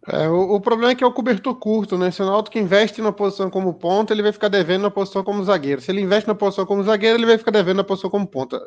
É, 0.09 0.29
o, 0.29 0.55
o, 0.55 0.61
problema 0.61 0.91
é 0.93 0.95
que 0.97 1.05
é 1.05 1.07
o 1.07 1.13
cobertor 1.13 1.55
curto, 1.55 1.97
né? 1.97 2.11
Se 2.11 2.21
o 2.23 2.27
Náutico 2.27 2.59
investe 2.59 3.01
na 3.01 3.13
posição 3.13 3.49
como 3.49 3.73
ponta, 3.75 4.13
ele 4.13 4.23
vai 4.23 4.33
ficar 4.33 4.49
devendo 4.49 4.83
na 4.83 4.91
posição 4.91 5.23
como 5.23 5.45
zagueiro. 5.45 5.81
Se 5.81 5.93
ele 5.93 6.01
investe 6.01 6.27
na 6.27 6.35
posição 6.35 6.67
como 6.67 6.83
zagueiro, 6.83 7.19
ele 7.19 7.27
vai 7.27 7.39
ficar 7.39 7.53
devendo 7.53 7.77
na 7.77 7.85
posição 7.85 8.11
como 8.11 8.27
ponta. 8.27 8.61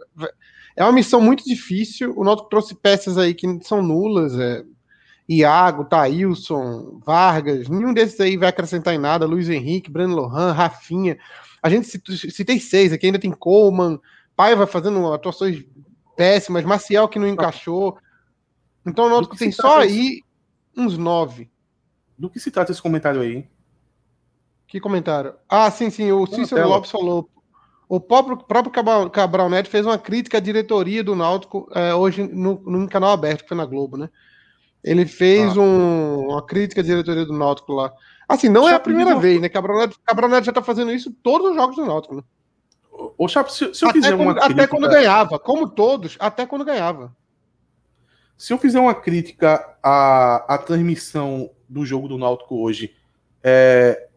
É 0.76 0.84
uma 0.84 0.92
missão 0.92 1.22
muito 1.22 1.44
difícil. 1.46 2.14
O 2.18 2.24
Náutico 2.24 2.50
trouxe 2.50 2.76
peças 2.76 3.18
aí 3.18 3.34
que 3.34 3.48
são 3.64 3.82
nulas. 3.82 4.38
É, 4.38 4.64
Iago, 5.28 5.86
Thailson, 5.86 7.00
Vargas, 7.04 7.68
nenhum 7.68 7.94
desses 7.94 8.20
aí 8.20 8.38
vai 8.38 8.50
acrescentar 8.50 8.94
em 8.94 9.00
nada. 9.00 9.26
Luiz 9.26 9.50
Henrique, 9.50 9.90
Breno 9.90 10.16
Lohan, 10.16 10.52
Rafinha. 10.52 11.18
A 11.64 11.70
gente 11.70 11.88
citei 11.88 12.60
seis 12.60 12.94
aqui, 12.94 13.08
ainda 13.08 13.18
tem 13.18 13.32
Coleman, 13.32 14.00
Paiva 14.36 14.68
fazendo 14.68 15.12
atuações 15.12 15.66
péssimas, 16.16 16.64
Maciel 16.64 17.08
que 17.08 17.18
não 17.18 17.28
encaixou. 17.28 17.98
Então 18.86 19.08
o 19.08 19.10
Náutico 19.10 19.36
tem 19.36 19.52
só 19.52 19.80
aí 19.80 20.22
uns 20.78 20.98
nove. 20.98 21.50
Do 22.18 22.30
que 22.30 22.40
se 22.40 22.52
trata 22.52 22.72
esse 22.72 22.82
comentário 22.82 23.22
aí? 23.22 23.48
Que 24.68 24.80
comentário? 24.80 25.36
Ah, 25.50 25.70
sim, 25.72 25.90
sim. 25.90 26.12
O 26.12 26.26
Cícero 26.28 26.68
Lopes 26.68 26.92
falou. 26.92 27.30
O 27.88 28.00
próprio, 28.00 28.38
próprio 28.38 28.72
Cabral, 28.72 29.10
Cabral 29.10 29.50
Neto 29.50 29.70
fez 29.70 29.86
uma 29.86 29.98
crítica 29.98 30.38
à 30.38 30.42
diretoria 30.42 31.04
do 31.04 31.16
Náutico 31.16 31.70
é, 31.74 31.94
hoje 31.94 32.24
no, 32.24 32.60
no 32.66 32.90
canal 32.90 33.12
aberto, 33.12 33.44
que 33.44 33.50
foi 33.50 33.58
na 33.58 33.66
Globo, 33.66 33.98
né? 33.98 34.10
Ele 34.84 35.06
fez 35.06 35.56
ah. 35.56 35.62
um, 35.62 36.30
uma 36.30 36.46
crítica 36.46 36.82
à 36.82 36.84
diretoria 36.84 37.26
do 37.26 37.34
Náutico 37.34 37.74
lá. 37.74 37.94
Assim, 38.28 38.50
não 38.50 38.68
é 38.68 38.74
a 38.74 38.80
primeira 38.80 39.20
vez, 39.20 39.40
né? 39.40 39.50
Cabral 39.50 39.78
Neto, 39.80 40.00
Cabral 40.04 40.30
Neto 40.30 40.46
já 40.46 40.52
tá 40.52 40.62
fazendo 40.62 40.92
isso 40.92 41.12
todos 41.22 41.52
os 41.52 41.56
jogos 41.56 41.76
do 41.76 41.86
Náutico, 41.86 42.16
né? 42.16 42.24
Ô, 43.18 43.28
Chapo, 43.28 43.52
se, 43.52 43.74
se 43.74 43.86
eu 43.86 43.90
até 43.90 44.00
fizer 44.00 44.16
quando, 44.16 44.22
uma 44.22 44.32
Até 44.32 44.46
crítica... 44.46 44.68
quando 44.68 44.90
ganhava, 44.90 45.40
como 45.40 45.70
todos, 45.70 46.18
até 46.20 46.46
quando 46.46 46.66
ganhava. 46.66 47.16
Se 48.38 48.52
eu 48.52 48.58
fizer 48.58 48.80
uma 48.80 48.96
crítica 48.96 49.78
à, 49.82 50.56
à 50.56 50.58
transmissão 50.58 51.50
do 51.70 51.86
jogo 51.86 52.08
do 52.08 52.18
Náutico 52.18 52.62
hoje, 52.62 52.94
é, 53.44 54.08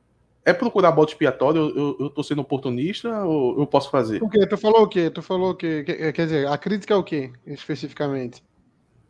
é 0.48 0.52
procurar 0.54 0.92
bode 0.92 1.11
expiatório? 1.11 1.61
Eu, 1.61 1.76
eu, 1.76 1.96
eu 2.00 2.11
tô 2.11 2.22
sendo 2.22 2.40
oportunista 2.40 3.22
ou 3.24 3.58
eu 3.58 3.66
posso 3.66 3.90
fazer? 3.90 4.22
O 4.22 4.28
quê? 4.30 4.46
Tu 4.46 4.56
falou 4.56 4.82
o 4.82 4.88
quê? 4.88 5.11
Tu 5.11 5.22
falou 5.22 5.50
o 5.50 5.54
quê? 5.54 5.84
Quer 5.84 6.24
dizer, 6.24 6.48
a 6.48 6.56
crítica 6.56 6.94
é 6.94 6.96
o 6.96 7.04
quê, 7.04 7.30
especificamente? 7.46 8.42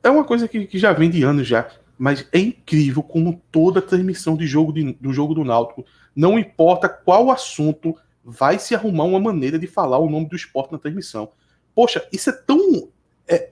É 0.03 0.11
uma 0.11 0.24
coisa 0.24 0.48
que, 0.48 0.66
que 0.66 0.79
já 0.79 0.92
vem 0.92 1.09
de 1.09 1.22
anos 1.22 1.46
já, 1.46 1.70
mas 1.96 2.27
é 2.33 2.38
incrível 2.40 3.05
como 3.05 3.40
toda 3.53 3.81
transmissão 3.81 4.37
de 4.37 4.46
jogo 4.46 4.72
de, 4.72 4.92
do 4.94 5.12
jogo 5.12 5.33
do 5.33 5.44
Náutico, 5.44 5.85
não 6.14 6.38
importa 6.38 6.88
qual 6.88 7.31
assunto, 7.31 7.94
vai 8.24 8.59
se 8.59 8.74
arrumar 8.74 9.05
uma 9.05 9.20
maneira 9.20 9.59
de 9.59 9.68
falar 9.68 9.98
o 9.98 10.11
nome 10.11 10.29
do 10.29 10.35
esporte 10.35 10.72
na 10.72 10.79
transmissão. 10.79 11.31
Poxa, 11.72 12.07
isso 12.12 12.31
é 12.31 12.33
tão. 12.33 12.90
É, 13.29 13.51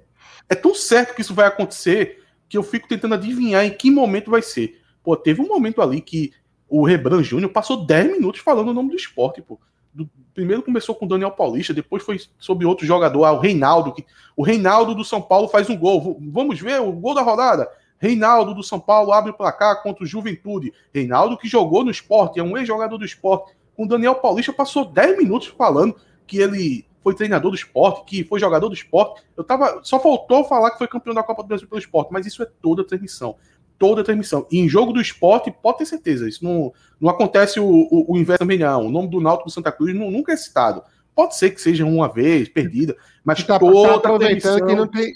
é 0.49 0.55
tão 0.57 0.75
certo 0.75 1.14
que 1.14 1.20
isso 1.20 1.35
vai 1.35 1.46
acontecer 1.46 2.22
que 2.49 2.59
eu 2.59 2.64
fico 2.64 2.88
tentando 2.88 3.14
adivinhar 3.14 3.64
em 3.64 3.70
que 3.70 3.90
momento 3.92 4.31
vai 4.31 4.42
ser. 4.42 4.81
Pô, 5.05 5.16
teve 5.16 5.40
um 5.40 5.46
momento 5.46 5.81
ali 5.81 6.01
que 6.01 6.33
o 6.68 6.85
Rebran 6.85 7.22
Júnior 7.22 7.50
passou 7.50 7.85
10 7.85 8.12
minutos 8.12 8.40
falando 8.40 8.68
o 8.68 8.74
nome 8.74 8.90
do 8.90 8.96
esporte, 8.96 9.40
pô. 9.40 9.59
Do, 9.94 10.09
primeiro 10.35 10.62
começou 10.62 10.94
com 10.94 11.07
o 11.07 11.09
Daniel 11.09 11.31
Paulista, 11.31 11.72
depois 11.72 12.02
foi 12.02 12.20
sobre 12.38 12.66
outro 12.66 12.87
jogador, 12.87 13.24
ah, 13.24 13.33
o 13.33 13.38
Reinaldo. 13.38 13.92
Que, 13.92 14.05
o 14.37 14.42
Reinaldo 14.42 14.94
do 14.94 15.05
São 15.05 15.22
Paulo 15.22 15.48
faz 15.48 15.70
um 15.70 15.76
gol. 15.76 16.20
Vamos 16.20 16.61
ver 16.61 16.81
o 16.81 16.92
gol 16.92 17.14
da 17.14 17.22
rodada. 17.22 17.68
Reinaldo 17.98 18.55
do 18.55 18.62
São 18.62 18.79
Paulo 18.79 19.12
abre 19.12 19.31
o 19.31 19.35
placar 19.35 19.83
contra 19.83 20.05
o 20.05 20.07
Juventude. 20.07 20.72
Reinaldo 20.92 21.38
que 21.38 21.48
jogou 21.48 21.83
no 21.83 21.90
esporte, 21.90 22.38
é 22.38 22.42
um 22.42 22.57
ex-jogador 22.57 22.98
do 22.98 23.05
esporte. 23.05 23.55
Com 23.74 23.85
o 23.85 23.88
Daniel 23.88 24.16
Paulista 24.16 24.52
passou 24.52 24.85
10 24.85 25.16
minutos 25.18 25.48
falando 25.48 25.96
que 26.26 26.38
ele 26.38 26.87
foi 27.02 27.14
treinador 27.14 27.52
do 27.52 27.57
esporte, 27.57 28.05
que 28.05 28.24
foi 28.24 28.40
jogador 28.40 28.68
do 28.68 28.74
esporte. 28.74 29.22
Eu 29.37 29.44
tava. 29.44 29.81
Só 29.85 30.00
faltou 30.00 30.44
falar 30.44 30.72
que 30.72 30.79
foi 30.79 30.88
campeão 30.88 31.14
da 31.14 31.22
Copa 31.22 31.42
do 31.42 31.46
Brasil 31.46 31.68
pelo 31.68 31.79
esporte, 31.79 32.12
mas 32.12 32.26
isso 32.26 32.42
é 32.42 32.46
toda 32.61 32.83
a 32.83 32.85
transmissão. 32.85 33.37
Toda 33.79 34.01
a 34.01 34.05
transmissão. 34.05 34.47
E 34.51 34.59
em 34.59 34.69
jogo 34.69 34.93
do 34.93 35.01
esporte, 35.01 35.51
pode 35.51 35.79
ter 35.79 35.87
certeza, 35.87 36.29
isso 36.29 36.43
não, 36.43 36.73
não 37.01 37.11
acontece 37.11 37.61
o, 37.61 37.67
o, 37.67 38.12
o 38.12 38.19
inverso 38.19 38.41
também, 38.41 38.59
não. 38.59 38.87
O 38.87 38.91
nome 38.91 39.09
do 39.09 39.21
Náutico 39.21 39.49
do 39.49 39.53
Santa 39.53 39.71
Cruz 39.73 39.95
não, 39.95 40.11
nunca 40.11 40.33
é 40.33 40.37
citado. 40.37 40.83
Pode 41.15 41.37
ser 41.37 41.51
que 41.51 41.61
seja 41.61 41.85
uma 41.85 42.12
vez, 42.12 42.49
perdida, 42.49 42.97
mas 43.25 43.43
tá, 43.43 43.59
toda 43.59 43.89
tá 43.89 43.95
aproveitando 43.97 44.59
transmissão... 44.59 44.67
que 44.67 44.75
não 44.75 44.87
tem. 44.87 45.15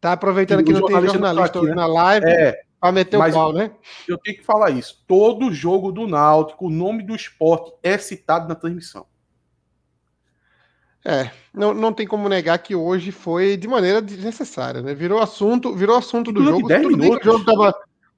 Tá 0.00 0.12
aproveitando 0.12 0.58
que, 0.64 0.72
que 0.72 0.80
não 0.80 0.86
tem 0.86 1.08
jornalista 1.08 1.58
aqui, 1.58 1.68
né? 1.68 1.74
na 1.74 1.86
live. 1.86 2.26
É, 2.26 2.62
Pra 2.80 2.90
meter 2.90 3.18
o 3.18 3.32
pau, 3.32 3.52
né? 3.52 3.70
Eu 4.08 4.16
tenho 4.16 4.38
que 4.38 4.42
falar 4.42 4.70
isso. 4.70 5.04
Todo 5.06 5.52
jogo 5.52 5.92
do 5.92 6.08
Náutico, 6.08 6.66
o 6.66 6.70
nome 6.70 7.02
do 7.02 7.14
esporte 7.14 7.72
é 7.82 7.98
citado 7.98 8.48
na 8.48 8.54
transmissão. 8.54 9.06
É, 11.04 11.30
não, 11.54 11.72
não 11.72 11.92
tem 11.92 12.06
como 12.06 12.28
negar 12.28 12.58
que 12.58 12.74
hoje 12.74 13.10
foi 13.10 13.56
de 13.56 13.66
maneira 13.66 14.02
desnecessária, 14.02 14.82
né? 14.82 14.94
Virou 14.94 15.20
assunto, 15.20 15.74
virou 15.74 15.96
assunto 15.96 16.30
do 16.30 16.44
jogo. 16.44 16.68
Tudo 16.68 16.96
bem, 16.96 17.18
que 17.18 17.28
o 17.28 17.32
jogo 17.32 17.44
tava, 17.44 17.74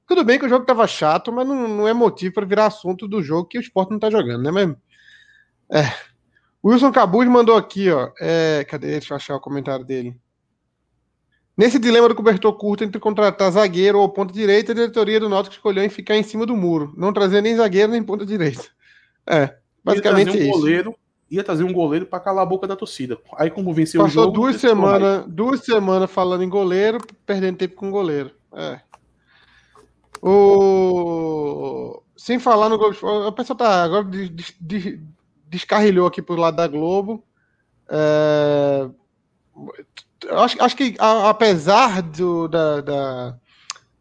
tudo 0.07 0.25
bem 0.25 0.39
que 0.39 0.47
o 0.47 0.49
jogo 0.49 0.67
tava 0.67 0.87
chato, 0.87 1.33
mas 1.33 1.47
não, 1.47 1.69
não 1.69 1.89
é 1.89 1.93
motivo 1.93 2.35
para 2.35 2.47
virar 2.47 2.67
assunto 2.67 3.07
do 3.07 3.23
jogo 3.23 3.49
que 3.49 3.57
o 3.57 3.61
esporte 3.61 3.91
não 3.91 4.01
tá 4.01 4.11
jogando, 4.11 4.43
né? 4.43 4.51
Mas, 4.51 4.77
é. 5.71 5.95
O 6.61 6.71
Wilson 6.71 6.93
Cabuz 6.93 7.29
mandou 7.29 7.57
aqui, 7.57 7.91
ó. 7.91 8.11
É, 8.21 8.65
cadê? 8.69 8.93
Deixa 8.93 9.13
eu 9.13 9.17
achar 9.17 9.37
o 9.37 9.41
comentário 9.41 9.85
dele. 9.85 10.17
Nesse 11.57 11.79
dilema 11.79 12.09
do 12.09 12.15
cobertor 12.15 12.57
curto 12.57 12.83
entre 12.83 13.01
contratar 13.01 13.51
zagueiro 13.51 13.99
ou 13.99 14.09
ponta 14.09 14.33
direita, 14.33 14.73
a 14.73 14.75
diretoria 14.75 15.21
do 15.21 15.29
Náutico 15.29 15.55
escolheu 15.55 15.85
em 15.85 15.89
ficar 15.89 16.17
em 16.17 16.23
cima 16.23 16.47
do 16.47 16.57
muro, 16.57 16.93
não 16.97 17.13
trazer 17.13 17.43
nem 17.43 17.55
zagueiro 17.55 17.93
nem 17.93 18.03
ponta 18.03 18.25
direita. 18.25 18.65
É, 19.27 19.55
basicamente 19.85 20.31
um 20.31 20.35
isso. 20.35 20.51
Goleiro 20.51 20.95
ia 21.33 21.43
trazer 21.43 21.65
um 21.65 21.73
goleiro 21.73 22.05
para 22.05 22.21
calar 22.21 22.43
a 22.43 22.47
boca 22.47 22.67
da 22.67 22.77
torcida. 22.77 23.19
Aí, 23.37 23.51
como 23.51 23.73
venceu 23.73 24.03
Passou 24.03 24.23
o 24.23 24.25
jogo. 24.27 24.37
duas 24.37 24.57
semanas 24.57 25.25
duas 25.27 25.61
semanas 25.61 26.11
falando 26.11 26.45
em 26.45 26.49
goleiro, 26.49 26.99
perdendo 27.25 27.57
tempo 27.57 27.75
com 27.75 27.91
goleiro. 27.91 28.31
É. 28.53 28.81
O... 30.21 32.03
Sem 32.17 32.39
falar 32.39 32.69
no 32.69 32.77
Globo. 32.77 32.97
O 33.27 33.33
pessoal 33.33 33.57
tá. 33.57 33.83
Agora 33.83 34.05
des, 34.05 34.55
des, 34.61 35.01
descarrilhou 35.49 36.07
aqui 36.07 36.21
pro 36.21 36.37
lado 36.37 36.57
da 36.57 36.69
Globo. 36.69 37.25
É... 37.89 38.89
Acho, 40.31 40.63
acho 40.63 40.77
que, 40.77 40.95
a, 40.99 41.31
apesar 41.31 42.01
do, 42.03 42.47
da, 42.47 42.81
da, 42.81 43.37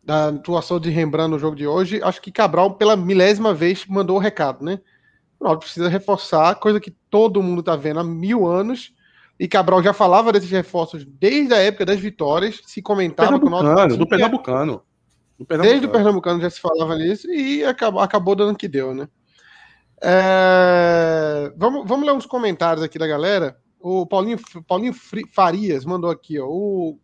da 0.04 0.28
atuação 0.28 0.80
de 0.80 0.90
Rembrandt 0.90 1.32
no 1.32 1.40
jogo 1.40 1.56
de 1.56 1.66
hoje, 1.66 2.00
acho 2.04 2.22
que 2.22 2.32
Cabral, 2.32 2.76
pela 2.76 2.96
milésima 2.96 3.54
vez, 3.54 3.86
mandou 3.88 4.18
o 4.18 4.20
recado, 4.20 4.64
né? 4.64 4.80
O 5.42 5.44
Náutico 5.44 5.64
precisa 5.64 5.90
reforçar, 5.90 6.54
coisa 6.56 6.80
que 6.80 6.92
todo 7.10 7.42
mundo 7.42 7.62
está 7.62 7.76
vendo 7.76 8.00
há 8.00 8.04
mil 8.04 8.46
anos. 8.46 8.94
E 9.40 9.48
Cabral 9.48 9.82
já 9.82 9.92
falava 9.92 10.32
desses 10.32 10.52
reforços 10.52 11.04
desde 11.04 11.52
a 11.52 11.58
época 11.58 11.84
das 11.84 12.00
vitórias, 12.00 12.62
se 12.64 12.80
comentava 12.80 13.40
com 13.40 13.48
o 13.48 13.50
Náutico. 13.50 13.98
Do 13.98 14.08
Pernambucano. 14.08 14.84
do 15.40 15.46
Pernambucano. 15.46 15.62
Desde 15.64 15.88
o 15.88 15.90
Pernambucano 15.90 16.42
já 16.42 16.50
se 16.52 16.62
falava 16.62 16.96
nisso 16.96 17.28
e 17.32 17.66
acabou, 17.66 18.02
acabou 18.02 18.36
dando 18.36 18.56
que 18.56 18.68
deu, 18.68 18.94
né? 18.94 19.10
É... 20.04 21.52
Vamos, 21.58 21.88
vamos 21.88 22.06
ler 22.06 22.14
uns 22.14 22.28
comentários 22.28 22.84
aqui 22.84 23.00
da 23.00 23.08
galera. 23.08 23.58
O 23.80 24.06
Paulinho, 24.06 24.38
Paulinho 24.68 24.94
Farias 25.34 25.86
mandou 25.86 26.12
aqui, 26.12 26.40
ó. 26.40 26.46
O 26.48 27.00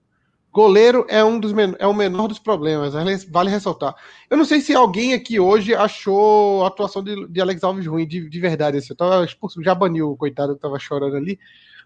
Goleiro 0.58 1.06
é 1.08 1.24
um 1.24 1.40
dos 1.40 1.54
men 1.54 1.76
é 1.78 1.86
o 1.86 1.94
menor 1.94 2.28
dos 2.28 2.40
problemas, 2.40 2.92
vale 3.30 3.48
ressaltar. 3.48 3.94
Eu 4.28 4.36
não 4.36 4.44
sei 4.44 4.60
se 4.60 4.74
alguém 4.74 5.14
aqui 5.14 5.40
hoje 5.40 5.76
achou 5.76 6.64
a 6.64 6.68
atuação 6.68 7.04
de, 7.04 7.28
de 7.28 7.40
Alex 7.40 7.64
Alves 7.64 7.86
ruim, 7.86 8.08
de, 8.08 8.28
de 8.28 8.40
verdade. 8.40 8.76
Assim, 8.76 8.88
eu 8.90 8.96
tava 8.96 9.24
expulso, 9.24 9.62
já 9.62 9.76
baniu 9.76 10.10
o 10.10 10.18
coitado 10.18 10.56
que 10.56 10.60
tava 10.60 10.80
chorando 10.80 11.16
ali. 11.16 11.40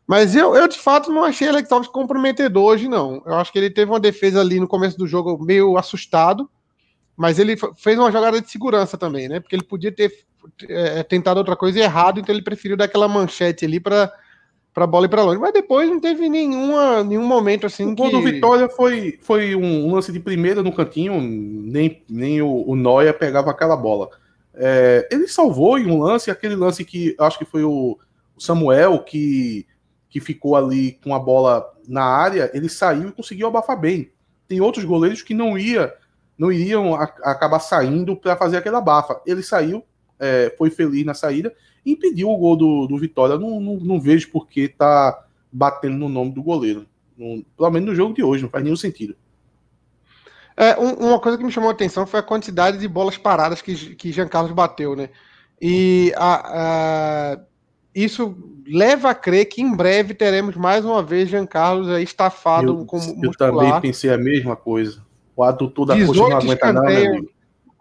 Mas 0.08 0.38
eu, 0.38 0.56
eu, 0.56 0.70
de 0.70 0.80
fato, 0.80 1.12
não 1.12 1.26
achei 1.26 1.50
Alex 1.50 1.70
Alves 1.70 1.90
comprometedor 1.90 2.64
hoje, 2.64 2.88
não. 2.88 3.22
Eu 3.26 3.36
acho 3.36 3.52
que 3.52 3.60
ele 3.60 3.70
teve 3.70 3.92
uma 3.92 4.00
defesa 4.00 4.40
ali 4.40 4.58
no 4.58 4.70
começo 4.70 4.98
do 4.98 5.06
jogo 5.06 5.38
meio 5.44 5.78
assustado, 5.78 6.50
mas 7.18 7.40
ele 7.40 7.58
fez 7.76 8.00
uma 8.00 8.10
jogada 8.10 8.40
de 8.40 8.50
segurança 8.50 8.98
também, 8.98 9.28
né? 9.28 9.42
Porque 9.42 9.54
ele 9.54 9.66
podia 9.66 9.92
ter 9.92 10.14
é, 10.70 11.04
tentado 11.04 11.40
outra 11.40 11.58
coisa 11.58 11.78
errado, 11.78 12.22
então 12.22 12.34
ele 12.34 12.42
preferiu 12.42 12.78
dar 12.78 12.86
aquela 12.86 13.10
manchete 13.10 13.66
ali 13.66 13.82
para 13.82 14.10
para 14.74 14.88
bola 14.88 15.06
ir 15.06 15.10
para 15.10 15.24
longe. 15.24 15.40
Mas 15.40 15.54
depois 15.54 15.90
não 15.90 16.00
teve 16.00 16.30
nenhuma, 16.30 17.04
nenhum 17.04 17.26
momento 17.26 17.66
assim. 17.66 17.84
O 17.84 17.96
gol 17.96 18.12
do 18.12 18.22
Vitória 18.22 18.70
foi, 18.70 19.20
foi 19.22 19.56
um, 19.56 19.94
lance 19.94 20.12
de 20.12 20.20
primeira 20.20 20.64
no 20.64 20.74
cantinho, 20.74 21.20
nem, 21.22 22.04
nem 22.10 22.42
o, 22.42 22.64
o 22.68 22.76
Noia 22.76 23.14
pegava 23.14 23.52
aquela 23.52 23.76
bola. 23.76 24.10
É, 24.54 25.08
ele 25.12 25.28
salvou 25.28 25.78
em 25.78 25.88
um 25.88 26.00
lance, 26.00 26.32
aquele 26.32 26.56
lance 26.56 26.84
que 26.84 27.16
acho 27.20 27.38
que 27.38 27.46
foi 27.46 27.64
o, 27.64 27.98
o 28.36 28.42
Samuel 28.42 29.00
que, 29.00 29.66
que 30.10 30.20
ficou 30.20 30.56
ali 30.56 31.00
com 31.04 31.14
a 31.16 31.20
bola 31.20 31.72
na 31.88 32.04
área, 32.04 32.50
ele 32.54 32.70
saiu 32.70 33.10
e 33.10 33.14
conseguiu 33.14 33.48
abafar 33.48 33.80
bem. 33.80 34.12
Tem 34.48 34.62
outros 34.62 34.84
goleiros 34.84 35.22
que 35.22 35.34
não 35.34 35.58
ia, 35.58 35.94
não 36.38 36.52
iriam 36.52 36.96
a, 36.96 37.04
acabar 37.04 37.60
saindo 37.60 38.16
para 38.16 38.36
fazer 38.36 38.58
aquela 38.58 38.80
abafa. 38.80 39.22
Ele 39.26 39.42
saiu, 39.42 39.84
é, 40.20 40.54
foi 40.58 40.70
feliz 40.70 41.06
na 41.06 41.14
saída 41.14 41.54
impediu 41.86 42.30
o 42.30 42.38
gol 42.38 42.56
do, 42.56 42.88
do 42.88 42.98
Vitória. 42.98 43.38
Não, 43.38 43.60
não, 43.60 43.76
não 43.76 44.00
vejo 44.00 44.30
por 44.32 44.48
que 44.48 44.68
tá 44.68 45.26
batendo 45.52 45.98
no 45.98 46.10
nome 46.10 46.32
do 46.32 46.44
goleiro. 46.44 46.86
Não, 47.18 47.44
pelo 47.58 47.72
menos 47.72 47.90
no 47.90 47.96
jogo 47.96 48.14
de 48.14 48.24
hoje, 48.24 48.44
não 48.44 48.50
faz 48.50 48.64
nenhum 48.64 48.76
sentido. 48.76 49.16
É, 50.56 50.78
um, 50.80 50.94
uma 51.10 51.20
coisa 51.20 51.38
que 51.38 51.44
me 51.44 51.52
chamou 51.52 51.70
a 51.70 51.74
atenção 51.74 52.06
foi 52.06 52.20
a 52.20 52.24
quantidade 52.24 52.78
de 52.78 52.88
bolas 52.88 53.18
paradas 53.18 53.62
que, 53.62 53.96
que 53.96 54.12
Jean 54.12 54.28
Carlos 54.28 54.52
bateu, 54.52 54.96
né? 54.96 55.10
E 55.62 56.12
a, 56.16 57.34
a, 57.34 57.40
isso 57.94 58.36
leva 58.66 59.10
a 59.10 59.16
crer 59.16 59.46
que 59.46 59.62
em 59.62 59.76
breve 59.76 60.14
teremos 60.14 60.56
mais 60.56 60.84
uma 60.84 61.04
vez 61.04 61.30
Jean 61.30 61.46
Carlos 61.46 61.90
aí 61.90 62.04
estafado 62.04 62.80
eu, 62.80 62.86
com 62.86 62.98
muscular. 62.98 63.24
Eu 63.24 63.34
também 63.38 63.82
pensei 63.82 64.12
a 64.12 64.18
mesma 64.18 64.56
coisa. 64.56 65.04
O 65.36 65.44
adutor 65.44 65.86
da 65.86 66.06
coxa 66.06 66.20
não 66.20 66.38
aguenta 66.38 66.74
nada, 66.74 66.90
meu 66.90 67.30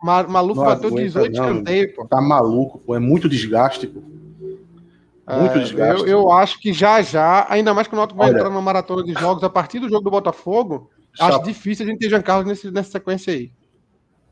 amigo. 0.02 0.30
Maluco 0.30 0.64
bateu 0.64 0.90
18 0.90 1.32
escanteios, 1.32 1.94
pô. 1.94 2.06
Tá 2.06 2.20
maluco, 2.20 2.78
pô. 2.78 2.94
É 2.94 2.98
muito 2.98 3.28
desgaste, 3.28 3.86
pô. 3.86 4.00
Muito 4.00 5.58
é, 5.58 5.62
desgaste. 5.62 6.02
Eu, 6.02 6.08
eu, 6.08 6.32
acho 6.32 6.58
que 6.58 6.72
já 6.72 7.00
já, 7.02 7.46
ainda 7.48 7.72
mais 7.72 7.86
que 7.86 7.94
o 7.94 7.96
Náutico 7.96 8.18
vai 8.18 8.30
entrar 8.30 8.48
numa 8.48 8.62
maratona 8.62 9.04
de 9.04 9.12
jogos 9.12 9.44
a 9.44 9.48
partir 9.48 9.78
do 9.78 9.88
jogo 9.88 10.02
do 10.02 10.10
Botafogo, 10.10 10.90
acho 11.18 11.42
difícil 11.42 11.86
a 11.86 11.88
gente 11.88 12.00
ter 12.00 12.08
Jean 12.08 12.22
Carlos 12.22 12.46
nesse, 12.46 12.70
nessa 12.70 12.90
sequência 12.90 13.32
aí. 13.32 13.52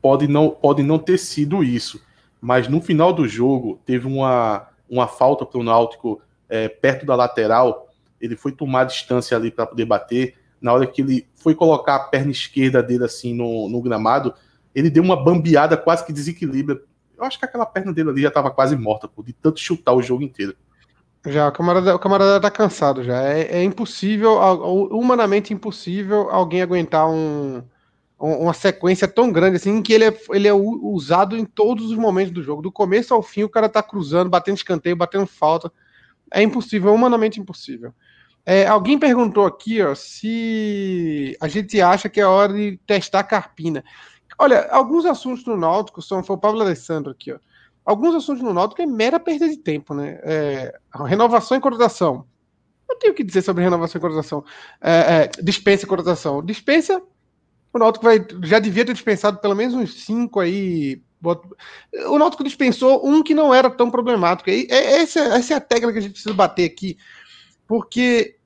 Pode 0.01 0.27
não, 0.27 0.49
pode 0.49 0.83
não 0.83 0.97
ter 0.97 1.17
sido 1.17 1.63
isso, 1.63 2.01
mas 2.41 2.67
no 2.67 2.81
final 2.81 3.13
do 3.13 3.27
jogo 3.27 3.79
teve 3.85 4.07
uma, 4.07 4.67
uma 4.89 5.07
falta 5.07 5.45
para 5.45 5.59
o 5.59 5.63
Náutico 5.63 6.21
é, 6.49 6.67
perto 6.67 7.05
da 7.05 7.15
lateral. 7.15 7.87
Ele 8.19 8.35
foi 8.35 8.51
tomar 8.51 8.85
distância 8.85 9.37
ali 9.37 9.51
para 9.51 9.65
poder 9.65 9.85
bater. 9.85 10.35
Na 10.59 10.73
hora 10.73 10.85
que 10.85 11.01
ele 11.01 11.27
foi 11.35 11.55
colocar 11.55 11.95
a 11.95 11.99
perna 11.99 12.31
esquerda 12.31 12.83
dele 12.83 13.05
assim 13.05 13.33
no, 13.33 13.69
no 13.69 13.81
gramado, 13.81 14.33
ele 14.73 14.89
deu 14.89 15.03
uma 15.03 15.21
bambeada 15.21 15.75
quase 15.77 16.05
que 16.05 16.13
desequilibra. 16.13 16.81
Eu 17.17 17.23
acho 17.23 17.37
que 17.37 17.45
aquela 17.45 17.65
perna 17.65 17.91
dele 17.91 18.09
ali 18.09 18.21
já 18.21 18.29
estava 18.29 18.49
quase 18.51 18.75
morta, 18.75 19.07
pô, 19.07 19.21
de 19.21 19.33
tanto 19.33 19.59
chutar 19.59 19.93
o 19.93 20.01
jogo 20.01 20.23
inteiro. 20.23 20.55
Já, 21.25 21.49
o 21.49 21.51
camarada, 21.51 21.95
o 21.95 21.99
camarada 21.99 22.39
tá 22.39 22.49
cansado 22.49 23.03
já. 23.03 23.21
É, 23.23 23.59
é 23.59 23.63
impossível, 23.63 24.39
humanamente 24.91 25.53
impossível, 25.53 26.29
alguém 26.29 26.61
aguentar 26.61 27.09
um, 27.09 27.61
uma 28.17 28.53
sequência 28.53 29.07
tão 29.07 29.31
grande 29.31 29.57
assim, 29.57 29.81
que 29.81 29.91
ele 29.91 30.05
é, 30.05 30.17
ele 30.31 30.47
é 30.47 30.53
usado 30.53 31.37
em 31.37 31.43
todos 31.43 31.91
os 31.91 31.97
momentos 31.97 32.31
do 32.31 32.41
jogo. 32.41 32.61
Do 32.61 32.71
começo 32.71 33.13
ao 33.13 33.21
fim, 33.21 33.43
o 33.43 33.49
cara 33.49 33.67
tá 33.67 33.83
cruzando, 33.83 34.29
batendo 34.29 34.55
escanteio, 34.55 34.95
batendo 34.95 35.25
falta. 35.25 35.71
É 36.31 36.41
impossível, 36.41 36.91
é 36.91 36.93
humanamente 36.93 37.39
impossível. 37.39 37.93
É, 38.45 38.65
alguém 38.65 38.97
perguntou 38.97 39.45
aqui 39.45 39.81
ó, 39.81 39.93
se 39.93 41.37
a 41.39 41.47
gente 41.47 41.79
acha 41.81 42.09
que 42.09 42.19
é 42.19 42.25
hora 42.25 42.53
de 42.53 42.79
testar 42.87 43.23
carpina. 43.23 43.83
Olha, 44.37 44.67
alguns 44.71 45.05
assuntos 45.05 45.45
no 45.45 45.57
Náutico 45.57 46.01
são. 46.01 46.23
Foi 46.23 46.35
o 46.35 46.39
Pablo 46.39 46.61
Alessandro 46.61 47.11
aqui, 47.11 47.31
ó. 47.31 47.39
Alguns 47.85 48.15
assuntos 48.15 48.43
no 48.43 48.53
Náutico 48.53 48.81
é 48.81 48.85
mera 48.85 49.19
perda 49.19 49.49
de 49.49 49.57
tempo, 49.57 49.93
né? 49.93 50.19
É, 50.23 50.79
renovação 51.05 51.57
e 51.57 51.61
contratação. 51.61 52.25
Não 52.87 52.97
tenho 52.97 53.13
o 53.13 53.15
que 53.15 53.23
dizer 53.23 53.41
sobre 53.41 53.63
renovação 53.63 53.97
e 53.97 54.01
contratação. 54.01 54.43
É, 54.81 54.91
é, 54.91 55.27
dispensa 55.41 55.85
e 55.85 55.87
contratação. 55.87 56.43
Dispensa, 56.43 57.01
o 57.73 57.79
Náutico 57.79 58.05
vai, 58.05 58.25
já 58.43 58.59
devia 58.59 58.85
ter 58.85 58.93
dispensado 58.93 59.39
pelo 59.39 59.55
menos 59.55 59.73
uns 59.73 60.03
cinco 60.03 60.39
aí. 60.39 61.01
O 62.07 62.17
Náutico 62.17 62.43
dispensou 62.43 63.07
um 63.07 63.23
que 63.23 63.33
não 63.33 63.53
era 63.53 63.69
tão 63.69 63.89
problemático. 63.89 64.49
E 64.49 64.67
é, 64.69 65.01
essa, 65.01 65.19
essa 65.19 65.53
é 65.53 65.57
a 65.57 65.61
tecla 65.61 65.91
que 65.91 65.97
a 65.97 66.01
gente 66.01 66.13
precisa 66.13 66.33
bater 66.33 66.65
aqui. 66.65 66.97
Porque 67.67 68.37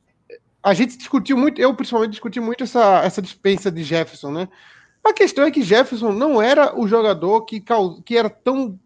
a 0.62 0.74
gente 0.74 0.98
discutiu 0.98 1.38
muito, 1.38 1.60
eu 1.60 1.74
principalmente 1.76 2.12
discuti 2.12 2.40
muito 2.40 2.64
essa, 2.64 3.02
essa 3.04 3.22
dispensa 3.22 3.70
de 3.70 3.84
Jefferson, 3.84 4.32
né? 4.32 4.48
A 5.04 5.14
questão 5.14 5.44
é 5.44 5.52
que 5.52 5.62
Jefferson 5.62 6.14
não 6.14 6.42
era 6.42 6.80
o 6.80 6.88
jogador 6.88 7.42
que, 7.42 7.62
que 8.06 8.18
era 8.18 8.30
tão. 8.30 8.80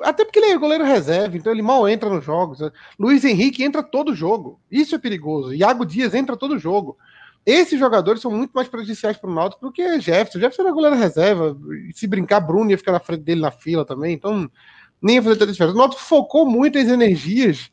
Até 0.00 0.24
porque 0.24 0.38
ele 0.38 0.52
é 0.52 0.58
goleiro 0.58 0.84
reserva, 0.84 1.36
então 1.36 1.52
ele 1.52 1.62
mal 1.62 1.88
entra 1.88 2.10
nos 2.10 2.24
jogos. 2.24 2.58
Luiz 2.98 3.24
Henrique 3.24 3.64
entra 3.64 3.82
todo 3.82 4.14
jogo. 4.14 4.60
Isso 4.70 4.94
é 4.94 4.98
perigoso. 4.98 5.54
Iago 5.54 5.86
Dias 5.86 6.12
entra 6.12 6.36
todo 6.36 6.58
jogo. 6.58 6.98
Esses 7.46 7.78
jogadores 7.78 8.20
são 8.20 8.30
muito 8.30 8.52
mais 8.52 8.68
prejudiciais 8.68 9.16
para 9.16 9.30
o 9.30 9.34
Náutico 9.34 9.66
do 9.66 9.72
que 9.72 10.00
Jefferson. 10.00 10.38
Jefferson 10.38 10.62
era 10.62 10.72
goleiro 10.72 10.96
reserva. 10.96 11.56
Se 11.94 12.06
brincar, 12.06 12.40
Bruno 12.40 12.70
ia 12.70 12.78
ficar 12.78 12.92
na 12.92 13.00
frente 13.00 13.22
dele 13.22 13.40
na 13.40 13.50
fila 13.50 13.84
também. 13.84 14.12
Então, 14.12 14.50
nem 15.00 15.16
ia 15.16 15.22
fazer 15.22 15.36
tanta 15.36 15.52
diferença. 15.52 15.74
O 15.74 15.78
Náutico 15.78 16.02
focou 16.02 16.44
muito 16.44 16.78
as 16.78 16.86
energias 16.86 17.70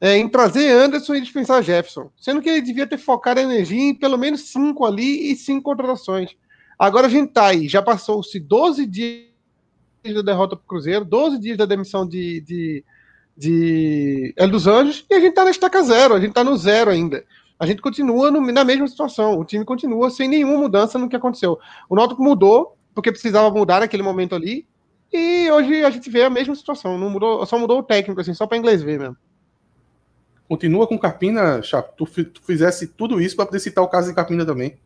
é, 0.00 0.16
em 0.16 0.28
trazer 0.28 0.70
Anderson 0.70 1.14
e 1.14 1.20
dispensar 1.20 1.62
Jefferson. 1.62 2.10
Sendo 2.16 2.40
que 2.40 2.48
ele 2.48 2.62
devia 2.62 2.86
ter 2.86 2.98
focado 2.98 3.40
a 3.40 3.42
energia 3.42 3.80
em 3.80 3.94
pelo 3.94 4.16
menos 4.16 4.48
cinco 4.50 4.86
ali 4.86 5.30
e 5.30 5.36
cinco 5.36 5.62
contratações. 5.62 6.34
Agora 6.82 7.06
a 7.06 7.10
gente 7.10 7.30
tá 7.30 7.46
aí, 7.46 7.68
já 7.68 7.80
passou-se 7.80 8.40
12 8.40 8.84
dias 8.86 9.28
da 10.04 10.20
derrota 10.20 10.56
para 10.56 10.64
o 10.64 10.66
Cruzeiro, 10.66 11.04
12 11.04 11.38
dias 11.38 11.56
da 11.56 11.64
demissão 11.64 12.04
de, 12.04 12.40
de, 12.40 12.84
de 13.36 14.34
El 14.36 14.48
dos 14.48 14.66
Anjos, 14.66 15.06
e 15.08 15.14
a 15.14 15.20
gente 15.20 15.32
tá 15.32 15.44
na 15.44 15.52
estaca 15.52 15.80
zero, 15.84 16.12
a 16.12 16.18
gente 16.18 16.32
tá 16.32 16.42
no 16.42 16.56
zero 16.56 16.90
ainda. 16.90 17.24
A 17.56 17.66
gente 17.66 17.80
continua 17.80 18.32
no, 18.32 18.40
na 18.40 18.64
mesma 18.64 18.88
situação, 18.88 19.38
o 19.38 19.44
time 19.44 19.64
continua 19.64 20.10
sem 20.10 20.26
nenhuma 20.28 20.58
mudança 20.58 20.98
no 20.98 21.08
que 21.08 21.14
aconteceu. 21.14 21.56
O 21.88 21.94
Náutico 21.94 22.20
mudou, 22.20 22.76
porque 22.92 23.12
precisava 23.12 23.48
mudar 23.48 23.78
naquele 23.78 24.02
momento 24.02 24.34
ali, 24.34 24.66
e 25.12 25.48
hoje 25.52 25.84
a 25.84 25.90
gente 25.90 26.10
vê 26.10 26.24
a 26.24 26.30
mesma 26.30 26.56
situação, 26.56 26.98
não 26.98 27.10
mudou, 27.10 27.46
só 27.46 27.56
mudou 27.60 27.78
o 27.78 27.84
técnico, 27.84 28.20
assim, 28.20 28.34
só 28.34 28.44
para 28.44 28.58
inglês 28.58 28.82
ver 28.82 28.98
mesmo. 28.98 29.16
Continua 30.48 30.88
com 30.88 30.98
Carpina, 30.98 31.62
Chapo. 31.62 31.92
Tu, 31.96 32.24
tu 32.24 32.42
fizesse 32.42 32.88
tudo 32.88 33.20
isso 33.20 33.36
para 33.36 33.46
poder 33.46 33.60
citar 33.60 33.84
o 33.84 33.88
caso 33.88 34.08
de 34.08 34.16
Carpina 34.16 34.44
também. 34.44 34.76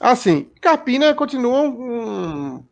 Assim, 0.00 0.48
Carpina 0.62 1.12
continua 1.12 1.60
um, 1.60 2.64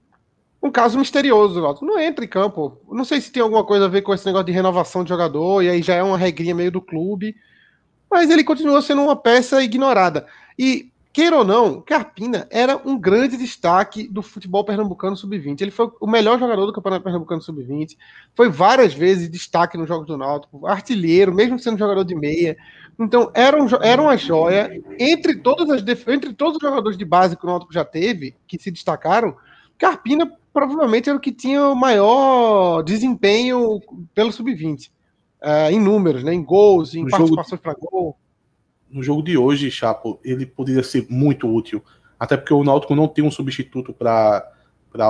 um 0.62 0.70
caso 0.70 0.99
misterioso. 0.99 1.61
Não 1.83 2.01
entra 2.01 2.24
em 2.24 2.29
campo. 2.29 2.81
Não 2.91 3.05
sei 3.05 3.20
se 3.20 3.31
tem 3.31 3.43
alguma 3.43 3.62
coisa 3.64 3.85
a 3.85 3.89
ver 3.89 4.01
com 4.01 4.14
esse 4.14 4.24
negócio 4.24 4.47
de 4.47 4.53
renovação 4.53 5.05
de 5.05 5.11
jogador, 5.11 5.62
e 5.62 5.68
aí 5.68 5.83
já 5.83 5.95
é 5.95 6.03
uma 6.03 6.16
regrinha 6.16 6.55
meio 6.55 6.72
do 6.72 6.81
clube. 6.81 7.37
Mas 8.11 8.31
ele 8.31 8.43
continua 8.43 8.81
sendo 8.81 9.03
uma 9.03 9.14
peça 9.14 9.62
ignorada. 9.62 10.26
E, 10.59 10.91
queira 11.19 11.37
ou 11.37 11.45
não, 11.45 11.81
Carpina 11.81 12.47
era 12.49 12.81
um 12.89 12.97
grande 12.97 13.37
destaque 13.37 14.07
do 14.07 14.23
futebol 14.23 14.64
pernambucano 14.64 15.16
sub-20. 15.16 15.61
Ele 15.62 15.73
foi 15.73 15.91
o 16.01 16.07
melhor 16.07 16.39
jogador 16.39 16.64
do 16.64 16.73
Campeonato 16.73 17.03
Pernambucano 17.03 17.43
sub-20. 17.43 17.97
Foi 18.37 18.49
várias 18.49 18.95
vezes 18.95 19.29
destaque 19.29 19.77
nos 19.77 19.89
Jogos 19.89 20.07
do 20.07 20.16
Náutico, 20.16 20.64
artilheiro, 20.64 21.35
mesmo 21.35 21.59
sendo 21.59 21.77
jogador 21.77 22.05
de 22.05 22.14
meia. 22.14 22.57
Então, 22.97 23.33
era, 23.35 23.61
um, 23.61 23.66
era 23.83 24.01
uma 24.01 24.16
joia. 24.16 24.81
Entre, 24.97 25.41
todas 25.41 25.69
as, 25.71 25.83
entre 26.07 26.33
todos 26.33 26.55
os 26.55 26.62
jogadores 26.62 26.97
de 26.97 27.05
base 27.05 27.37
que 27.37 27.45
o 27.45 27.49
Náutico 27.49 27.73
já 27.73 27.85
teve, 27.85 28.37
que 28.47 28.57
se 28.57 28.71
destacaram, 28.71 29.35
Carpina 29.77 30.33
provavelmente 30.53 31.09
era 31.09 31.19
o 31.19 31.21
que 31.21 31.33
tinha 31.33 31.66
o 31.66 31.75
maior 31.75 32.81
desempenho 32.83 33.81
pelo 34.14 34.31
sub-20. 34.31 34.89
Uh, 35.43 35.73
em 35.73 35.81
números, 35.81 36.23
né? 36.23 36.33
em 36.33 36.45
gols, 36.45 36.95
em 36.95 37.03
no 37.03 37.11
participações 37.11 37.61
para 37.61 37.75
gol. 37.75 38.16
No 38.91 39.03
jogo 39.03 39.22
de 39.22 39.36
hoje, 39.36 39.70
Chapo, 39.70 40.18
ele 40.24 40.47
poderia 40.47 40.82
ser 40.82 41.07
muito 41.11 41.53
útil. 41.53 41.82
Até 42.18 42.36
porque 42.36 42.53
o 42.53 42.64
Náutico 42.64 42.95
não 42.95 43.07
tem 43.07 43.24
um 43.24 43.30
substituto 43.30 43.93
para 43.93 44.53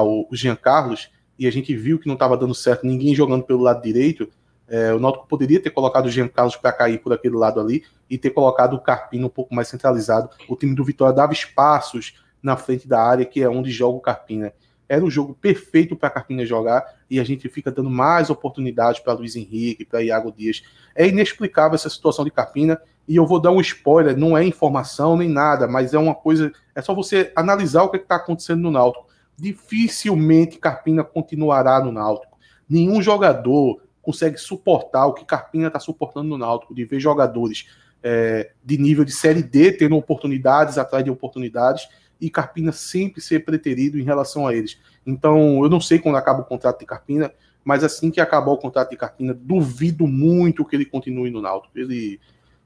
o 0.03 0.29
Jean 0.33 0.57
Carlos, 0.57 1.11
e 1.39 1.47
a 1.47 1.53
gente 1.53 1.75
viu 1.75 1.99
que 1.99 2.09
não 2.09 2.15
estava 2.15 2.37
dando 2.37 2.55
certo 2.55 2.87
ninguém 2.87 3.15
jogando 3.15 3.45
pelo 3.45 3.63
lado 3.63 3.81
direito. 3.81 4.29
É, 4.67 4.93
o 4.93 4.99
Náutico 4.99 5.27
poderia 5.29 5.63
ter 5.63 5.71
colocado 5.71 6.07
o 6.07 6.11
Jean 6.11 6.29
Carlos 6.29 6.57
para 6.57 6.73
cair 6.73 6.99
por 6.99 7.13
aquele 7.13 7.37
lado 7.37 7.61
ali 7.61 7.85
e 8.11 8.19
ter 8.19 8.31
colocado 8.31 8.75
o 8.75 8.81
Carpino 8.81 9.29
um 9.29 9.31
pouco 9.31 9.55
mais 9.55 9.69
centralizado. 9.69 10.29
O 10.49 10.57
time 10.57 10.75
do 10.75 10.85
Vitória 10.85 11.15
dava 11.15 11.33
espaços 11.33 12.15
na 12.43 12.57
frente 12.57 12.87
da 12.87 13.01
área, 13.01 13.25
que 13.25 13.41
é 13.41 13.49
onde 13.49 13.71
joga 13.71 13.97
o 13.97 14.01
Carpina. 14.01 14.53
Era 14.89 15.05
o 15.05 15.11
jogo 15.11 15.35
perfeito 15.35 15.95
para 15.95 16.09
Carpina 16.09 16.47
jogar 16.47 16.85
e 17.11 17.21
a 17.21 17.25
gente 17.25 17.49
fica 17.49 17.71
dando 17.71 17.91
mais 17.91 18.31
oportunidades 18.31 19.01
para 19.01 19.13
Luiz 19.13 19.37
Henrique, 19.37 19.85
para 19.85 20.03
Iago 20.03 20.33
Dias. 20.33 20.63
É 20.95 21.07
inexplicável 21.07 21.75
essa 21.75 21.91
situação 21.91 22.25
de 22.25 22.31
Carpina 22.31 22.81
e 23.07 23.17
eu 23.17 23.27
vou 23.27 23.41
dar 23.41 23.51
um 23.51 23.61
spoiler, 23.61 24.17
não 24.17 24.37
é 24.37 24.45
informação 24.45 25.17
nem 25.17 25.29
nada, 25.29 25.67
mas 25.67 25.95
é 25.95 25.99
uma 25.99 26.15
coisa, 26.15 26.53
é 26.75 26.83
só 26.83 26.95
você 26.95 27.33
analisar 27.37 27.83
o 27.83 27.91
que 27.91 27.97
é 27.97 28.01
está 28.01 28.17
acontecendo 28.17 28.63
no 28.63 28.71
Náutico. 28.71 29.07
Dificilmente 29.37 30.59
Carpina 30.59 31.05
continuará 31.05 31.83
no 31.83 31.93
Náutico. 31.93 32.39
Nenhum 32.69 33.01
jogador 33.03 33.81
consegue 34.03 34.39
suportar 34.39 35.07
o 35.07 35.13
que 35.13 35.25
Carpina 35.25 35.69
está 35.69 35.79
suportando 35.79 36.29
no 36.29 36.39
Náutico, 36.39 36.75
de 36.75 36.85
ver 36.85 36.99
jogadores 36.99 37.69
é, 38.03 38.53
de 38.65 38.79
nível 38.79 39.05
de 39.05 39.13
Série 39.13 39.43
D 39.43 39.73
tendo 39.73 39.97
oportunidades 39.97 40.79
atrás 40.79 41.05
de 41.05 41.11
oportunidades 41.11 41.89
e 42.21 42.31
Carpina 42.31 42.73
sempre 42.73 43.21
ser 43.21 43.45
preterido 43.45 43.99
em 43.99 44.03
relação 44.03 44.47
a 44.47 44.55
eles. 44.55 44.79
Então, 45.07 45.63
eu 45.63 45.71
não 45.71 45.81
sei 45.81 45.99
quando 45.99 46.17
acaba 46.17 46.41
o 46.41 46.45
contrato 46.45 46.81
de 46.81 46.87
Carpina, 46.87 47.33
mas 47.65 47.85
assim 47.85 48.11
que 48.11 48.21
acabar 48.21 48.51
o 48.51 48.59
contrato 48.59 48.91
de 48.91 48.97
Carpina, 48.97 49.35
duvido 49.35 50.07
muito 50.07 50.65
que 50.65 50.75
ele 50.75 50.85
continue 50.85 51.31
no 51.31 51.41
Náutico. 51.41 51.79
Ele, 51.79 52.19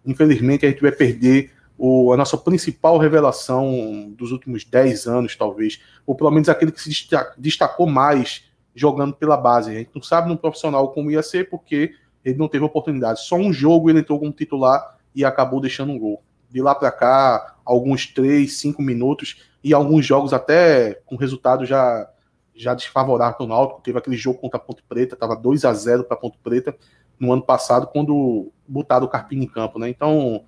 infelizmente, 0.07 0.64
a 0.64 0.70
gente 0.70 0.80
vai 0.80 0.92
perder 0.92 1.50
o, 1.76 2.12
a 2.12 2.16
nossa 2.16 2.36
principal 2.36 2.98
revelação 2.98 4.12
dos 4.16 4.30
últimos 4.30 4.64
10 4.64 5.07
anos, 5.07 5.36
talvez, 5.36 5.80
ou 6.07 6.14
pelo 6.14 6.30
menos 6.30 6.48
aquele 6.48 6.72
que 6.72 6.80
se 6.80 7.09
destacou 7.36 7.86
mais 7.86 8.44
jogando 8.74 9.14
pela 9.14 9.36
base. 9.36 9.70
A 9.70 9.74
gente 9.74 9.90
não 9.94 10.03
sabe 10.03 10.28
no 10.28 10.38
profissional 10.38 10.92
como 10.92 11.11
ia 11.11 11.22
ser, 11.22 11.50
porque 11.50 11.94
ele 12.24 12.38
não 12.38 12.48
teve 12.48 12.64
oportunidade. 12.64 13.22
Só 13.22 13.36
um 13.36 13.53
jogo 13.53 13.90
ele 13.90 14.00
entrou 14.00 14.18
como 14.18 14.32
titular 14.32 14.98
e 15.14 15.24
acabou 15.24 15.61
deixando 15.61 15.92
um 15.92 15.98
gol. 15.98 16.22
De 16.53 16.61
lá 16.61 16.74
para 16.74 16.92
cá, 16.92 17.57
alguns 17.64 18.07
3, 18.07 18.53
5 18.53 18.82
minutos, 18.82 19.42
e 19.64 19.72
alguns 19.72 20.05
jogos 20.05 20.32
até 20.32 20.94
com 21.07 21.16
resultado 21.16 21.64
já 21.64 22.09
já 22.55 22.74
desfavorável 22.74 23.34
para 23.36 23.44
o 23.44 23.48
Náutico. 23.48 23.80
Teve 23.80 23.98
aquele 23.98 24.16
jogo 24.16 24.38
contra 24.38 24.59
a 24.59 24.61
Ponte 24.61 24.82
Preta, 24.86 25.14
estava 25.14 25.34
2 25.34 25.64
a 25.64 25.72
0 25.72 26.05
para 26.05 26.16
a 26.16 26.20
Ponte 26.20 26.38
Preta 26.42 26.76
no 27.18 27.32
ano 27.32 27.42
passado, 27.42 27.86
quando 27.86 28.53
botaram 28.66 29.07
o 29.07 29.09
Carpini 29.09 29.46
em 29.46 29.48
campo. 29.48 29.78
Né? 29.78 29.88
Então, 29.88 30.44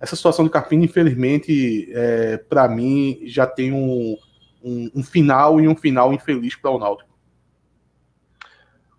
essa 0.00 0.16
situação 0.16 0.44
do 0.44 0.50
Carpini, 0.50 0.86
infelizmente, 0.86 1.90
é, 1.92 2.36
para 2.36 2.68
mim, 2.68 3.20
já 3.26 3.46
tem 3.46 3.72
um, 3.72 4.16
um, 4.62 4.90
um 4.96 5.02
final 5.02 5.60
e 5.60 5.68
um 5.68 5.76
final 5.76 6.12
infeliz 6.12 6.56
para 6.56 6.70
o 6.70 6.78
Náutico. 6.78 7.10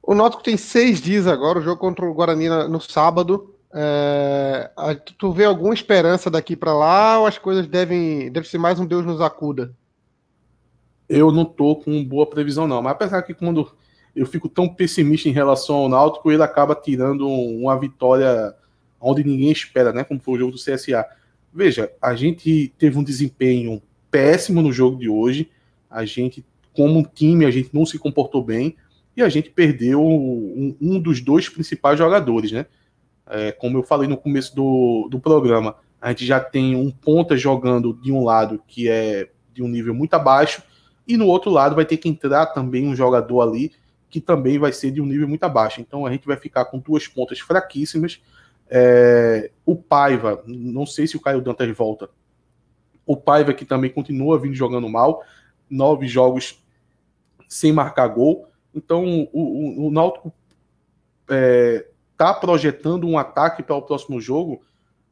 O 0.02 0.16
Náutico 0.16 0.44
tem 0.44 0.58
seis 0.58 1.02
dias 1.02 1.28
agora, 1.28 1.60
o 1.60 1.62
jogo 1.62 1.80
contra 1.80 2.06
o 2.06 2.14
Guarani 2.14 2.50
no 2.50 2.80
sábado. 2.80 3.56
É, 3.74 4.70
tu 5.18 5.32
vê 5.32 5.46
alguma 5.46 5.74
esperança 5.74 6.30
daqui 6.30 6.56
para 6.56 6.74
lá 6.74 7.20
ou 7.20 7.26
as 7.26 7.38
coisas 7.38 7.68
devem, 7.68 8.32
deve 8.32 8.48
ser 8.48 8.58
mais 8.58 8.80
um 8.80 8.86
Deus 8.86 9.06
nos 9.06 9.22
acuda? 9.22 9.74
Eu 11.08 11.32
não 11.32 11.46
tô 11.46 11.76
com 11.76 12.04
boa 12.04 12.26
previsão 12.26 12.68
não, 12.68 12.82
mas 12.82 12.94
apesar 12.94 13.22
que 13.22 13.34
quando 13.34 13.72
eu 14.16 14.26
fico 14.26 14.50
tão 14.50 14.68
pessimista 14.68 15.30
em 15.30 15.34
relação 15.34 15.76
ao 15.76 15.90
Náutico, 15.90 16.32
ele 16.32 16.44
acaba 16.44 16.76
tirando 16.76 17.28
uma 17.28 17.80
vitória 17.80 18.54
onde 19.00 19.24
ninguém 19.24 19.52
espera, 19.52 19.92
né? 19.92 20.04
Como 20.04 20.20
foi 20.20 20.36
o 20.36 20.38
jogo 20.38 20.52
do 20.52 20.58
CSA. 20.58 21.06
Veja, 21.54 21.92
a 22.02 22.14
gente 22.14 22.74
teve 22.78 22.98
um 22.98 23.04
desempenho 23.04 23.82
péssimo 24.10 24.62
no 24.62 24.72
jogo 24.72 24.98
de 24.98 25.10
hoje. 25.10 25.50
A 25.90 26.06
gente, 26.06 26.46
como 26.74 27.06
time, 27.14 27.46
a 27.46 27.52
gente 27.52 27.70
não 27.74 27.86
se 27.86 27.98
comportou 27.98 28.44
bem 28.44 28.76
e 29.16 29.22
a 29.22 29.30
gente 29.30 29.50
perdeu 29.50 30.02
um, 30.02 30.76
um 30.80 31.00
dos 31.00 31.20
dois 31.20 31.50
principais 31.50 31.98
jogadores, 31.98 32.52
né? 32.52 32.66
É, 33.32 33.52
como 33.52 33.78
eu 33.78 33.84
falei 33.84 34.08
no 34.08 34.18
começo 34.18 34.54
do, 34.54 35.08
do 35.10 35.20
programa, 35.20 35.78
a 36.02 36.10
gente 36.10 36.26
já 36.26 36.40
tem 36.40 36.76
um 36.76 36.92
ponta 36.92 37.38
jogando 37.38 37.94
de 37.94 38.12
um 38.12 38.24
lado 38.24 38.62
que 38.68 38.90
é 38.90 39.30
de 39.54 39.64
um 39.64 39.68
nível 39.68 39.94
muito 39.94 40.14
abaixo, 40.14 40.62
e 41.08 41.16
no 41.16 41.28
outro 41.28 41.50
lado 41.50 41.76
vai 41.76 41.86
ter 41.86 41.98
que 41.98 42.10
entrar 42.10 42.48
também 42.48 42.88
um 42.88 42.96
jogador 42.96 43.42
ali 43.42 43.72
que 44.10 44.20
também 44.20 44.60
vai 44.60 44.74
ser 44.74 44.92
de 44.92 45.02
um 45.02 45.06
nível 45.06 45.28
muito 45.28 45.44
abaixo. 45.44 45.80
Então 45.80 46.06
a 46.06 46.12
gente 46.12 46.28
vai 46.28 46.36
ficar 46.36 46.66
com 46.66 46.78
duas 46.78 47.08
pontas 47.08 47.40
fraquíssimas. 47.40 48.22
É, 48.70 49.52
o 49.66 49.76
Paiva, 49.76 50.44
não 50.46 50.86
sei 50.86 51.08
se 51.08 51.16
o 51.16 51.22
Caio 51.22 51.42
Dantas 51.42 51.76
volta. 51.76 52.10
O 53.06 53.16
Paiva 53.16 53.54
que 53.54 53.66
também 53.66 53.90
continua 53.90 54.38
vindo 54.38 54.54
jogando 54.54 54.90
mal, 54.90 55.24
nove 55.70 56.08
jogos 56.08 56.62
sem 57.48 57.72
marcar 57.72 58.08
gol. 58.10 58.50
Então 58.76 59.30
o, 59.32 59.86
o, 59.86 59.88
o 59.88 59.92
Náutico 59.92 60.34
é, 61.30 61.88
tá 62.22 62.36
projetando 62.36 63.08
um 63.08 63.18
ataque 63.18 63.64
para 63.64 63.76
o 63.76 63.82
próximo 63.82 64.22
jogo 64.22 64.62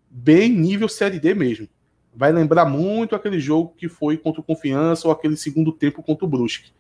bem 0.08 0.48
nível 0.52 0.88
Série 0.88 1.20
D 1.20 1.34
mesmo. 1.34 1.68
Vai 2.14 2.32
lembrar 2.32 2.66
muito 2.66 3.16
aquele 3.16 3.40
jogo 3.40 3.74
que 3.76 3.90
foi 3.90 4.16
contra 4.16 4.42
o 4.42 4.44
Confiança 4.44 5.08
ou 5.08 5.12
aquele 5.12 5.36
segundo 5.36 5.72
tempo 5.72 6.04
contra 6.04 6.24
o 6.24 6.28
Brusque. 6.28 6.72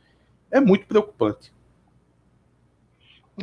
É 0.52 0.60
muito 0.60 0.86
preocupante. 0.86 1.52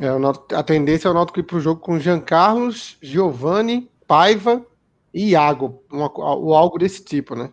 É, 0.00 0.54
a 0.54 0.62
tendência 0.62 1.08
é 1.08 1.10
o 1.10 1.14
Náutico 1.14 1.40
ir 1.40 1.42
para 1.42 1.56
o 1.56 1.60
jogo 1.60 1.80
com 1.80 1.98
Jean 1.98 2.20
Carlos, 2.20 2.96
Giovanni, 3.02 3.90
Paiva 4.06 4.64
e 5.12 5.30
Iago, 5.30 5.82
uma, 5.90 6.08
ou 6.16 6.54
algo 6.54 6.78
desse 6.78 7.02
tipo, 7.04 7.34
né? 7.34 7.50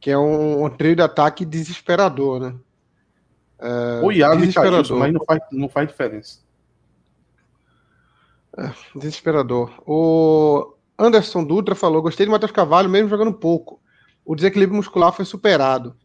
Que 0.00 0.10
é 0.10 0.16
um, 0.16 0.64
um 0.64 0.70
trio 0.70 0.96
de 0.96 1.02
ataque 1.02 1.44
desesperador, 1.44 2.40
né? 2.40 2.54
É, 3.58 4.00
o 4.02 4.10
Iago 4.10 4.42
e 4.42 4.50
Caílson, 4.50 4.96
mas 4.96 5.12
não 5.12 5.24
faz, 5.26 5.40
não 5.52 5.68
faz 5.68 5.88
diferença. 5.88 6.38
É, 8.58 8.70
desesperador. 8.98 9.72
O 9.86 10.74
Anderson 10.98 11.44
Dutra 11.44 11.74
falou: 11.74 12.02
gostei 12.02 12.26
de 12.26 12.32
Matheus 12.32 12.52
Cavalho, 12.52 12.88
mesmo 12.88 13.08
jogando 13.08 13.32
pouco. 13.32 13.80
O 14.24 14.34
desequilíbrio 14.34 14.76
muscular 14.76 15.12
foi 15.12 15.24
superado. 15.24 15.96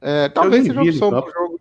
É, 0.00 0.28
talvez 0.28 0.64
seja 0.64 0.80
uma 0.80 0.88
opção 0.88 1.10
para 1.10 1.28
o 1.28 1.32
jogo. 1.32 1.60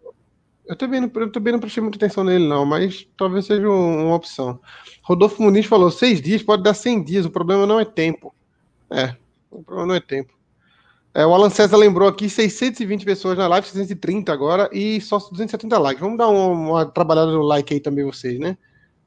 Eu 0.67 0.75
também, 0.75 0.99
não, 0.99 1.09
eu 1.15 1.31
também 1.31 1.53
não 1.53 1.59
prestei 1.59 1.81
muita 1.81 1.97
atenção 1.97 2.25
nele, 2.25 2.45
não, 2.45 2.65
mas 2.65 3.07
talvez 3.17 3.45
seja 3.45 3.67
uma 3.69 4.15
opção. 4.15 4.59
Rodolfo 5.01 5.41
Muniz 5.41 5.65
falou: 5.65 5.89
seis 5.89 6.21
dias 6.21 6.43
pode 6.43 6.61
dar 6.61 6.73
100 6.73 7.03
dias, 7.03 7.25
o 7.25 7.31
problema 7.31 7.65
não 7.65 7.79
é 7.79 7.85
tempo. 7.85 8.35
É, 8.89 9.15
o 9.49 9.63
problema 9.63 9.87
não 9.87 9.95
é 9.95 9.99
tempo. 9.99 10.37
É, 11.13 11.25
o 11.25 11.33
Alan 11.33 11.49
César 11.49 11.77
lembrou 11.77 12.07
aqui 12.07 12.29
620 12.29 13.03
pessoas 13.03 13.37
na 13.37 13.47
live, 13.47 13.65
630 13.65 14.31
agora 14.31 14.69
e 14.71 15.01
só 15.01 15.17
270 15.17 15.79
likes. 15.79 16.01
Vamos 16.01 16.17
dar 16.17 16.27
uma, 16.27 16.47
uma 16.47 16.85
trabalhada 16.85 17.31
no 17.31 17.41
like 17.41 17.73
aí 17.73 17.79
também, 17.79 18.05
vocês, 18.05 18.37
né? 18.37 18.57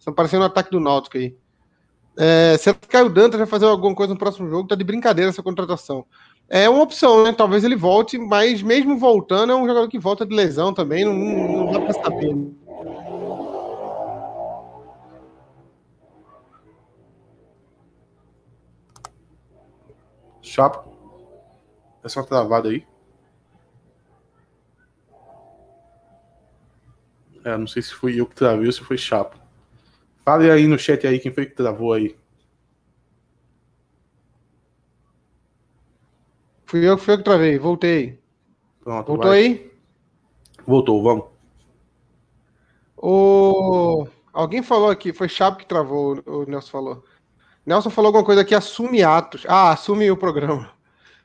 Estão 0.01 0.15
parecendo 0.15 0.43
um 0.45 0.47
ataque 0.47 0.71
do 0.71 0.81
Náutico 0.81 1.19
aí. 1.19 1.37
É, 2.17 2.57
será 2.57 2.75
que 2.75 2.89
Caio 2.89 3.11
Dantas 3.11 3.39
vai 3.39 3.47
fazer 3.47 3.67
alguma 3.67 3.95
coisa 3.95 4.15
no 4.15 4.19
próximo 4.19 4.49
jogo? 4.49 4.67
Tá 4.67 4.75
de 4.75 4.83
brincadeira 4.83 5.29
essa 5.29 5.43
contratação. 5.43 6.07
É 6.49 6.69
uma 6.71 6.83
opção, 6.83 7.23
né? 7.23 7.35
Talvez 7.35 7.65
ele 7.65 7.77
volte, 7.77 8.17
mas 8.19 8.63
mesmo 8.63 8.99
voltando, 8.99 9.53
é 9.53 9.57
um 9.57 9.67
jogador 9.67 9.89
que 9.89 9.99
volta 9.99 10.25
de 10.25 10.35
lesão 10.35 10.73
também, 10.73 11.05
não, 11.05 11.15
não 11.15 11.71
dá 11.71 11.81
para 11.81 11.93
saber. 11.93 12.35
Né? 12.35 12.51
Chapo. 20.41 20.91
Essa 22.03 22.25
travada 22.25 22.71
aí. 22.71 22.87
É, 27.45 27.57
não 27.57 27.67
sei 27.67 27.83
se 27.83 27.93
foi 27.95 28.19
eu 28.19 28.27
que 28.27 28.35
travei 28.35 28.67
ou 28.67 28.73
se 28.73 28.81
foi 28.81 28.97
Chapo. 28.97 29.40
Fale 30.31 30.49
aí 30.49 30.69
no 30.69 30.79
chat 30.79 31.05
aí 31.09 31.19
quem 31.19 31.33
foi 31.33 31.45
que 31.45 31.57
travou 31.57 31.93
aí. 31.93 32.17
Fui 36.67 36.89
eu, 36.89 36.97
fui 36.97 37.15
eu 37.15 37.19
que 37.19 37.25
travei, 37.25 37.59
voltei. 37.59 38.21
Pronto, 38.79 39.09
Voltou 39.09 39.31
vai. 39.31 39.39
aí? 39.41 39.73
Voltou, 40.65 41.03
vamos. 41.03 41.25
O... 42.97 44.07
Alguém 44.33 44.63
falou 44.63 44.89
aqui, 44.89 45.13
foi 45.13 45.29
Chapo 45.29 45.59
que 45.59 45.67
travou, 45.67 46.23
o 46.25 46.45
Nelson 46.45 46.71
falou. 46.71 47.05
Nelson 47.67 47.91
falou 47.91 48.11
alguma 48.11 48.25
coisa 48.25 48.43
aqui, 48.43 48.55
assume 48.55 49.03
atos. 49.03 49.45
Ah, 49.49 49.73
assume 49.73 50.13
o 50.13 50.17
programa. 50.17 50.73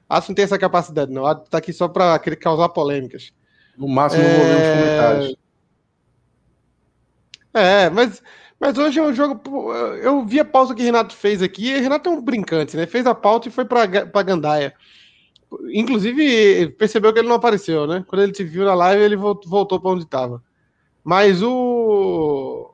Atos 0.09 0.29
não 0.29 0.35
tem 0.35 0.45
essa 0.45 0.57
capacidade, 0.57 1.11
não. 1.11 1.27
Atos 1.27 1.47
tá 1.47 1.59
aqui 1.59 1.71
só 1.71 1.87
para 1.87 2.17
causar 2.37 2.69
polêmicas. 2.69 3.31
No 3.77 3.87
máximo, 3.87 4.23
é... 4.23 4.35
vou 4.35 4.47
ler 4.47 4.55
os 4.55 4.79
comentários. 4.79 5.45
É, 7.53 7.89
mas 7.89 8.21
mas 8.66 8.78
hoje 8.78 8.99
é 8.99 9.03
um 9.03 9.13
jogo. 9.13 9.72
Eu 10.01 10.26
vi 10.26 10.39
a 10.39 10.45
pausa 10.45 10.74
que 10.74 10.82
o 10.82 10.86
Renato 10.86 11.16
fez 11.16 11.41
aqui. 11.41 11.72
E 11.72 11.78
o 11.78 11.82
Renato 11.82 12.09
é 12.09 12.11
um 12.11 12.22
brincante, 12.22 12.76
né? 12.76 12.88
Fez 12.88 13.05
a 13.05 13.13
pauta 13.13 13.47
e 13.47 13.51
foi 13.51 13.66
para 13.66 13.86
Gandaia. 14.24 14.74
Inclusive, 15.72 16.70
percebeu 16.72 17.13
que 17.13 17.20
ele 17.20 17.28
não 17.28 17.36
apareceu, 17.36 17.86
né? 17.86 18.03
Quando 18.07 18.24
ele 18.24 18.32
te 18.32 18.43
viu 18.43 18.66
na 18.66 18.74
live, 18.74 19.03
ele 19.03 19.16
voltou 19.16 19.80
para 19.80 19.91
onde 19.91 20.03
estava. 20.03 20.41
Mas 21.03 21.43
o. 21.43 22.72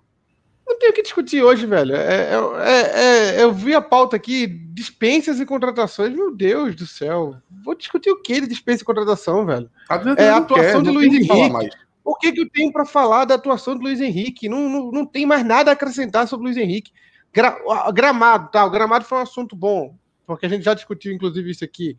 Não 0.65 0.79
tem 0.79 0.89
o 0.89 0.93
que 0.93 1.01
discutir 1.01 1.43
hoje, 1.43 1.65
velho. 1.65 1.93
É, 1.93 2.31
é, 2.63 3.35
é, 3.39 3.43
eu 3.43 3.51
vi 3.51 3.75
a 3.75 3.81
pauta 3.81 4.15
aqui, 4.15 4.47
dispensas 4.47 5.41
e 5.41 5.45
contratações. 5.45 6.13
Meu 6.13 6.33
Deus 6.33 6.73
do 6.75 6.87
céu. 6.87 7.35
Vou 7.65 7.75
discutir 7.75 8.09
o 8.09 8.21
que 8.21 8.39
de 8.39 8.47
dispensa 8.47 8.81
e 8.81 8.85
contratação, 8.85 9.45
velho? 9.45 9.69
é 10.17 10.29
a 10.29 10.37
atuação 10.37 10.81
quer, 10.81 10.89
de 10.89 10.89
Luiz 10.89 11.13
Henrique. 11.13 11.69
O 12.03 12.15
que, 12.15 12.31
que 12.31 12.41
eu 12.41 12.49
tenho 12.49 12.71
para 12.71 12.85
falar 12.85 13.25
da 13.25 13.35
atuação 13.35 13.75
do 13.75 13.81
Luiz 13.81 14.01
Henrique? 14.01 14.49
Não, 14.49 14.67
não, 14.69 14.91
não 14.91 15.05
tem 15.05 15.25
mais 15.25 15.45
nada 15.45 15.71
a 15.71 15.73
acrescentar 15.73 16.27
sobre 16.27 16.43
o 16.43 16.47
Luiz 16.47 16.57
Henrique. 16.57 16.91
Gra, 17.33 17.57
gramado, 17.93 18.49
tá? 18.51 18.65
O 18.65 18.69
gramado 18.69 19.05
foi 19.05 19.19
um 19.19 19.21
assunto 19.21 19.55
bom, 19.55 19.95
porque 20.25 20.45
a 20.45 20.49
gente 20.49 20.63
já 20.63 20.73
discutiu, 20.73 21.13
inclusive, 21.13 21.51
isso 21.51 21.63
aqui. 21.63 21.97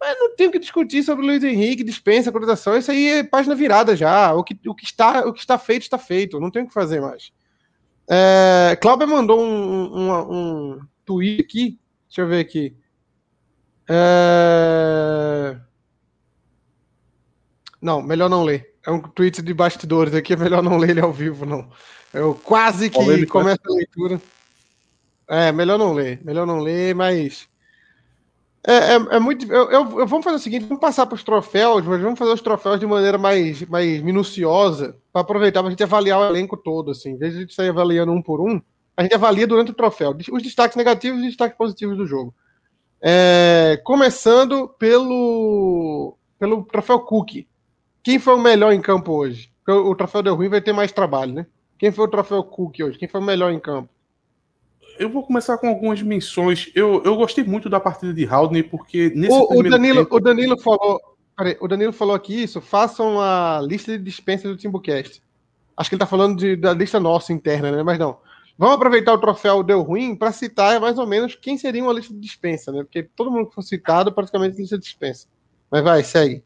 Mas 0.00 0.18
não 0.18 0.34
tenho 0.34 0.50
que 0.50 0.58
discutir 0.58 1.02
sobre 1.02 1.24
o 1.24 1.28
Luiz 1.28 1.44
Henrique, 1.44 1.84
dispensa, 1.84 2.32
contratação. 2.32 2.76
Isso 2.76 2.90
aí 2.90 3.08
é 3.08 3.22
página 3.22 3.54
virada 3.54 3.94
já. 3.94 4.32
O 4.34 4.42
que, 4.42 4.58
o 4.66 4.74
que, 4.74 4.84
está, 4.84 5.20
o 5.26 5.32
que 5.32 5.40
está 5.40 5.58
feito, 5.58 5.82
está 5.82 5.98
feito. 5.98 6.40
Não 6.40 6.50
tem 6.50 6.62
o 6.62 6.66
que 6.66 6.72
fazer 6.72 7.00
mais. 7.00 7.32
É, 8.08 8.76
Cláudio 8.80 9.06
mandou 9.06 9.40
um, 9.40 9.96
um, 9.96 10.32
um 10.72 10.80
tweet 11.04 11.42
aqui. 11.42 11.78
Deixa 12.08 12.22
eu 12.22 12.28
ver 12.28 12.40
aqui. 12.40 12.76
É... 13.88 15.56
Não, 17.80 18.02
melhor 18.02 18.28
não 18.28 18.44
ler 18.44 18.71
é 18.86 18.90
um 18.90 19.00
tweet 19.00 19.42
de 19.42 19.54
bastidores 19.54 20.14
aqui, 20.14 20.32
é 20.32 20.36
melhor 20.36 20.62
não 20.62 20.76
ler 20.76 20.90
ele 20.90 21.00
ao 21.00 21.12
vivo, 21.12 21.46
não. 21.46 21.68
Eu 22.12 22.34
quase 22.34 22.90
que 22.90 22.98
né? 22.98 23.26
começo 23.26 23.60
a 23.64 23.74
leitura. 23.74 24.20
É, 25.28 25.50
melhor 25.52 25.78
não 25.78 25.92
ler, 25.92 26.20
melhor 26.24 26.46
não 26.46 26.58
ler, 26.58 26.94
mas. 26.94 27.48
É, 28.66 28.72
é, 28.72 28.94
é 29.16 29.18
muito. 29.18 29.50
Eu, 29.50 29.70
eu, 29.70 30.00
eu, 30.00 30.06
vamos 30.06 30.24
fazer 30.24 30.36
o 30.36 30.40
seguinte: 30.40 30.66
vamos 30.66 30.80
passar 30.80 31.06
para 31.06 31.14
os 31.14 31.24
troféus, 31.24 31.84
mas 31.84 32.00
vamos 32.00 32.18
fazer 32.18 32.32
os 32.32 32.42
troféus 32.42 32.78
de 32.78 32.86
maneira 32.86 33.16
mais, 33.16 33.62
mais 33.66 34.02
minuciosa, 34.02 34.96
para 35.12 35.22
aproveitar 35.22 35.60
para 35.60 35.68
a 35.68 35.70
gente 35.70 35.82
avaliar 35.82 36.20
o 36.20 36.24
elenco 36.26 36.56
todo. 36.56 36.90
Assim. 36.90 37.12
Em 37.12 37.16
vez 37.16 37.32
de 37.32 37.38
a 37.38 37.40
gente 37.42 37.54
sair 37.54 37.70
avaliando 37.70 38.12
um 38.12 38.20
por 38.20 38.40
um, 38.40 38.60
a 38.96 39.02
gente 39.02 39.14
avalia 39.14 39.46
durante 39.46 39.70
o 39.70 39.74
troféu 39.74 40.14
os 40.30 40.42
destaques 40.42 40.76
negativos 40.76 41.20
e 41.20 41.22
os 41.22 41.28
destaques 41.28 41.56
positivos 41.56 41.96
do 41.96 42.06
jogo. 42.06 42.34
É, 43.00 43.80
começando 43.82 44.68
pelo, 44.68 46.16
pelo 46.38 46.62
troféu 46.64 47.00
Cookie. 47.00 47.48
Quem 48.02 48.18
foi 48.18 48.34
o 48.34 48.40
melhor 48.40 48.72
em 48.72 48.80
campo 48.80 49.12
hoje? 49.12 49.50
Porque 49.64 49.80
o, 49.80 49.94
troféu 49.94 50.22
deu 50.22 50.34
ruim 50.34 50.48
vai 50.48 50.60
ter 50.60 50.72
mais 50.72 50.90
trabalho, 50.90 51.32
né? 51.32 51.46
Quem 51.78 51.92
foi 51.92 52.04
o 52.04 52.08
troféu 52.08 52.42
Cook 52.42 52.80
hoje? 52.80 52.98
Quem 52.98 53.08
foi 53.08 53.20
o 53.20 53.24
melhor 53.24 53.52
em 53.52 53.60
campo? 53.60 53.88
Eu 54.98 55.08
vou 55.08 55.22
começar 55.22 55.56
com 55.58 55.68
algumas 55.68 56.02
menções. 56.02 56.70
Eu, 56.74 57.02
eu 57.04 57.16
gostei 57.16 57.44
muito 57.44 57.70
da 57.70 57.80
partida 57.80 58.12
de 58.12 58.26
Haldney, 58.26 58.62
porque 58.62 59.10
nesse 59.14 59.32
o, 59.32 59.58
o 59.58 59.62
Danilo, 59.62 60.04
tempo... 60.04 60.16
o 60.16 60.20
Danilo 60.20 60.58
falou. 60.60 61.00
Peraí, 61.36 61.56
o 61.60 61.68
Danilo 61.68 61.92
falou 61.92 62.14
aqui 62.14 62.42
isso. 62.42 62.60
Façam 62.60 63.20
a 63.20 63.60
lista 63.62 63.96
de 63.96 64.04
dispensa 64.04 64.48
do 64.48 64.56
Timbucast. 64.56 65.22
Acho 65.76 65.88
que 65.88 65.94
ele 65.94 66.00
tá 66.00 66.06
falando 66.06 66.36
de, 66.36 66.56
da 66.56 66.74
lista 66.74 67.00
nossa 67.00 67.32
interna, 67.32 67.70
né? 67.70 67.82
Mas 67.82 67.98
não. 67.98 68.18
Vamos 68.58 68.74
aproveitar 68.74 69.14
o 69.14 69.18
troféu 69.18 69.62
deu 69.62 69.80
ruim 69.80 70.14
para 70.14 70.30
citar 70.30 70.78
mais 70.80 70.98
ou 70.98 71.06
menos 71.06 71.34
quem 71.34 71.56
seria 71.56 71.82
uma 71.82 71.92
lista 71.92 72.12
de 72.12 72.20
dispensa, 72.20 72.70
né? 72.70 72.82
Porque 72.82 73.02
todo 73.02 73.30
mundo 73.30 73.48
que 73.48 73.54
foi 73.54 73.64
citado 73.64 74.12
praticamente 74.12 74.58
lista 74.58 74.76
de 74.76 74.84
dispensa. 74.84 75.26
Mas 75.70 75.82
vai, 75.82 76.04
segue 76.04 76.44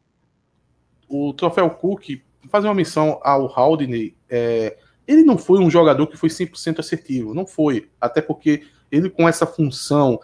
o 1.07 1.33
troféu 1.33 1.69
Cook, 1.69 2.21
fazer 2.49 2.67
uma 2.67 2.73
missão 2.73 3.19
ao 3.23 3.47
Haldney, 3.47 4.15
é, 4.29 4.77
ele 5.07 5.23
não 5.23 5.37
foi 5.37 5.59
um 5.59 5.69
jogador 5.69 6.07
que 6.07 6.17
foi 6.17 6.29
100% 6.29 6.79
assertivo, 6.79 7.33
não 7.33 7.45
foi. 7.45 7.89
Até 7.99 8.21
porque 8.21 8.63
ele, 8.91 9.09
com 9.09 9.27
essa 9.27 9.45
função 9.45 10.19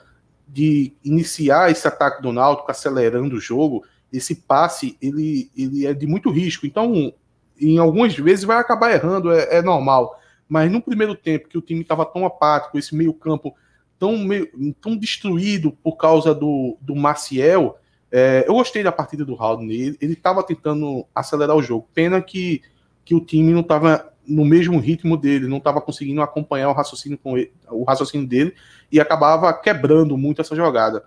de 0.47 0.93
iniciar 1.03 1.71
esse 1.71 1.88
ataque 1.88 2.21
do 2.21 2.31
Náutico, 2.31 2.69
acelerando 2.69 3.36
o 3.36 3.39
jogo, 3.39 3.84
esse 4.11 4.36
passe, 4.36 4.97
ele, 5.01 5.49
ele 5.57 5.86
é 5.86 5.93
de 5.93 6.05
muito 6.05 6.29
risco. 6.29 6.65
Então, 6.67 7.13
em 7.59 7.77
algumas 7.77 8.15
vezes 8.15 8.45
vai 8.45 8.57
acabar 8.57 8.91
errando, 8.91 9.31
é, 9.31 9.57
é 9.57 9.61
normal. 9.61 10.19
Mas 10.47 10.71
no 10.71 10.81
primeiro 10.81 11.15
tempo, 11.15 11.47
que 11.47 11.57
o 11.57 11.61
time 11.61 11.81
estava 11.81 12.05
tão 12.05 12.25
apático, 12.25 12.77
esse 12.77 12.95
meio 12.95 13.13
campo 13.13 13.55
tão, 13.97 14.17
meio, 14.17 14.47
tão 14.81 14.97
destruído 14.97 15.71
por 15.71 15.95
causa 15.95 16.36
do, 16.36 16.77
do 16.81 16.95
Maciel, 16.95 17.77
é, 18.16 18.45
eu 18.47 18.53
gostei 18.53 18.84
da 18.84 18.91
partida 18.91 19.26
do 19.26 19.34
Haldane. 19.34 19.97
Ele 19.99 20.14
estava 20.14 20.43
tentando 20.43 21.03
acelerar 21.16 21.55
o 21.55 21.64
jogo. 21.64 21.89
Pena 21.95 22.22
que, 22.22 22.61
que 23.03 23.16
o 23.16 23.20
time 23.20 23.51
não 23.51 23.61
estava 23.61 24.14
no 24.28 24.45
mesmo 24.45 24.78
ritmo 24.78 25.18
dele, 25.18 25.47
não 25.47 25.57
estava 25.57 25.82
conseguindo 25.82 26.22
acompanhar 26.22 26.70
o 26.70 26.74
raciocínio, 26.74 27.18
com 27.18 27.36
ele, 27.36 27.51
o 27.72 27.84
raciocínio 27.84 28.28
dele 28.28 28.53
e 28.91 28.99
acabava 28.99 29.51
quebrando 29.51 30.16
muito 30.16 30.41
essa 30.41 30.55
jogada. 30.55 31.03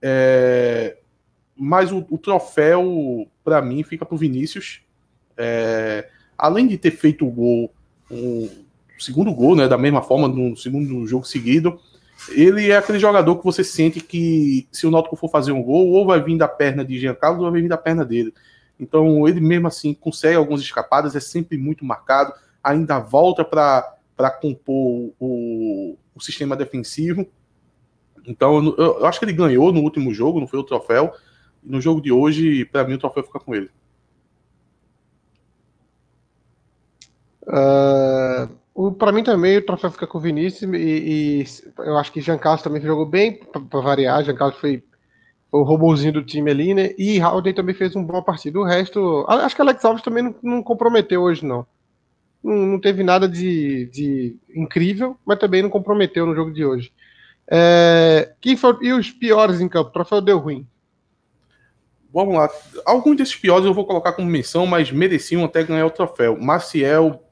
É, 0.00 0.96
mas 1.56 1.90
o, 1.90 2.06
o 2.08 2.16
troféu, 2.16 3.26
para 3.42 3.60
mim, 3.60 3.82
fica 3.82 4.06
para 4.06 4.14
o 4.14 4.18
Vinícius. 4.18 4.82
É, 5.36 6.08
além 6.38 6.68
de 6.68 6.78
ter 6.78 6.92
feito 6.92 7.26
o 7.26 7.30
gol, 7.30 7.74
o 8.08 8.48
segundo 9.00 9.34
gol, 9.34 9.56
né, 9.56 9.66
da 9.66 9.76
mesma 9.76 10.00
forma, 10.00 10.28
no 10.28 10.56
segundo 10.56 11.04
jogo 11.08 11.26
seguido, 11.26 11.80
ele 12.30 12.70
é 12.70 12.76
aquele 12.76 12.98
jogador 12.98 13.36
que 13.36 13.44
você 13.44 13.62
sente 13.62 14.00
que 14.00 14.66
se 14.72 14.86
o 14.86 14.90
Náutico 14.90 15.16
for 15.16 15.28
fazer 15.28 15.52
um 15.52 15.62
gol, 15.62 15.88
ou 15.90 16.06
vai 16.06 16.22
vir 16.22 16.36
da 16.36 16.48
perna 16.48 16.84
de 16.84 16.98
Jean 16.98 17.14
Carlos, 17.14 17.42
ou 17.44 17.50
vai 17.50 17.60
vir 17.60 17.68
da 17.68 17.76
perna 17.76 18.04
dele. 18.04 18.32
Então, 18.78 19.26
ele 19.26 19.40
mesmo 19.40 19.66
assim 19.68 19.94
consegue 19.94 20.36
algumas 20.36 20.60
escapadas, 20.60 21.16
é 21.16 21.20
sempre 21.20 21.56
muito 21.56 21.84
marcado, 21.84 22.32
ainda 22.62 22.98
volta 22.98 23.44
para 23.44 24.30
compor 24.40 25.12
o, 25.18 25.96
o 26.14 26.20
sistema 26.20 26.56
defensivo. 26.56 27.26
Então, 28.26 28.74
eu, 28.76 28.98
eu, 28.98 29.06
acho 29.06 29.18
que 29.18 29.24
ele 29.24 29.32
ganhou 29.32 29.72
no 29.72 29.80
último 29.80 30.12
jogo, 30.12 30.40
não 30.40 30.48
foi 30.48 30.58
o 30.58 30.64
troféu. 30.64 31.12
No 31.62 31.80
jogo 31.80 32.00
de 32.00 32.12
hoje, 32.12 32.64
para 32.64 32.84
mim, 32.84 32.94
o 32.94 32.98
troféu 32.98 33.24
fica 33.24 33.40
com 33.40 33.54
ele. 33.54 33.70
Uh, 37.42 38.50
para 38.98 39.10
mim 39.10 39.22
também, 39.22 39.56
o 39.56 39.64
troféu 39.64 39.90
fica 39.90 40.06
com 40.06 40.18
o 40.18 40.20
Vinícius. 40.20 40.70
E, 40.74 40.76
e 40.76 41.44
eu 41.78 41.96
acho 41.96 42.12
que 42.12 42.20
Jean 42.20 42.36
Carlos 42.36 42.62
também 42.62 42.82
jogou 42.82 43.06
bem, 43.06 43.40
para 43.70 43.80
variar. 43.80 44.22
Jean 44.22 44.34
Carlos 44.34 44.58
foi, 44.58 44.82
foi 45.50 45.60
o 45.60 45.64
robôzinho 45.64 46.12
do 46.12 46.22
time 46.22 46.50
ali, 46.50 46.74
né? 46.74 46.90
E 46.98 47.20
Howden 47.20 47.54
também 47.54 47.74
fez 47.74 47.96
um 47.96 48.04
bom 48.04 48.22
partido. 48.22 48.60
O 48.60 48.64
resto, 48.64 49.24
acho 49.28 49.56
que 49.56 49.62
Alex 49.62 49.84
Alves 49.84 50.02
também 50.02 50.22
não, 50.22 50.34
não 50.42 50.62
comprometeu 50.62 51.22
hoje, 51.22 51.44
não. 51.44 51.66
não. 52.44 52.66
Não, 52.66 52.80
teve 52.80 53.02
nada 53.02 53.26
de, 53.26 53.86
de 53.86 54.36
incrível, 54.54 55.16
mas 55.24 55.38
também 55.38 55.62
não 55.62 55.70
comprometeu 55.70 56.26
no 56.26 56.34
jogo 56.34 56.52
de 56.52 56.64
hoje. 56.64 56.92
É, 57.48 58.34
quem 58.40 58.56
for, 58.56 58.78
e 58.82 58.92
os 58.92 59.10
piores 59.10 59.60
em 59.60 59.68
campo? 59.68 59.88
O 59.88 59.92
troféu 59.92 60.20
deu 60.20 60.38
ruim. 60.38 60.66
Vamos 62.12 62.34
lá. 62.34 62.50
Alguns 62.84 63.16
desses 63.16 63.36
piores 63.36 63.66
eu 63.66 63.74
vou 63.74 63.86
colocar 63.86 64.12
como 64.12 64.28
menção, 64.28 64.66
mas 64.66 64.90
mereciam 64.90 65.44
até 65.44 65.62
ganhar 65.62 65.86
o 65.86 65.90
troféu. 65.90 66.38
Maciel, 66.40 67.22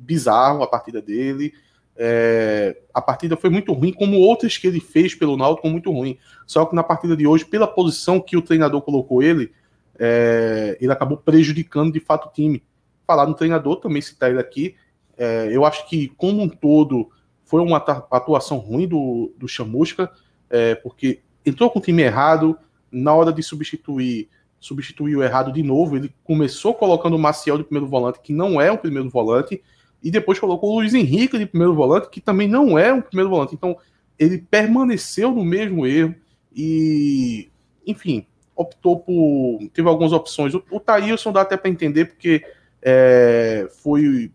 bizarro 0.00 0.62
a 0.62 0.66
partida 0.66 1.00
dele. 1.00 1.52
É, 1.96 2.80
a 2.94 3.02
partida 3.02 3.36
foi 3.36 3.50
muito 3.50 3.72
ruim, 3.72 3.92
como 3.92 4.18
outras 4.18 4.56
que 4.56 4.66
ele 4.66 4.80
fez 4.80 5.14
pelo 5.14 5.36
Náutico 5.36 5.68
muito 5.68 5.92
ruim. 5.92 6.18
Só 6.46 6.64
que 6.64 6.74
na 6.74 6.82
partida 6.82 7.16
de 7.16 7.26
hoje, 7.26 7.44
pela 7.44 7.66
posição 7.66 8.20
que 8.20 8.36
o 8.36 8.42
treinador 8.42 8.80
colocou 8.80 9.22
ele, 9.22 9.52
é, 9.98 10.78
ele 10.80 10.92
acabou 10.92 11.18
prejudicando 11.18 11.92
de 11.92 12.00
fato 12.00 12.28
o 12.28 12.32
time. 12.32 12.62
Falar 13.06 13.26
no 13.26 13.34
treinador, 13.34 13.76
também 13.76 14.00
citar 14.00 14.30
ele 14.30 14.40
aqui. 14.40 14.74
É, 15.16 15.48
eu 15.52 15.64
acho 15.66 15.86
que, 15.88 16.08
como 16.16 16.40
um 16.40 16.48
todo, 16.48 17.10
foi 17.44 17.60
uma 17.60 17.76
atuação 17.76 18.56
ruim 18.56 18.88
do, 18.88 19.34
do 19.36 19.46
Chamusca, 19.46 20.10
é, 20.48 20.74
porque 20.74 21.20
entrou 21.44 21.68
com 21.68 21.80
o 21.80 21.82
time 21.82 22.02
errado, 22.02 22.56
na 22.90 23.14
hora 23.14 23.32
de 23.32 23.42
substituir, 23.42 24.28
substituiu 24.58 25.22
errado 25.22 25.52
de 25.52 25.62
novo. 25.62 25.96
Ele 25.96 26.14
começou 26.24 26.72
colocando 26.72 27.16
o 27.16 27.18
Maciel 27.18 27.58
de 27.58 27.64
primeiro 27.64 27.86
volante, 27.86 28.20
que 28.20 28.32
não 28.32 28.58
é 28.60 28.72
um 28.72 28.76
primeiro 28.76 29.10
volante, 29.10 29.62
e 30.02 30.10
depois 30.10 30.38
colocou 30.38 30.70
o 30.70 30.74
Luiz 30.76 30.94
Henrique 30.94 31.38
de 31.38 31.46
primeiro 31.46 31.74
volante, 31.74 32.08
que 32.08 32.20
também 32.20 32.48
não 32.48 32.78
é 32.78 32.92
um 32.92 33.02
primeiro 33.02 33.30
volante. 33.30 33.54
Então, 33.54 33.76
ele 34.18 34.38
permaneceu 34.38 35.30
no 35.30 35.44
mesmo 35.44 35.86
erro 35.86 36.14
e, 36.54 37.50
enfim, 37.86 38.26
optou 38.54 39.00
por. 39.00 39.58
Teve 39.72 39.88
algumas 39.88 40.12
opções. 40.12 40.54
O, 40.54 40.62
o 40.70 40.80
Thailson 40.80 41.32
dá 41.32 41.42
até 41.42 41.56
para 41.56 41.70
entender, 41.70 42.06
porque 42.06 42.42
é, 42.82 43.68
foi. 43.82 44.30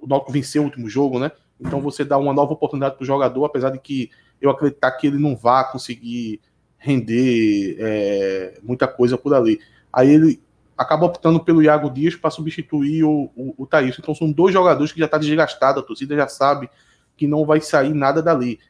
O 0.00 0.06
Náutico 0.06 0.32
venceu 0.32 0.62
o 0.62 0.64
último 0.66 0.88
jogo, 0.88 1.18
né? 1.18 1.32
Então 1.60 1.80
você 1.80 2.04
dá 2.04 2.16
uma 2.16 2.32
nova 2.32 2.52
oportunidade 2.52 2.94
para 2.94 3.02
o 3.02 3.06
jogador, 3.06 3.44
apesar 3.44 3.70
de 3.70 3.78
que 3.80 4.10
eu 4.40 4.50
acreditar 4.50 4.92
que 4.92 5.08
ele 5.08 5.18
não 5.18 5.34
vá 5.34 5.64
conseguir 5.64 6.40
render 6.76 7.76
é, 7.80 8.60
muita 8.62 8.86
coisa 8.86 9.18
por 9.18 9.34
ali. 9.34 9.60
Aí 9.92 10.08
ele 10.08 10.40
acaba 10.78 11.04
optando 11.06 11.40
pelo 11.40 11.62
Iago 11.62 11.90
Dias 11.90 12.14
para 12.14 12.30
substituir 12.30 13.04
o, 13.04 13.30
o, 13.36 13.54
o 13.58 13.66
Thaís. 13.66 13.98
Então 13.98 14.14
são 14.14 14.30
dois 14.30 14.52
jogadores 14.52 14.92
que 14.92 15.00
já 15.00 15.06
está 15.06 15.18
desgastado, 15.18 15.80
a 15.80 15.82
torcida 15.82 16.14
já 16.16 16.28
sabe 16.28 16.70
que 17.16 17.26
não 17.26 17.44
vai 17.44 17.60
sair 17.60 17.92
nada 17.92 18.22
dali. 18.22 18.60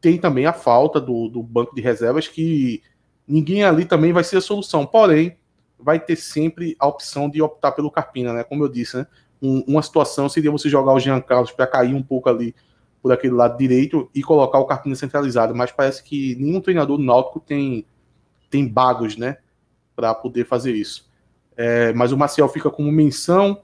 Tem 0.00 0.16
também 0.16 0.46
a 0.46 0.52
falta 0.54 1.00
do, 1.00 1.28
do 1.28 1.42
banco 1.42 1.74
de 1.74 1.82
reservas 1.82 2.26
que 2.26 2.82
ninguém 3.28 3.62
ali 3.62 3.84
também 3.84 4.12
vai 4.12 4.24
ser 4.24 4.38
a 4.38 4.40
solução. 4.40 4.86
Porém, 4.86 5.36
vai 5.78 6.00
ter 6.00 6.16
sempre 6.16 6.74
a 6.78 6.86
opção 6.86 7.28
de 7.28 7.42
optar 7.42 7.72
pelo 7.72 7.90
Carpina, 7.90 8.32
né? 8.32 8.42
Como 8.42 8.64
eu 8.64 8.68
disse, 8.68 8.96
né? 8.96 9.06
um, 9.40 9.64
uma 9.66 9.82
situação 9.82 10.28
seria 10.28 10.50
você 10.50 10.68
jogar 10.68 10.92
o 10.92 11.00
Jean 11.00 11.20
Carlos 11.20 11.50
para 11.50 11.66
cair 11.66 11.94
um 11.94 12.02
pouco 12.02 12.28
ali 12.28 12.54
por 13.02 13.12
aquele 13.12 13.32
lado 13.32 13.56
direito 13.56 14.10
e 14.14 14.22
colocar 14.22 14.58
o 14.58 14.66
Carpina 14.66 14.94
centralizado, 14.94 15.54
mas 15.54 15.72
parece 15.72 16.02
que 16.02 16.36
nenhum 16.36 16.60
treinador 16.60 16.98
do 16.98 17.02
Náutico 17.02 17.40
tem, 17.40 17.86
tem 18.50 18.68
bagos, 18.68 19.16
né, 19.16 19.38
para 19.96 20.14
poder 20.14 20.46
fazer 20.46 20.74
isso. 20.74 21.09
É, 21.62 21.92
mas 21.92 22.10
o 22.10 22.16
Marcial 22.16 22.48
fica 22.48 22.70
como 22.70 22.90
menção. 22.90 23.62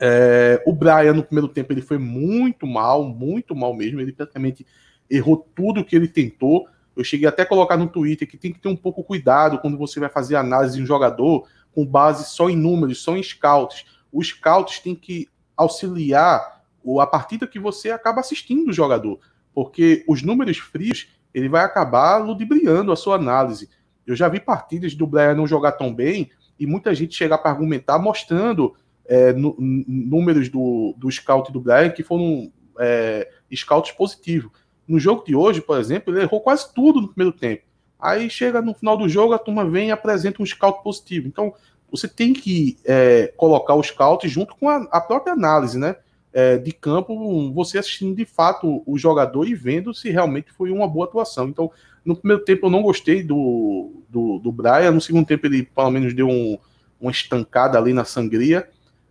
É, 0.00 0.60
o 0.66 0.72
Brian, 0.72 1.12
no 1.12 1.22
primeiro 1.22 1.48
tempo, 1.48 1.72
ele 1.72 1.82
foi 1.82 1.98
muito 1.98 2.66
mal, 2.66 3.04
muito 3.04 3.54
mal 3.54 3.72
mesmo. 3.72 4.00
Ele 4.00 4.12
praticamente 4.12 4.66
errou 5.08 5.48
tudo 5.54 5.84
que 5.84 5.94
ele 5.94 6.08
tentou. 6.08 6.66
Eu 6.96 7.04
cheguei 7.04 7.28
até 7.28 7.42
a 7.42 7.46
colocar 7.46 7.76
no 7.76 7.86
Twitter 7.86 8.28
que 8.28 8.36
tem 8.36 8.52
que 8.52 8.58
ter 8.58 8.68
um 8.68 8.76
pouco 8.76 9.04
cuidado 9.04 9.58
quando 9.58 9.78
você 9.78 10.00
vai 10.00 10.08
fazer 10.08 10.34
análise 10.34 10.76
de 10.76 10.82
um 10.82 10.86
jogador 10.86 11.46
com 11.72 11.86
base 11.86 12.28
só 12.28 12.50
em 12.50 12.56
números, 12.56 13.00
só 13.00 13.16
em 13.16 13.22
scouts 13.22 13.84
os 14.12 14.28
scouts 14.28 14.80
têm 14.80 14.94
que 14.94 15.28
auxiliar 15.56 16.62
a 17.00 17.06
partida 17.06 17.46
que 17.46 17.58
você 17.58 17.90
acaba 17.90 18.20
assistindo 18.20 18.70
o 18.70 18.72
jogador, 18.72 19.18
porque 19.52 20.04
os 20.08 20.22
números 20.22 20.58
frios 20.58 21.08
ele 21.34 21.48
vai 21.48 21.62
acabar 21.62 22.18
ludibriando 22.18 22.90
a 22.90 22.96
sua 22.96 23.16
análise. 23.16 23.68
Eu 24.06 24.16
já 24.16 24.28
vi 24.28 24.40
partidas 24.40 24.94
do 24.94 25.06
Blair 25.06 25.36
não 25.36 25.46
jogar 25.46 25.72
tão 25.72 25.92
bem 25.92 26.30
e 26.58 26.66
muita 26.66 26.94
gente 26.94 27.14
chegar 27.14 27.38
para 27.38 27.50
argumentar 27.50 27.98
mostrando 27.98 28.74
é, 29.06 29.32
números 29.32 30.48
do, 30.48 30.94
do 30.96 31.10
scout 31.10 31.50
do 31.52 31.60
Blair 31.60 31.94
que 31.94 32.02
foram 32.02 32.52
é, 32.78 33.28
scouts 33.54 33.92
positivos. 33.92 34.50
No 34.86 34.98
jogo 34.98 35.24
de 35.24 35.34
hoje, 35.34 35.60
por 35.60 35.78
exemplo, 35.78 36.12
ele 36.12 36.22
errou 36.22 36.40
quase 36.40 36.72
tudo 36.74 37.00
no 37.00 37.08
primeiro 37.08 37.36
tempo. 37.36 37.62
Aí 37.98 38.30
chega 38.30 38.62
no 38.62 38.74
final 38.74 38.96
do 38.96 39.08
jogo, 39.08 39.34
a 39.34 39.38
turma 39.38 39.68
vem 39.68 39.88
e 39.88 39.90
apresenta 39.90 40.42
um 40.42 40.46
scout 40.46 40.82
positivo. 40.82 41.26
Então, 41.26 41.52
você 41.90 42.06
tem 42.06 42.32
que 42.32 42.78
é, 42.84 43.32
colocar 43.36 43.74
o 43.74 43.82
scout 43.82 44.28
junto 44.28 44.54
com 44.54 44.68
a, 44.68 44.86
a 44.90 45.00
própria 45.00 45.32
análise, 45.32 45.78
né? 45.78 45.96
É, 46.40 46.56
de 46.56 46.70
campo, 46.70 47.52
você 47.52 47.78
assistindo 47.78 48.14
de 48.14 48.24
fato 48.24 48.82
o 48.86 48.96
jogador 48.96 49.48
e 49.48 49.56
vendo 49.56 49.92
se 49.92 50.08
realmente 50.08 50.52
foi 50.52 50.70
uma 50.70 50.86
boa 50.86 51.06
atuação. 51.06 51.48
Então, 51.48 51.68
no 52.04 52.14
primeiro 52.14 52.44
tempo 52.44 52.66
eu 52.66 52.70
não 52.70 52.80
gostei 52.80 53.24
do, 53.24 54.04
do, 54.08 54.38
do 54.38 54.52
Brian, 54.52 54.92
no 54.92 55.00
segundo 55.00 55.26
tempo 55.26 55.46
ele 55.46 55.64
pelo 55.64 55.90
menos 55.90 56.14
deu 56.14 56.28
um, 56.28 56.56
uma 57.00 57.10
estancada 57.10 57.76
ali 57.76 57.92
na 57.92 58.04
sangria, 58.04 58.68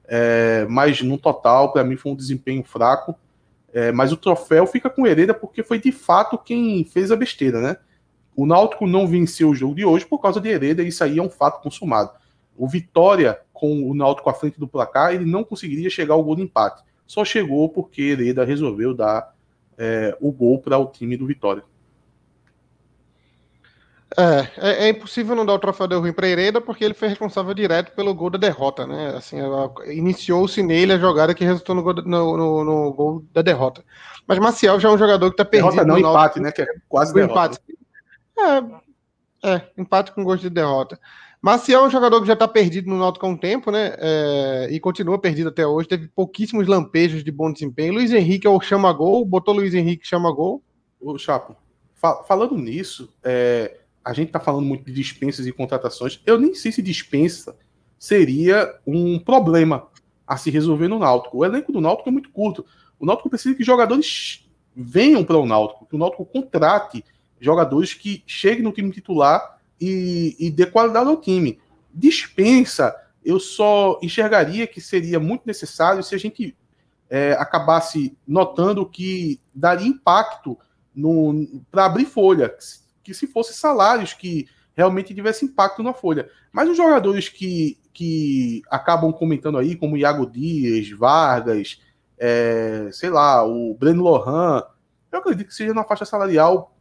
é, 0.08 0.66
mas 0.70 1.02
no 1.02 1.18
total, 1.18 1.74
para 1.74 1.84
mim, 1.84 1.98
foi 1.98 2.14
um 2.14 2.16
desempenho 2.16 2.64
fraco. 2.64 3.14
É, 3.74 3.92
mas 3.92 4.14
o 4.14 4.18
troféu 4.18 4.66
fica 4.66 4.90
com 4.90 5.06
Hereda 5.06 5.34
porque 5.34 5.62
foi 5.62 5.80
de 5.80 5.92
fato 5.92 6.38
quem 6.38 6.86
fez 6.86 7.12
a 7.12 7.16
besteira, 7.18 7.60
né? 7.60 7.78
O 8.36 8.46
Náutico 8.46 8.88
não 8.88 9.06
venceu 9.06 9.50
o 9.50 9.56
jogo 9.56 9.76
de 9.76 9.84
hoje 9.84 10.06
por 10.06 10.20
causa 10.20 10.40
de 10.40 10.48
Hereda, 10.48 10.82
e 10.82 10.88
isso 10.88 11.04
aí 11.04 11.20
é 11.20 11.22
um 11.22 11.30
fato 11.30 11.62
consumado 11.62 12.12
o 12.58 12.68
Vitória, 12.68 13.40
com 13.54 13.90
o 13.90 13.94
Náutico 13.94 14.30
à 14.30 14.34
frente 14.34 14.60
do 14.60 14.68
placar, 14.68 15.14
ele 15.14 15.26
não 15.26 15.44
conseguiria 15.44 15.90
chegar 15.90 16.16
ao 16.16 16.24
gol 16.24 16.36
de 16.36 16.42
empate. 16.42 16.84
Só 17.08 17.24
chegou 17.24 17.70
porque 17.70 18.02
Hereda 18.02 18.44
resolveu 18.44 18.94
dar 18.94 19.34
é, 19.78 20.16
o 20.20 20.32
gol 20.32 20.60
para 20.60 20.78
o 20.78 20.86
time 20.88 21.16
do 21.16 21.26
Vitória. 21.26 21.64
É, 24.16 24.48
é, 24.58 24.86
é, 24.86 24.90
impossível 24.90 25.36
não 25.36 25.46
dar 25.46 25.54
o 25.54 25.60
troféu 25.60 25.88
de 25.88 25.96
ruim 25.96 26.14
para 26.14 26.28
Hereda 26.28 26.60
porque 26.60 26.84
ele 26.84 26.94
foi 26.94 27.08
responsável 27.08 27.54
direto 27.54 27.94
pelo 27.94 28.14
gol 28.16 28.30
da 28.30 28.38
derrota, 28.38 28.88
né? 28.88 29.16
Assim, 29.16 29.38
iniciou-se 29.86 30.62
nele 30.64 30.94
a 30.94 30.98
jogada 30.98 31.34
que 31.34 31.44
resultou 31.44 31.76
no 31.76 31.84
gol, 31.84 31.94
no, 31.94 32.38
no, 32.38 32.64
no 32.64 32.94
gol, 32.94 33.26
da 33.34 33.42
derrota. 33.42 33.84
Mas 34.26 34.40
Maciel 34.40 34.80
já 34.80 34.90
é 34.90 34.92
um 34.92 34.98
jogador 34.98 35.30
que 35.30 35.34
está 35.34 35.46
perdido. 35.46 35.72
Derrota 35.72 35.88
não, 35.88 35.98
empate, 36.00 36.40
né? 36.40 36.52
Que 36.52 36.62
é 36.62 36.68
quase 36.90 37.14
derrota. 37.14 37.34
Empate. 37.34 37.60
É, 39.44 39.54
é, 39.56 39.62
empate 39.78 40.12
com 40.12 40.24
gosto 40.24 40.44
de 40.44 40.50
derrota. 40.50 41.00
Maciel 41.42 41.84
é 41.84 41.88
um 41.88 41.90
jogador 41.90 42.20
que 42.22 42.28
já 42.28 42.34
está 42.34 42.48
perdido 42.48 42.90
no 42.90 42.98
Náutico 42.98 43.26
há 43.26 43.30
um 43.30 43.38
tempo, 43.38 43.72
né? 43.72 43.96
É, 43.98 44.68
e 44.72 44.80
continua 44.80 45.20
perdido 45.20 45.50
até 45.50 45.66
hoje. 45.66 45.88
Teve 45.88 46.08
pouquíssimos 46.08 46.68
lampejos 46.68 47.24
de 47.24 47.32
bom 47.32 47.52
desempenho. 47.52 47.94
Luiz 47.94 48.12
Henrique 48.12 48.48
é 48.48 48.50
o 48.50 48.60
chama-gol, 48.60 49.24
botou 49.24 49.54
Luiz 49.54 49.74
Henrique 49.74 50.08
chama-gol. 50.08 50.64
O 51.00 51.18
Chapo, 51.18 51.56
fa 51.94 52.24
falando 52.24 52.58
nisso, 52.58 53.14
é, 53.24 53.80
a 54.04 54.14
gente 54.14 54.28
está 54.28 54.40
falando 54.40 54.66
muito 54.66 54.84
de 54.86 54.92
dispensas 54.92 55.46
e 55.46 55.52
contratações. 55.52 56.20
Eu 56.26 56.40
nem 56.40 56.56
sei 56.56 56.72
se 56.72 56.82
dispensa 56.82 57.56
seria 58.00 58.76
um 58.86 59.20
problema 59.20 59.88
a 60.26 60.38
se 60.38 60.50
resolver 60.50 60.88
no 60.88 61.00
Náutico. 61.00 61.38
O 61.38 61.46
elenco 61.46 61.72
do 61.72 61.82
Náutico 61.82 62.10
é 62.10 62.12
muito 62.12 62.30
curto. 62.32 62.66
O 63.00 63.06
Náutico 63.06 63.30
precisa 63.30 63.56
que 63.56 63.64
jogadores 63.64 64.48
venham 64.76 65.24
para 65.24 65.38
o 65.38 65.46
Náutico, 65.46 65.86
que 65.86 65.96
o 65.96 66.00
Náutico 66.00 66.26
contrate 66.26 67.04
jogadores 67.40 67.94
que 67.94 68.24
cheguem 68.26 68.64
no 68.64 68.72
time 68.72 68.92
titular 68.92 69.57
e, 69.80 70.36
e 70.40 70.52
dê 70.52 70.66
qualidade 70.66 71.10
ao 71.10 71.18
time. 71.18 71.60
Dispensa, 71.94 72.96
eu 73.24 73.40
só 73.40 74.00
enxergaria 74.02 74.68
que 74.68 74.80
seria 74.80 75.20
muito 75.20 75.44
necessário 75.46 76.04
se 76.04 76.16
a 76.16 76.18
gente 76.18 76.56
é, 77.10 77.34
acabasse 77.34 78.18
notando 78.28 78.86
que 78.86 79.42
daria 79.54 79.88
impacto 79.88 80.58
para 81.72 81.86
abrir 81.86 82.06
folha, 82.06 82.54
que 83.04 83.14
se 83.14 83.28
fosse 83.28 83.54
salários 83.54 84.14
que 84.14 84.48
realmente 84.76 85.14
tivesse 85.14 85.46
impacto 85.46 85.84
na 85.84 85.94
folha. 85.94 86.30
Mas 86.52 86.70
os 86.70 86.78
jogadores 86.78 87.30
que, 87.30 87.80
que 87.94 88.62
acabam 88.70 89.12
comentando 89.12 89.58
aí, 89.58 89.76
como 89.76 89.98
Iago 89.98 90.30
Dias, 90.30 90.90
Vargas, 90.92 91.82
é, 92.18 92.90
sei 92.92 93.10
lá, 93.10 93.46
o 93.46 93.76
Breno 93.76 94.04
Lohan, 94.04 94.64
eu 95.12 95.20
acredito 95.20 95.48
que 95.48 95.54
seja 95.54 95.74
na 95.74 95.84
faixa 95.84 96.06
salarial 96.06 96.76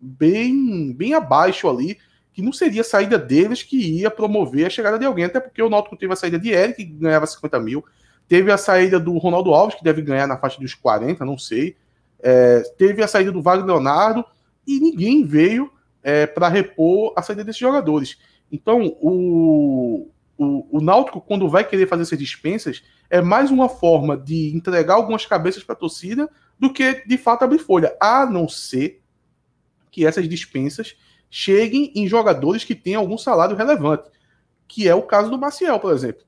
bem, 0.00 0.92
bem 0.92 1.14
abaixo 1.14 1.68
ali, 1.68 1.98
que 2.32 2.42
não 2.42 2.52
seria 2.52 2.82
a 2.82 2.84
saída 2.84 3.18
deles 3.18 3.62
que 3.62 3.76
ia 3.76 4.10
promover 4.10 4.66
a 4.66 4.70
chegada 4.70 4.98
de 4.98 5.04
alguém, 5.04 5.24
até 5.24 5.40
porque 5.40 5.62
o 5.62 5.68
Náutico 5.68 5.96
teve 5.96 6.12
a 6.12 6.16
saída 6.16 6.38
de 6.38 6.50
Eric, 6.50 6.84
que 6.84 6.92
ganhava 6.92 7.26
50 7.26 7.58
mil, 7.60 7.84
teve 8.28 8.52
a 8.52 8.56
saída 8.56 9.00
do 9.00 9.16
Ronaldo 9.18 9.52
Alves, 9.52 9.76
que 9.76 9.84
deve 9.84 10.02
ganhar 10.02 10.26
na 10.26 10.36
faixa 10.36 10.60
dos 10.60 10.74
40, 10.74 11.24
não 11.24 11.36
sei, 11.36 11.76
é, 12.22 12.62
teve 12.78 13.02
a 13.02 13.08
saída 13.08 13.32
do 13.32 13.42
Wagner 13.42 13.66
Leonardo, 13.66 14.24
e 14.66 14.78
ninguém 14.78 15.24
veio 15.24 15.70
é, 16.02 16.26
para 16.26 16.48
repor 16.48 17.12
a 17.16 17.22
saída 17.22 17.42
desses 17.42 17.60
jogadores. 17.60 18.18
Então, 18.52 18.96
o, 19.00 20.08
o, 20.38 20.78
o 20.78 20.80
Náutico, 20.80 21.20
quando 21.20 21.48
vai 21.48 21.64
querer 21.64 21.86
fazer 21.86 22.02
essas 22.02 22.18
dispensas, 22.18 22.82
é 23.08 23.20
mais 23.20 23.50
uma 23.50 23.68
forma 23.68 24.16
de 24.16 24.54
entregar 24.54 24.94
algumas 24.94 25.26
cabeças 25.26 25.62
para 25.62 25.74
a 25.74 25.78
torcida 25.78 26.28
do 26.58 26.72
que 26.72 27.04
de 27.06 27.18
fato 27.18 27.42
abrir 27.42 27.58
folha, 27.58 27.96
a 28.00 28.24
não 28.26 28.48
ser 28.48 29.02
que 29.90 30.06
essas 30.06 30.28
dispensas 30.28 30.96
cheguem 31.30 31.92
em 31.94 32.08
jogadores 32.08 32.64
que 32.64 32.74
têm 32.74 32.96
algum 32.96 33.16
salário 33.16 33.56
relevante, 33.56 34.10
que 34.66 34.88
é 34.88 34.94
o 34.94 35.02
caso 35.02 35.30
do 35.30 35.38
Maciel, 35.38 35.78
por 35.78 35.92
exemplo. 35.92 36.22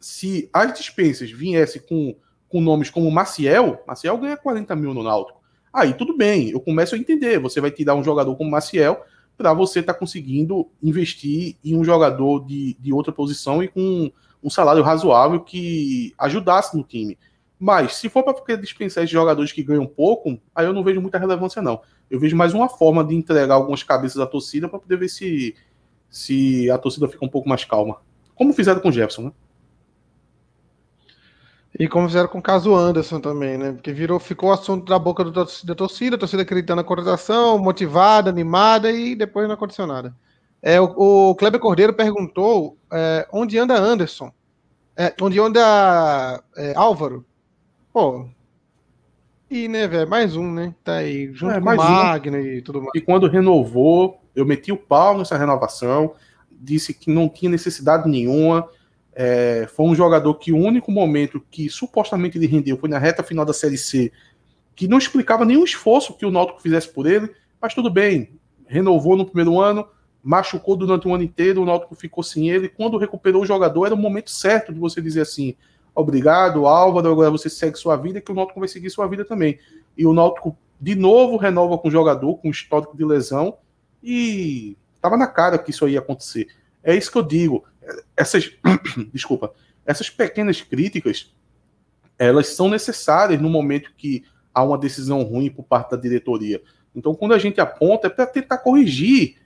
Se 0.00 0.48
as 0.52 0.72
dispensas 0.72 1.30
viessem 1.30 1.82
com, 1.82 2.16
com 2.48 2.60
nomes 2.60 2.88
como 2.88 3.10
Maciel, 3.10 3.82
Maciel 3.86 4.16
ganha 4.16 4.36
40 4.36 4.74
mil 4.74 4.94
no 4.94 5.02
Náutico. 5.02 5.40
Aí 5.72 5.92
tudo 5.92 6.16
bem, 6.16 6.50
eu 6.50 6.60
começo 6.60 6.94
a 6.94 6.98
entender. 6.98 7.38
Você 7.38 7.60
vai 7.60 7.70
tirar 7.70 7.94
um 7.94 8.02
jogador 8.02 8.34
como 8.36 8.50
Maciel 8.50 9.04
para 9.36 9.52
você 9.52 9.80
estar 9.80 9.92
tá 9.92 9.98
conseguindo 9.98 10.68
investir 10.82 11.56
em 11.64 11.76
um 11.76 11.84
jogador 11.84 12.44
de, 12.44 12.76
de 12.80 12.92
outra 12.92 13.12
posição 13.12 13.62
e 13.62 13.68
com 13.68 14.10
um 14.42 14.50
salário 14.50 14.82
razoável 14.82 15.40
que 15.40 16.14
ajudasse 16.18 16.76
no 16.76 16.82
time. 16.82 17.18
Mas 17.58 17.96
se 17.96 18.08
for 18.08 18.22
para 18.22 18.56
dispensar 18.56 19.02
esses 19.02 19.12
jogadores 19.12 19.50
que 19.50 19.62
ganham 19.62 19.86
pouco, 19.86 20.38
aí 20.54 20.64
eu 20.64 20.72
não 20.72 20.84
vejo 20.84 21.00
muita 21.00 21.18
relevância, 21.18 21.60
não. 21.60 21.80
Eu 22.08 22.20
vejo 22.20 22.36
mais 22.36 22.54
uma 22.54 22.68
forma 22.68 23.02
de 23.04 23.14
entregar 23.14 23.54
algumas 23.54 23.82
cabeças 23.82 24.20
à 24.20 24.26
torcida 24.26 24.68
para 24.68 24.78
poder 24.78 24.96
ver 24.96 25.08
se, 25.08 25.56
se 26.08 26.70
a 26.70 26.78
torcida 26.78 27.08
fica 27.08 27.24
um 27.24 27.28
pouco 27.28 27.48
mais 27.48 27.64
calma. 27.64 28.00
Como 28.34 28.52
fizeram 28.52 28.80
com 28.80 28.88
o 28.88 28.92
Jefferson, 28.92 29.22
né? 29.22 29.32
E 31.78 31.86
como 31.86 32.08
fizeram 32.08 32.28
com 32.28 32.38
o 32.38 32.42
caso 32.42 32.74
Anderson 32.74 33.20
também, 33.20 33.58
né? 33.58 33.72
Porque 33.72 33.92
virou, 33.92 34.18
ficou 34.18 34.52
assunto 34.52 34.88
da 34.88 34.98
boca 34.98 35.24
do, 35.24 35.32
da 35.32 35.74
torcida, 35.74 36.16
a 36.16 36.18
torcida 36.18 36.42
acreditando 36.42 36.80
na 36.80 36.84
contratação, 36.84 37.58
motivada, 37.58 38.30
animada 38.30 38.90
e 38.90 39.14
depois 39.14 39.46
não 39.46 39.54
aconteceu 39.54 39.86
nada. 39.86 40.14
É, 40.62 40.80
o, 40.80 41.30
o 41.30 41.34
Kleber 41.36 41.60
Cordeiro 41.60 41.92
perguntou 41.92 42.76
é, 42.92 43.28
onde 43.32 43.58
anda 43.58 43.78
Anderson? 43.78 44.32
É, 44.96 45.14
onde 45.20 45.38
anda 45.38 46.42
é, 46.56 46.74
Álvaro? 46.74 47.24
Pô. 47.98 48.28
E, 49.50 49.66
né, 49.66 49.88
velho, 49.88 50.08
mais 50.08 50.36
um, 50.36 50.52
né? 50.52 50.72
Tá 50.84 50.98
aí, 50.98 51.32
junto 51.32 51.54
é, 51.54 51.60
com 51.60 51.68
o 51.68 51.76
Magno 51.76 52.36
um. 52.36 52.40
e 52.40 52.62
tudo 52.62 52.80
mais. 52.80 52.92
E 52.94 53.00
quando 53.00 53.26
renovou, 53.26 54.20
eu 54.36 54.46
meti 54.46 54.70
o 54.70 54.76
pau 54.76 55.18
nessa 55.18 55.36
renovação, 55.36 56.14
disse 56.48 56.94
que 56.94 57.10
não 57.10 57.28
tinha 57.28 57.50
necessidade 57.50 58.08
nenhuma 58.08 58.68
é, 59.20 59.66
foi 59.74 59.86
um 59.86 59.96
jogador 59.96 60.32
que 60.34 60.52
o 60.52 60.56
único 60.56 60.92
momento 60.92 61.44
que 61.50 61.68
supostamente 61.68 62.38
ele 62.38 62.46
rendeu 62.46 62.78
foi 62.78 62.88
na 62.88 63.00
reta 63.00 63.20
final 63.24 63.44
da 63.44 63.52
Série 63.52 63.76
C, 63.76 64.12
que 64.76 64.86
não 64.86 64.98
explicava 64.98 65.44
nenhum 65.44 65.64
esforço 65.64 66.16
que 66.16 66.24
o 66.24 66.30
Náutico 66.30 66.62
fizesse 66.62 66.88
por 66.88 67.04
ele, 67.04 67.28
mas 67.60 67.74
tudo 67.74 67.90
bem, 67.90 68.38
renovou 68.68 69.16
no 69.16 69.26
primeiro 69.26 69.60
ano, 69.60 69.84
machucou 70.22 70.76
durante 70.76 71.08
o 71.08 71.12
ano 71.12 71.24
inteiro, 71.24 71.62
o 71.62 71.66
Náutico 71.66 71.96
ficou 71.96 72.22
sem 72.22 72.48
ele. 72.48 72.68
Quando 72.68 72.96
recuperou 72.96 73.42
o 73.42 73.46
jogador, 73.46 73.86
era 73.86 73.94
o 73.96 73.98
momento 73.98 74.30
certo 74.30 74.72
de 74.72 74.78
você 74.78 75.00
dizer 75.00 75.22
assim: 75.22 75.56
obrigado, 76.00 76.66
Álvaro, 76.66 77.10
agora 77.10 77.30
você 77.30 77.50
segue 77.50 77.78
sua 77.78 77.96
vida, 77.96 78.20
que 78.20 78.30
o 78.30 78.34
Náutico 78.34 78.60
vai 78.60 78.68
seguir 78.68 78.90
sua 78.90 79.06
vida 79.06 79.24
também. 79.24 79.58
E 79.96 80.06
o 80.06 80.12
Náutico, 80.12 80.56
de 80.80 80.94
novo, 80.94 81.36
renova 81.36 81.76
com 81.78 81.88
o 81.88 81.90
jogador, 81.90 82.36
com 82.36 82.50
histórico 82.50 82.96
de 82.96 83.04
lesão, 83.04 83.58
e 84.02 84.76
estava 84.94 85.16
na 85.16 85.26
cara 85.26 85.58
que 85.58 85.70
isso 85.70 85.88
ia 85.88 85.98
acontecer. 85.98 86.46
É 86.82 86.94
isso 86.94 87.10
que 87.10 87.18
eu 87.18 87.22
digo 87.22 87.64
essas, 88.16 88.52
desculpa, 89.12 89.52
essas 89.84 90.10
pequenas 90.10 90.60
críticas, 90.60 91.32
elas 92.18 92.48
são 92.48 92.68
necessárias 92.68 93.40
no 93.40 93.48
momento 93.48 93.92
que 93.96 94.24
há 94.52 94.62
uma 94.62 94.78
decisão 94.78 95.22
ruim 95.22 95.50
por 95.50 95.64
parte 95.64 95.92
da 95.92 95.96
diretoria. 95.96 96.62
Então, 96.94 97.14
quando 97.14 97.34
a 97.34 97.38
gente 97.38 97.60
aponta, 97.60 98.08
é 98.08 98.10
para 98.10 98.26
tentar 98.26 98.58
corrigir 98.58 99.36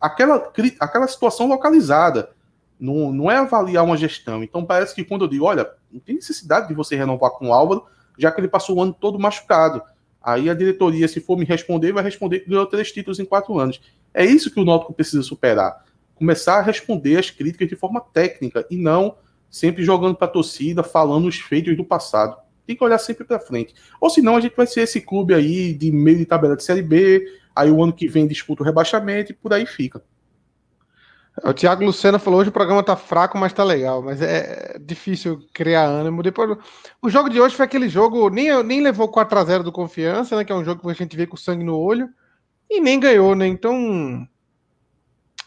aquela, 0.00 0.50
aquela 0.80 1.06
situação 1.06 1.46
localizada. 1.46 2.30
Não, 2.78 3.12
não 3.12 3.30
é 3.30 3.36
avaliar 3.36 3.84
uma 3.84 3.96
gestão. 3.96 4.42
Então, 4.42 4.64
parece 4.64 4.94
que 4.94 5.04
quando 5.04 5.24
eu 5.24 5.28
digo, 5.28 5.44
olha, 5.44 5.68
não 5.90 6.00
tem 6.00 6.14
necessidade 6.14 6.68
de 6.68 6.74
você 6.74 6.96
renovar 6.96 7.30
com 7.32 7.48
o 7.48 7.52
Álvaro, 7.52 7.84
já 8.18 8.30
que 8.30 8.40
ele 8.40 8.48
passou 8.48 8.76
o 8.76 8.82
ano 8.82 8.92
todo 8.92 9.18
machucado. 9.18 9.82
Aí 10.22 10.50
a 10.50 10.54
diretoria, 10.54 11.08
se 11.08 11.20
for 11.20 11.38
me 11.38 11.44
responder, 11.44 11.92
vai 11.92 12.02
responder 12.02 12.40
que 12.40 12.50
ganhou 12.50 12.66
três 12.66 12.92
títulos 12.92 13.18
em 13.18 13.24
quatro 13.24 13.58
anos. 13.58 13.80
É 14.12 14.24
isso 14.24 14.50
que 14.50 14.60
o 14.60 14.64
Náutico 14.64 14.92
precisa 14.92 15.22
superar 15.22 15.84
começar 16.18 16.58
a 16.58 16.62
responder 16.62 17.16
as 17.16 17.30
críticas 17.30 17.68
de 17.68 17.76
forma 17.76 18.00
técnica 18.00 18.66
e 18.68 18.76
não 18.76 19.16
sempre 19.48 19.84
jogando 19.84 20.16
para 20.16 20.26
a 20.26 20.30
torcida, 20.30 20.82
falando 20.82 21.28
os 21.28 21.36
feitos 21.36 21.76
do 21.76 21.84
passado. 21.84 22.36
Tem 22.66 22.76
que 22.76 22.84
olhar 22.84 22.98
sempre 22.98 23.24
para 23.24 23.38
frente. 23.38 23.72
Ou 24.00 24.10
senão 24.10 24.36
a 24.36 24.40
gente 24.40 24.56
vai 24.56 24.66
ser 24.66 24.82
esse 24.82 25.00
clube 25.00 25.32
aí 25.32 25.72
de 25.72 25.90
meio 25.90 26.18
de 26.18 26.26
tabela 26.26 26.56
de 26.56 26.64
Série 26.64 26.82
B, 26.82 27.24
aí 27.54 27.70
o 27.70 27.82
ano 27.82 27.92
que 27.92 28.08
vem 28.08 28.26
disputa 28.26 28.62
o 28.62 28.66
rebaixamento 28.66 29.32
e 29.32 29.34
por 29.34 29.52
aí 29.54 29.64
fica. 29.64 30.02
O 31.44 31.52
Thiago 31.52 31.84
Lucena 31.84 32.18
falou 32.18 32.40
hoje 32.40 32.50
o 32.50 32.52
programa 32.52 32.82
tá 32.82 32.96
fraco, 32.96 33.36
mas 33.36 33.52
tá 33.52 33.62
legal. 33.62 34.02
Mas 34.02 34.20
é 34.22 34.78
difícil 34.80 35.40
criar 35.52 35.84
ânimo. 35.84 36.22
Depois, 36.22 36.56
o 37.02 37.08
jogo 37.08 37.28
de 37.28 37.40
hoje 37.40 37.54
foi 37.54 37.64
aquele 37.64 37.88
jogo, 37.88 38.30
nem, 38.30 38.62
nem 38.64 38.80
levou 38.80 39.08
4 39.08 39.38
a 39.38 39.44
0 39.44 39.64
do 39.64 39.72
confiança, 39.72 40.36
né? 40.36 40.44
Que 40.44 40.52
é 40.52 40.54
um 40.54 40.64
jogo 40.64 40.80
que 40.80 40.90
a 40.90 40.94
gente 40.94 41.16
vê 41.16 41.26
com 41.26 41.36
sangue 41.36 41.64
no 41.64 41.78
olho, 41.78 42.08
e 42.68 42.80
nem 42.80 42.98
ganhou, 42.98 43.34
né? 43.34 43.46
Então 43.46 44.26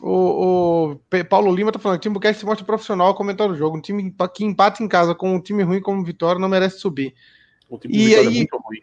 o, 0.02 0.94
o 0.94 1.00
Paulo 1.30 1.54
Lima 1.54 1.72
tá 1.72 1.78
falando 1.78 2.00
que 2.00 2.08
o 2.08 2.10
Timbucast 2.10 2.39
se 2.39 2.46
mostra 2.46 2.66
profissional 2.66 3.14
comentando 3.14 3.52
o 3.52 3.58
jogo. 3.58 3.78
Um 3.78 3.82
time 3.82 4.14
que 4.34 4.44
empata 4.44 4.84
em 4.84 4.88
casa 4.88 5.14
com 5.14 5.36
um 5.36 5.39
time 5.39 5.62
ruim 5.62 5.80
como 5.80 6.04
Vitória 6.04 6.39
não 6.39 6.50
merece 6.50 6.80
subir. 6.80 7.14
O 7.70 7.78
time 7.78 7.96
e 7.96 8.16
aí, 8.16 8.26
é 8.26 8.30
muito 8.30 8.58
ruim. 8.58 8.82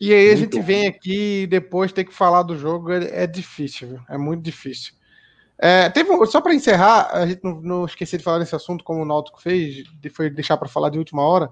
E 0.00 0.14
aí 0.14 0.26
muito 0.26 0.32
a 0.32 0.36
gente 0.36 0.56
ruim. 0.56 0.64
vem 0.64 0.86
aqui 0.86 1.42
e 1.42 1.46
depois 1.48 1.92
ter 1.92 2.04
que 2.04 2.14
falar 2.14 2.44
do 2.44 2.56
jogo 2.56 2.92
é, 2.92 3.24
é 3.24 3.26
difícil, 3.26 3.88
viu? 3.88 4.00
é 4.08 4.16
muito 4.16 4.42
difícil. 4.42 4.94
É, 5.64 5.88
teve, 5.90 6.26
só 6.26 6.40
para 6.40 6.56
encerrar, 6.56 7.08
a 7.12 7.24
gente 7.24 7.44
não, 7.44 7.60
não 7.60 7.84
esqueci 7.84 8.18
de 8.18 8.24
falar 8.24 8.40
nesse 8.40 8.52
assunto, 8.52 8.82
como 8.82 9.00
o 9.00 9.04
Náutico 9.04 9.40
fez, 9.40 9.84
foi 10.12 10.28
deixar 10.28 10.56
para 10.56 10.68
falar 10.68 10.90
de 10.90 10.98
última 10.98 11.22
hora. 11.22 11.48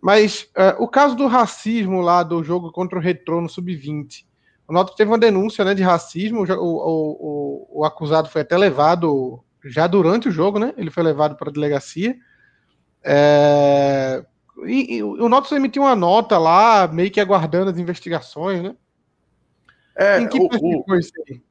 Mas 0.00 0.48
é, 0.56 0.76
o 0.78 0.86
caso 0.86 1.16
do 1.16 1.26
racismo 1.26 2.00
lá 2.00 2.22
do 2.22 2.44
jogo 2.44 2.70
contra 2.70 2.96
o 2.96 3.02
Retrô 3.02 3.40
no 3.40 3.48
Sub-20. 3.48 4.24
O 4.68 4.72
Náutico 4.72 4.96
teve 4.96 5.10
uma 5.10 5.18
denúncia 5.18 5.64
né, 5.64 5.74
de 5.74 5.82
racismo, 5.82 6.44
o, 6.44 6.52
o, 6.52 6.60
o, 6.60 7.80
o, 7.80 7.84
acusado 7.84 8.28
foi 8.28 8.42
até 8.42 8.56
levado 8.56 9.42
já 9.64 9.88
durante 9.88 10.28
o 10.28 10.32
jogo, 10.32 10.60
né? 10.60 10.72
Ele 10.76 10.92
foi 10.92 11.02
levado 11.02 11.34
para 11.34 11.50
a 11.50 11.52
delegacia. 11.52 12.16
É, 13.02 14.24
e, 14.66 14.98
e, 14.98 15.02
o 15.02 15.28
Náutico 15.28 15.56
emitiu 15.56 15.82
uma 15.82 15.96
nota 15.96 16.38
lá, 16.38 16.86
meio 16.86 17.10
que 17.10 17.20
aguardando 17.20 17.72
as 17.72 17.78
investigações, 17.78 18.62
né? 18.62 18.76
É, 19.96 20.20
em 20.20 20.28
que 20.28 20.38
o, 20.38 20.96
isso 20.96 21.12
aí? 21.28 21.42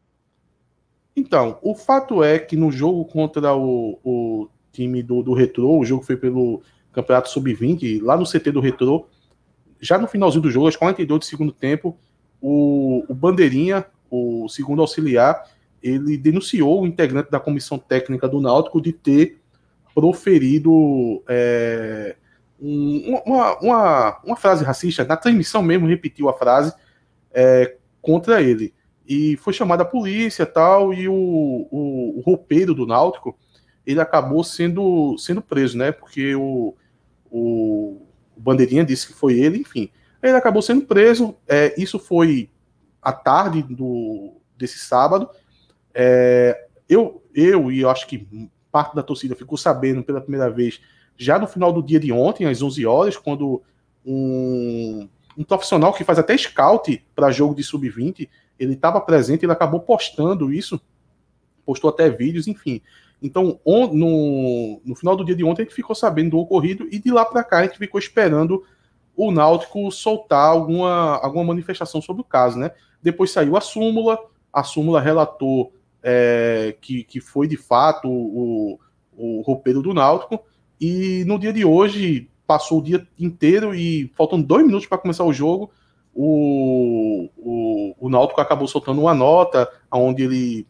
Então, 1.16 1.60
o 1.62 1.76
fato 1.76 2.24
é 2.24 2.40
que 2.40 2.56
no 2.56 2.72
jogo 2.72 3.06
contra 3.06 3.54
o, 3.56 4.00
o 4.04 4.50
time 4.72 5.04
do, 5.04 5.22
do 5.22 5.34
Retrô, 5.34 5.78
o 5.78 5.86
jogo 5.86 6.04
foi 6.04 6.16
pelo 6.16 6.62
Campeonato 6.94 7.30
Sub-20, 7.30 8.02
lá 8.02 8.16
no 8.16 8.26
CT 8.26 8.52
do 8.52 8.60
Retrô, 8.60 9.08
já 9.80 9.98
no 9.98 10.08
finalzinho 10.08 10.44
do 10.44 10.52
jogo, 10.52 10.68
aos 10.68 10.76
42 10.76 11.20
do 11.20 11.26
segundo 11.26 11.52
tempo, 11.52 11.98
o, 12.40 13.04
o 13.08 13.14
Bandeirinha, 13.14 13.86
o 14.10 14.48
segundo 14.48 14.82
auxiliar, 14.82 15.44
ele 15.82 16.18
denunciou 16.18 16.82
o 16.82 16.88
integrante 16.88 17.32
da 17.32 17.40
comissão 17.40 17.78
técnica 17.80 18.28
do 18.28 18.40
Náutico 18.40 18.82
de 18.82 18.94
ter 18.94 19.40
proferido 19.94 21.24
é, 21.28 22.16
um, 22.62 23.20
uma, 23.26 23.60
uma, 23.60 24.22
uma, 24.24 24.36
frase 24.36 24.64
racista, 24.64 25.04
na 25.04 25.18
transmissão 25.18 25.62
mesmo 25.64 25.88
repetiu 25.88 26.30
a 26.30 26.34
frase 26.34 26.74
é, 27.34 27.76
contra 28.02 28.42
ele. 28.42 28.74
E 29.08 29.36
foi 29.38 29.54
chamada 29.54 29.84
a 29.84 29.86
polícia 29.86 30.46
tal, 30.46 30.94
e 30.94 31.08
o, 31.08 31.14
o, 31.14 32.20
o, 32.20 32.22
roupeiro 32.22 32.74
do 32.74 32.86
Náutico 32.86 33.38
ele 33.86 34.00
acabou 34.00 34.44
sendo, 34.44 35.18
sendo 35.18 35.42
preso, 35.42 35.78
né? 35.78 35.92
Porque 35.92 36.36
o, 36.36 36.76
o, 37.30 38.06
o 38.36 38.40
Bandeirinha 38.40 38.86
disse 38.86 39.08
que 39.08 39.14
foi 39.14 39.40
ele, 39.40 39.60
enfim. 39.60 39.90
Ele 40.22 40.38
acabou 40.38 40.62
sendo 40.62 40.86
preso. 40.86 41.36
É, 41.48 41.74
isso 41.82 41.98
foi 41.98 42.50
à 43.02 43.12
tarde 43.12 43.64
do, 43.64 44.34
desse 44.56 44.78
sábado. 44.78 45.30
É, 45.94 46.68
eu, 46.88 47.24
eu 47.34 47.72
e 47.72 47.82
eu 47.82 47.90
acho 47.90 48.08
que 48.08 48.28
parte 48.72 48.96
da 48.96 49.04
torcida 49.04 49.36
ficou 49.36 49.58
sabendo 49.58 50.04
pela 50.04 50.22
primeira 50.22 50.50
vez 50.50 50.80
já 51.18 51.38
no 51.38 51.48
final 51.48 51.72
do 51.72 51.84
dia 51.84 52.00
de 52.00 52.12
ontem, 52.12 52.46
às 52.48 52.62
11 52.62 52.86
horas, 52.86 53.18
quando 53.18 53.62
um, 54.06 55.08
um 55.38 55.44
profissional 55.44 55.94
que 55.94 56.04
faz 56.04 56.18
até 56.18 56.36
scout 56.36 57.04
para 57.16 57.32
jogo 57.32 57.54
de 57.54 57.64
sub-20, 57.64 58.28
ele 58.62 58.74
estava 58.74 59.02
presente, 59.02 59.44
ele 59.46 59.52
acabou 59.52 59.80
postando 59.80 60.54
isso 60.54 60.82
postou 61.66 61.90
até 61.90 62.10
vídeos, 62.10 62.48
enfim. 62.48 62.82
Então, 63.22 63.60
on, 63.66 63.94
no, 63.94 64.82
no 64.84 64.96
final 64.96 65.16
do 65.16 65.24
dia 65.24 65.36
de 65.36 65.44
ontem, 65.44 65.62
a 65.62 65.66
gente 65.66 65.76
ficou 65.76 65.96
sabendo 65.96 66.32
do 66.32 66.40
ocorrido 66.40 66.88
e 66.92 67.00
de 67.00 67.12
lá 67.12 67.24
para 67.24 67.44
cá 67.44 67.60
a 67.60 67.64
gente 67.64 67.78
ficou 67.78 68.00
esperando 68.00 68.64
o 69.16 69.32
Náutico 69.32 69.92
soltar 69.92 70.50
alguma, 70.50 71.18
alguma 71.18 71.46
manifestação 71.46 72.02
sobre 72.02 72.22
o 72.22 72.26
caso, 72.26 72.58
né? 72.58 72.72
Depois 73.02 73.32
saiu 73.32 73.56
a 73.56 73.62
súmula, 73.62 74.18
a 74.52 74.64
súmula 74.64 75.00
relatou 75.00 75.74
é, 76.02 76.76
que, 76.82 77.04
que 77.04 77.20
foi 77.20 77.48
de 77.48 77.58
fato 77.58 78.10
o, 78.10 78.80
o 79.14 79.42
roupeiro 79.42 79.82
do 79.82 79.94
Náutico, 79.94 80.44
e 80.80 81.24
no 81.28 81.38
dia 81.38 81.54
de 81.54 81.64
hoje 81.64 82.30
passou 82.48 82.80
o 82.80 82.84
dia 82.84 83.08
inteiro 83.20 83.76
e 83.76 84.12
faltando 84.16 84.46
dois 84.46 84.66
minutos 84.66 84.88
para 84.88 84.98
começar 84.98 85.24
o 85.24 85.34
jogo, 85.34 85.72
o, 86.14 87.30
o, 87.38 87.96
o 88.00 88.10
Náutico 88.10 88.42
acabou 88.42 88.68
soltando 88.68 89.02
uma 89.02 89.14
nota 89.14 89.70
onde 89.92 90.24
ele 90.24 90.68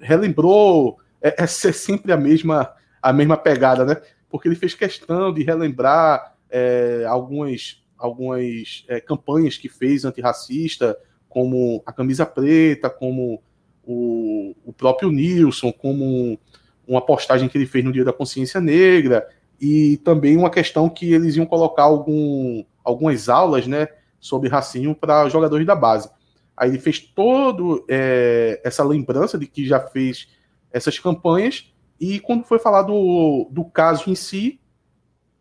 relembrou 0.00 0.98
é, 1.20 1.44
é 1.44 1.46
sempre 1.46 2.12
a 2.12 2.16
mesma, 2.16 2.72
a 3.00 3.12
mesma 3.12 3.36
pegada, 3.36 3.84
né? 3.84 4.00
Porque 4.28 4.48
ele 4.48 4.56
fez 4.56 4.74
questão 4.74 5.32
de 5.32 5.42
relembrar 5.42 6.34
é, 6.50 7.04
algumas, 7.06 7.82
algumas 7.96 8.84
é, 8.88 9.00
campanhas 9.00 9.56
que 9.56 9.68
fez 9.68 10.04
antirracista, 10.04 10.96
como 11.28 11.82
a 11.84 11.92
camisa 11.92 12.24
preta, 12.24 12.88
como 12.88 13.42
o, 13.84 14.54
o 14.64 14.72
próprio 14.72 15.12
Nilson, 15.12 15.72
como 15.72 16.38
uma 16.86 17.00
postagem 17.00 17.48
que 17.48 17.56
ele 17.56 17.66
fez 17.66 17.84
no 17.84 17.92
Dia 17.92 18.04
da 18.04 18.12
Consciência 18.12 18.60
Negra, 18.60 19.28
e 19.60 19.98
também 19.98 20.36
uma 20.36 20.50
questão 20.50 20.88
que 20.88 21.12
eles 21.12 21.36
iam 21.36 21.46
colocar 21.46 21.84
algum, 21.84 22.64
algumas 22.82 23.28
aulas 23.28 23.66
né, 23.66 23.88
sobre 24.20 24.48
racismo 24.48 24.94
para 24.94 25.28
jogadores 25.28 25.66
da 25.66 25.74
base. 25.74 26.10
Aí 26.56 26.68
ele 26.68 26.78
fez 26.78 27.00
todo 27.00 27.84
é, 27.88 28.60
essa 28.62 28.84
lembrança 28.84 29.38
de 29.38 29.46
que 29.46 29.66
já 29.66 29.80
fez 29.80 30.28
essas 30.70 30.98
campanhas, 30.98 31.72
e 31.98 32.20
quando 32.20 32.44
foi 32.44 32.58
falar 32.58 32.82
do, 32.82 33.48
do 33.50 33.64
caso 33.64 34.10
em 34.10 34.14
si, 34.14 34.60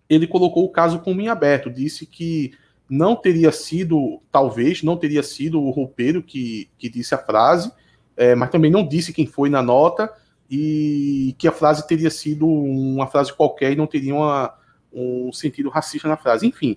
ele 0.10 0.26
colocou 0.26 0.66
o 0.66 0.72
caso 0.72 1.00
como 1.00 1.22
em 1.22 1.28
aberto, 1.28 1.70
disse 1.70 2.06
que 2.06 2.52
não 2.90 3.16
teria 3.16 3.52
sido, 3.52 4.22
talvez, 4.32 4.82
não 4.82 4.98
teria 4.98 5.22
sido 5.22 5.62
o 5.62 5.70
roupeiro 5.70 6.24
que, 6.24 6.70
que 6.78 6.90
disse 6.90 7.14
a 7.14 7.18
frase, 7.18 7.72
é, 8.18 8.34
mas 8.34 8.50
também 8.50 8.72
não 8.72 8.88
disse 8.88 9.14
quem 9.14 9.28
foi 9.28 9.50
na 9.50 9.62
nota, 9.62 10.12
e 10.50 11.36
que 11.38 11.48
a 11.48 11.52
frase 11.52 11.88
teria 11.88 12.10
sido 12.10 12.48
uma 12.48 13.06
frase 13.06 13.32
qualquer 13.32 13.72
e 13.72 13.76
não 13.76 13.86
teria 13.86 14.16
uma, 14.16 14.54
um 14.92 15.32
sentido 15.32 15.70
racista 15.70 16.08
na 16.08 16.18
frase. 16.18 16.48
Enfim, 16.48 16.76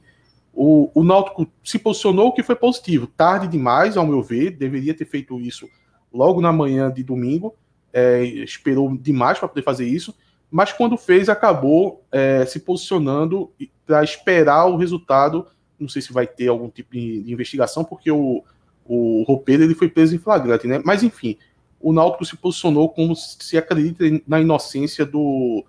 o, 0.53 0.91
o 0.95 1.03
Náutico 1.03 1.47
se 1.65 1.79
posicionou 1.79 2.33
que 2.33 2.43
foi 2.43 2.55
positivo. 2.55 3.07
Tarde 3.07 3.49
demais, 3.49 3.97
ao 3.97 4.07
meu 4.07 4.23
ver, 4.23 4.51
deveria 4.51 4.95
ter 4.95 5.07
feito 5.07 5.41
isso 5.41 5.69
logo 6.13 6.41
na 6.41 6.53
manhã 6.53 6.93
de 6.93 7.03
domingo, 7.03 7.55
é, 7.93 8.23
esperou 8.23 8.95
demais 8.97 9.39
para 9.39 9.49
poder 9.49 9.63
fazer 9.63 9.87
isso, 9.87 10.15
mas 10.51 10.71
quando 10.73 10.99
fez, 10.99 11.31
acabou 11.31 12.05
é, 12.13 12.45
se 12.45 12.61
posicionando 12.61 13.51
para 13.87 14.05
esperar 14.05 14.67
o 14.67 14.77
resultado. 14.77 15.47
Não 15.81 15.89
sei 15.89 16.03
se 16.03 16.13
vai 16.13 16.27
ter 16.27 16.49
algum 16.49 16.69
tipo 16.69 16.93
de, 16.93 17.23
de 17.23 17.33
investigação, 17.33 17.83
porque 17.83 18.11
o, 18.11 18.45
o 18.85 19.23
roupeiro 19.27 19.63
ele 19.63 19.75
foi 19.75 19.89
preso 19.89 20.15
em 20.15 20.19
flagrante, 20.19 20.67
né? 20.67 20.83
Mas 20.85 21.03
enfim, 21.03 21.39
o 21.81 21.91
Náutico 21.91 22.27
se 22.27 22.37
posicionou 22.37 22.91
como 22.91 23.17
se 23.17 23.57
acredita 23.57 24.05
na 24.27 24.41
inocência 24.43 25.07
do, 25.07 25.65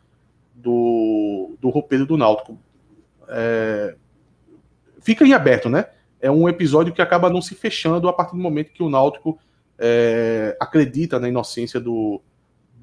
do, 0.53 1.55
do 1.61 1.69
roupeiro 1.69 2.05
do 2.05 2.17
Náutico. 2.17 2.59
É, 3.29 3.95
fica 5.03 5.25
em 5.25 5.33
aberto, 5.33 5.69
né? 5.69 5.85
É 6.19 6.31
um 6.31 6.47
episódio 6.47 6.93
que 6.93 7.01
acaba 7.01 7.29
não 7.29 7.41
se 7.41 7.53
fechando 7.53 8.07
a 8.07 8.13
partir 8.13 8.35
do 8.35 8.41
momento 8.41 8.71
que 8.71 8.81
o 8.81 8.89
Náutico 8.89 9.37
é, 9.77 10.55
acredita 10.59 11.19
na 11.19 11.27
inocência 11.27 11.79
do, 11.79 12.21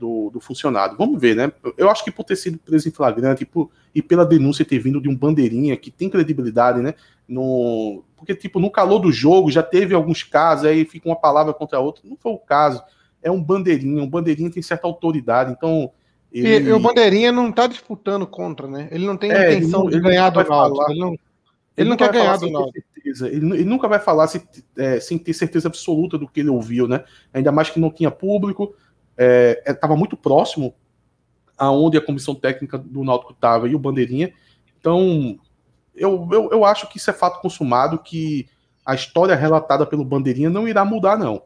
do, 0.01 0.31
do, 0.31 0.41
funcionário. 0.41 0.97
Vamos 0.97 1.21
ver, 1.21 1.35
né? 1.35 1.53
Eu 1.77 1.89
acho 1.91 2.05
que 2.05 2.11
por 2.11 2.25
ter 2.25 2.37
sido 2.37 2.59
preso 2.59 2.89
em 2.89 2.93
flagrante 2.93 3.43
e, 3.43 3.47
por, 3.47 3.71
e 3.95 4.03
pela 4.03 4.27
denúncia 4.27 4.65
ter 4.65 4.79
vindo 4.79 5.01
de 5.01 5.09
um 5.09 5.17
bandeirinha 5.17 5.77
que 5.77 5.91
tem 5.91 6.11
credibilidade, 6.11 6.81
né? 6.81 6.95
No, 7.27 8.03
porque, 8.17 8.35
tipo, 8.35 8.61
no 8.61 8.71
calor 8.71 8.99
do 8.99 9.11
jogo 9.11 9.51
já 9.51 9.63
teve 9.63 9.95
alguns 9.95 10.23
casos, 10.23 10.67
aí 10.67 10.85
fica 10.85 11.09
uma 11.09 11.17
palavra 11.17 11.55
contra 11.55 11.79
a 11.79 11.81
outra. 11.81 12.03
Não 12.05 12.17
foi 12.17 12.33
o 12.33 12.39
caso. 12.39 12.83
É 13.23 13.31
um 13.31 13.43
bandeirinha. 13.43 14.03
Um 14.03 14.09
bandeirinha 14.09 14.51
tem 14.51 14.63
certa 14.63 14.87
autoridade, 14.87 15.53
então. 15.53 15.91
Ele... 16.33 16.69
E, 16.69 16.73
o 16.73 16.79
bandeirinha 16.79 17.33
não 17.33 17.51
tá 17.51 17.67
disputando 17.67 18.27
contra, 18.27 18.67
né? 18.67 18.89
Ele 18.91 19.07
não 19.07 19.17
tem 19.17 19.33
é, 19.33 19.55
intenção 19.55 19.89
de 19.89 19.99
ganhar 19.99 20.29
do 20.31 20.43
Náutico. 20.43 20.91
Ele 20.91 21.01
não, 21.01 21.17
ele 21.77 21.89
não 21.89 21.97
quer 21.97 22.13
ganhar 22.13 22.37
do 22.37 22.51
Náutico. 22.51 22.87
Ele, 23.05 23.55
ele, 23.55 23.65
nunca 23.65 23.89
vai 23.89 23.99
falar 23.99 24.27
se, 24.27 24.43
é, 24.77 25.01
sem 25.01 25.19
ter 25.19 25.33
certeza 25.33 25.69
absoluta 25.69 26.19
do 26.19 26.29
que 26.29 26.41
ele 26.41 26.51
ouviu, 26.51 26.87
né? 26.87 27.05
Ainda 27.33 27.51
mais 27.51 27.71
que 27.71 27.81
não 27.81 27.91
tinha 27.91 28.11
público, 28.11 28.75
estava 29.67 29.95
é, 29.95 29.97
é 29.97 29.99
muito 29.99 30.17
próximo 30.17 30.75
aonde 31.57 31.99
a 31.99 32.05
comissão 32.05 32.35
técnica 32.35 32.79
do 32.79 33.05
Náutico 33.05 33.33
estava 33.33 33.69
e 33.69 33.75
o 33.75 33.79
Bandeirinha. 33.79 34.33
Então, 34.79 35.39
eu, 35.95 36.27
eu, 36.33 36.49
eu 36.51 36.65
acho 36.65 36.89
que 36.89 36.97
isso 36.97 37.11
é 37.11 37.13
fato 37.13 37.41
consumado, 37.41 37.99
que 37.99 38.49
a 38.85 38.95
história 38.95 39.35
relatada 39.35 39.85
pelo 39.85 40.05
Bandeirinha 40.05 40.49
não 40.49 40.67
irá 40.67 40.85
mudar, 40.85 41.19
não. 41.19 41.43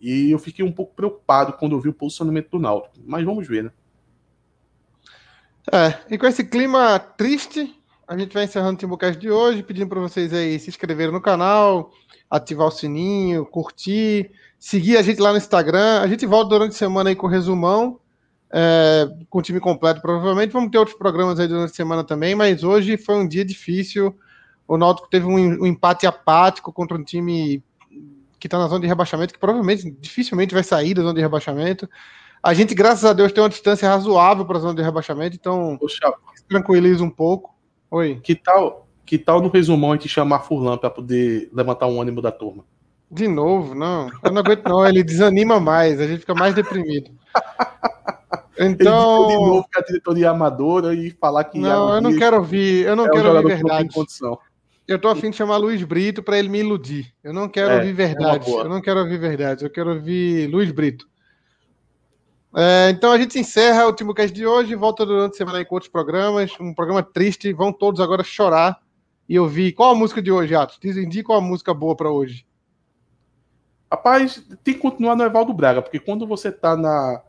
E 0.00 0.30
eu 0.30 0.38
fiquei 0.38 0.64
um 0.64 0.72
pouco 0.72 0.94
preocupado 0.94 1.52
quando 1.54 1.72
eu 1.72 1.80
vi 1.80 1.90
o 1.90 1.94
posicionamento 1.94 2.50
do 2.50 2.58
Náutico. 2.58 2.96
Mas 3.06 3.24
vamos 3.24 3.46
ver, 3.46 3.64
né? 3.64 3.70
É, 5.72 6.14
e 6.14 6.18
com 6.18 6.26
esse 6.26 6.44
clima 6.44 6.98
triste, 6.98 7.74
a 8.06 8.16
gente 8.16 8.34
vai 8.34 8.44
encerrando 8.44 8.74
o 8.74 8.76
Timbucast 8.76 9.18
de 9.18 9.30
hoje, 9.30 9.62
pedindo 9.62 9.88
para 9.88 10.00
vocês 10.00 10.32
aí 10.32 10.58
se 10.58 10.68
inscreverem 10.68 11.12
no 11.12 11.20
canal, 11.20 11.90
ativar 12.30 12.68
o 12.68 12.70
sininho, 12.70 13.46
curtir, 13.46 14.30
seguir 14.58 14.96
a 14.96 15.02
gente 15.02 15.20
lá 15.20 15.30
no 15.30 15.38
Instagram. 15.38 16.00
A 16.00 16.06
gente 16.06 16.26
volta 16.26 16.50
durante 16.50 16.72
a 16.72 16.78
semana 16.78 17.10
aí 17.10 17.16
com 17.16 17.26
o 17.26 17.30
resumão, 17.30 17.98
é, 18.52 19.08
com 19.30 19.38
o 19.38 19.42
time 19.42 19.60
completo, 19.60 20.00
provavelmente. 20.00 20.52
Vamos 20.52 20.70
ter 20.70 20.78
outros 20.78 20.96
programas 20.96 21.40
aí 21.40 21.48
durante 21.48 21.70
a 21.70 21.74
semana 21.74 22.04
também, 22.04 22.34
mas 22.34 22.62
hoje 22.62 22.96
foi 22.96 23.16
um 23.16 23.26
dia 23.26 23.44
difícil. 23.44 24.14
O 24.66 24.76
Náutico 24.76 25.08
teve 25.08 25.26
um, 25.26 25.34
um 25.34 25.66
empate 25.66 26.06
apático 26.06 26.72
contra 26.72 26.96
um 26.96 27.04
time 27.04 27.62
que 28.38 28.46
está 28.46 28.58
na 28.58 28.68
zona 28.68 28.80
de 28.80 28.86
rebaixamento, 28.86 29.32
que 29.32 29.38
provavelmente 29.40 29.90
dificilmente 30.00 30.52
vai 30.52 30.62
sair 30.62 30.92
da 30.92 31.02
zona 31.02 31.14
de 31.14 31.20
rebaixamento. 31.20 31.88
A 32.42 32.52
gente, 32.52 32.74
graças 32.74 33.04
a 33.06 33.14
Deus, 33.14 33.32
tem 33.32 33.42
uma 33.42 33.48
distância 33.48 33.88
razoável 33.88 34.44
para 34.44 34.58
a 34.58 34.60
zona 34.60 34.74
de 34.74 34.82
rebaixamento, 34.82 35.34
então 35.34 35.78
Poxa. 35.78 36.12
tranquiliza 36.46 37.02
um 37.02 37.08
pouco. 37.08 37.53
Oi. 37.94 38.18
Que 38.20 38.34
tal, 38.34 38.88
que 39.06 39.16
tal 39.16 39.40
no 39.40 39.48
resumão 39.48 39.92
a 39.92 39.94
gente 39.94 40.08
chamar 40.08 40.40
Furlan 40.40 40.76
para 40.76 40.90
poder 40.90 41.48
levantar 41.52 41.86
um 41.86 42.00
ânimo 42.00 42.20
da 42.20 42.32
turma? 42.32 42.64
De 43.08 43.28
novo, 43.28 43.72
não. 43.72 44.10
Eu 44.20 44.32
não 44.32 44.40
aguento, 44.40 44.68
não. 44.68 44.84
Ele 44.84 45.04
desanima 45.04 45.60
mais, 45.60 46.00
a 46.00 46.06
gente 46.08 46.20
fica 46.20 46.34
mais 46.34 46.54
deprimido. 46.54 47.10
Então. 48.56 49.24
Ele 49.24 49.36
de 49.36 49.44
novo 49.46 49.68
que 49.68 49.80
a 49.80 49.82
diretoria 49.82 50.30
amadora 50.30 50.94
e 50.94 51.10
falar 51.10 51.42
que. 51.42 51.58
Não, 51.58 51.96
eu 51.96 52.00
não 52.00 52.16
quero 52.16 52.36
ouvir, 52.36 52.86
eu 52.86 52.94
não 52.94 53.06
é 53.06 53.10
quero 53.10 53.32
um 53.32 53.36
ouvir 53.36 53.48
verdade. 53.48 53.88
Eu 54.86 54.96
tô 54.96 55.08
afim 55.08 55.30
de 55.30 55.36
chamar 55.36 55.56
Luiz 55.56 55.82
Brito 55.82 56.22
para 56.22 56.38
ele 56.38 56.48
me 56.48 56.60
iludir. 56.60 57.12
Eu 57.24 57.32
não 57.32 57.48
quero 57.48 57.72
é, 57.72 57.76
ouvir 57.78 57.88
é 57.88 57.92
verdade. 57.92 58.48
É 58.48 58.60
eu 58.60 58.68
não 58.68 58.80
quero 58.80 59.00
ouvir 59.00 59.18
verdade. 59.18 59.64
Eu 59.64 59.70
quero 59.70 59.94
ouvir 59.94 60.46
Luiz 60.46 60.70
Brito. 60.70 61.04
É, 62.56 62.90
então 62.90 63.10
a 63.10 63.18
gente 63.18 63.38
encerra 63.38 63.84
o 63.84 63.88
último 63.88 64.14
cast 64.14 64.32
de 64.32 64.46
hoje, 64.46 64.76
volta 64.76 65.04
durante 65.04 65.34
a 65.34 65.36
semana 65.36 65.58
aí 65.58 65.64
com 65.64 65.74
outros 65.74 65.90
programas, 65.90 66.52
um 66.60 66.72
programa 66.72 67.02
triste, 67.02 67.52
vão 67.52 67.72
todos 67.72 68.00
agora 68.00 68.22
chorar 68.22 68.80
e 69.28 69.38
ouvir. 69.38 69.72
Qual 69.72 69.90
a 69.90 69.94
música 69.94 70.22
de 70.22 70.30
hoje, 70.30 70.54
Atos? 70.54 70.78
Diz, 70.80 70.96
indica 70.96 71.32
uma 71.32 71.40
música 71.40 71.74
boa 71.74 71.96
para 71.96 72.10
hoje. 72.10 72.46
Rapaz, 73.90 74.44
tem 74.62 74.74
que 74.74 74.80
continuar 74.80 75.16
no 75.16 75.24
Evaldo 75.24 75.52
Braga, 75.52 75.82
porque 75.82 75.98
quando 75.98 76.26
você 76.26 76.52
tá 76.52 76.76
na, 76.76 77.22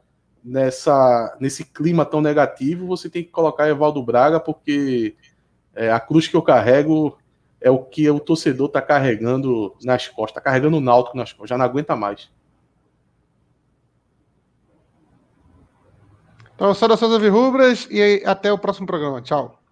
nessa, 0.43 1.35
nesse 1.39 1.65
clima 1.65 2.05
tão 2.05 2.21
negativo, 2.21 2.85
você 2.85 3.09
tem 3.09 3.23
que 3.23 3.31
colocar 3.31 3.67
Evaldo 3.67 4.03
Braga, 4.03 4.39
porque 4.39 5.15
é, 5.73 5.91
a 5.91 5.99
cruz 5.99 6.27
que 6.27 6.35
eu 6.35 6.41
carrego 6.41 7.17
é 7.59 7.71
o 7.71 7.79
que 7.79 8.07
o 8.09 8.19
torcedor 8.19 8.69
tá 8.69 8.81
carregando 8.81 9.75
nas 9.83 10.07
costas, 10.07 10.35
tá 10.35 10.41
carregando 10.41 10.77
o 10.77 10.81
náutico 10.81 11.17
nas 11.17 11.33
costas, 11.33 11.49
já 11.49 11.57
não 11.57 11.65
aguenta 11.65 11.95
mais. 11.95 12.29
Então, 16.55 16.73
saudações 16.73 17.11
Rubras 17.29 17.87
e 17.91 18.23
até 18.25 18.51
o 18.51 18.57
próximo 18.57 18.87
programa. 18.87 19.21
Tchau. 19.21 19.64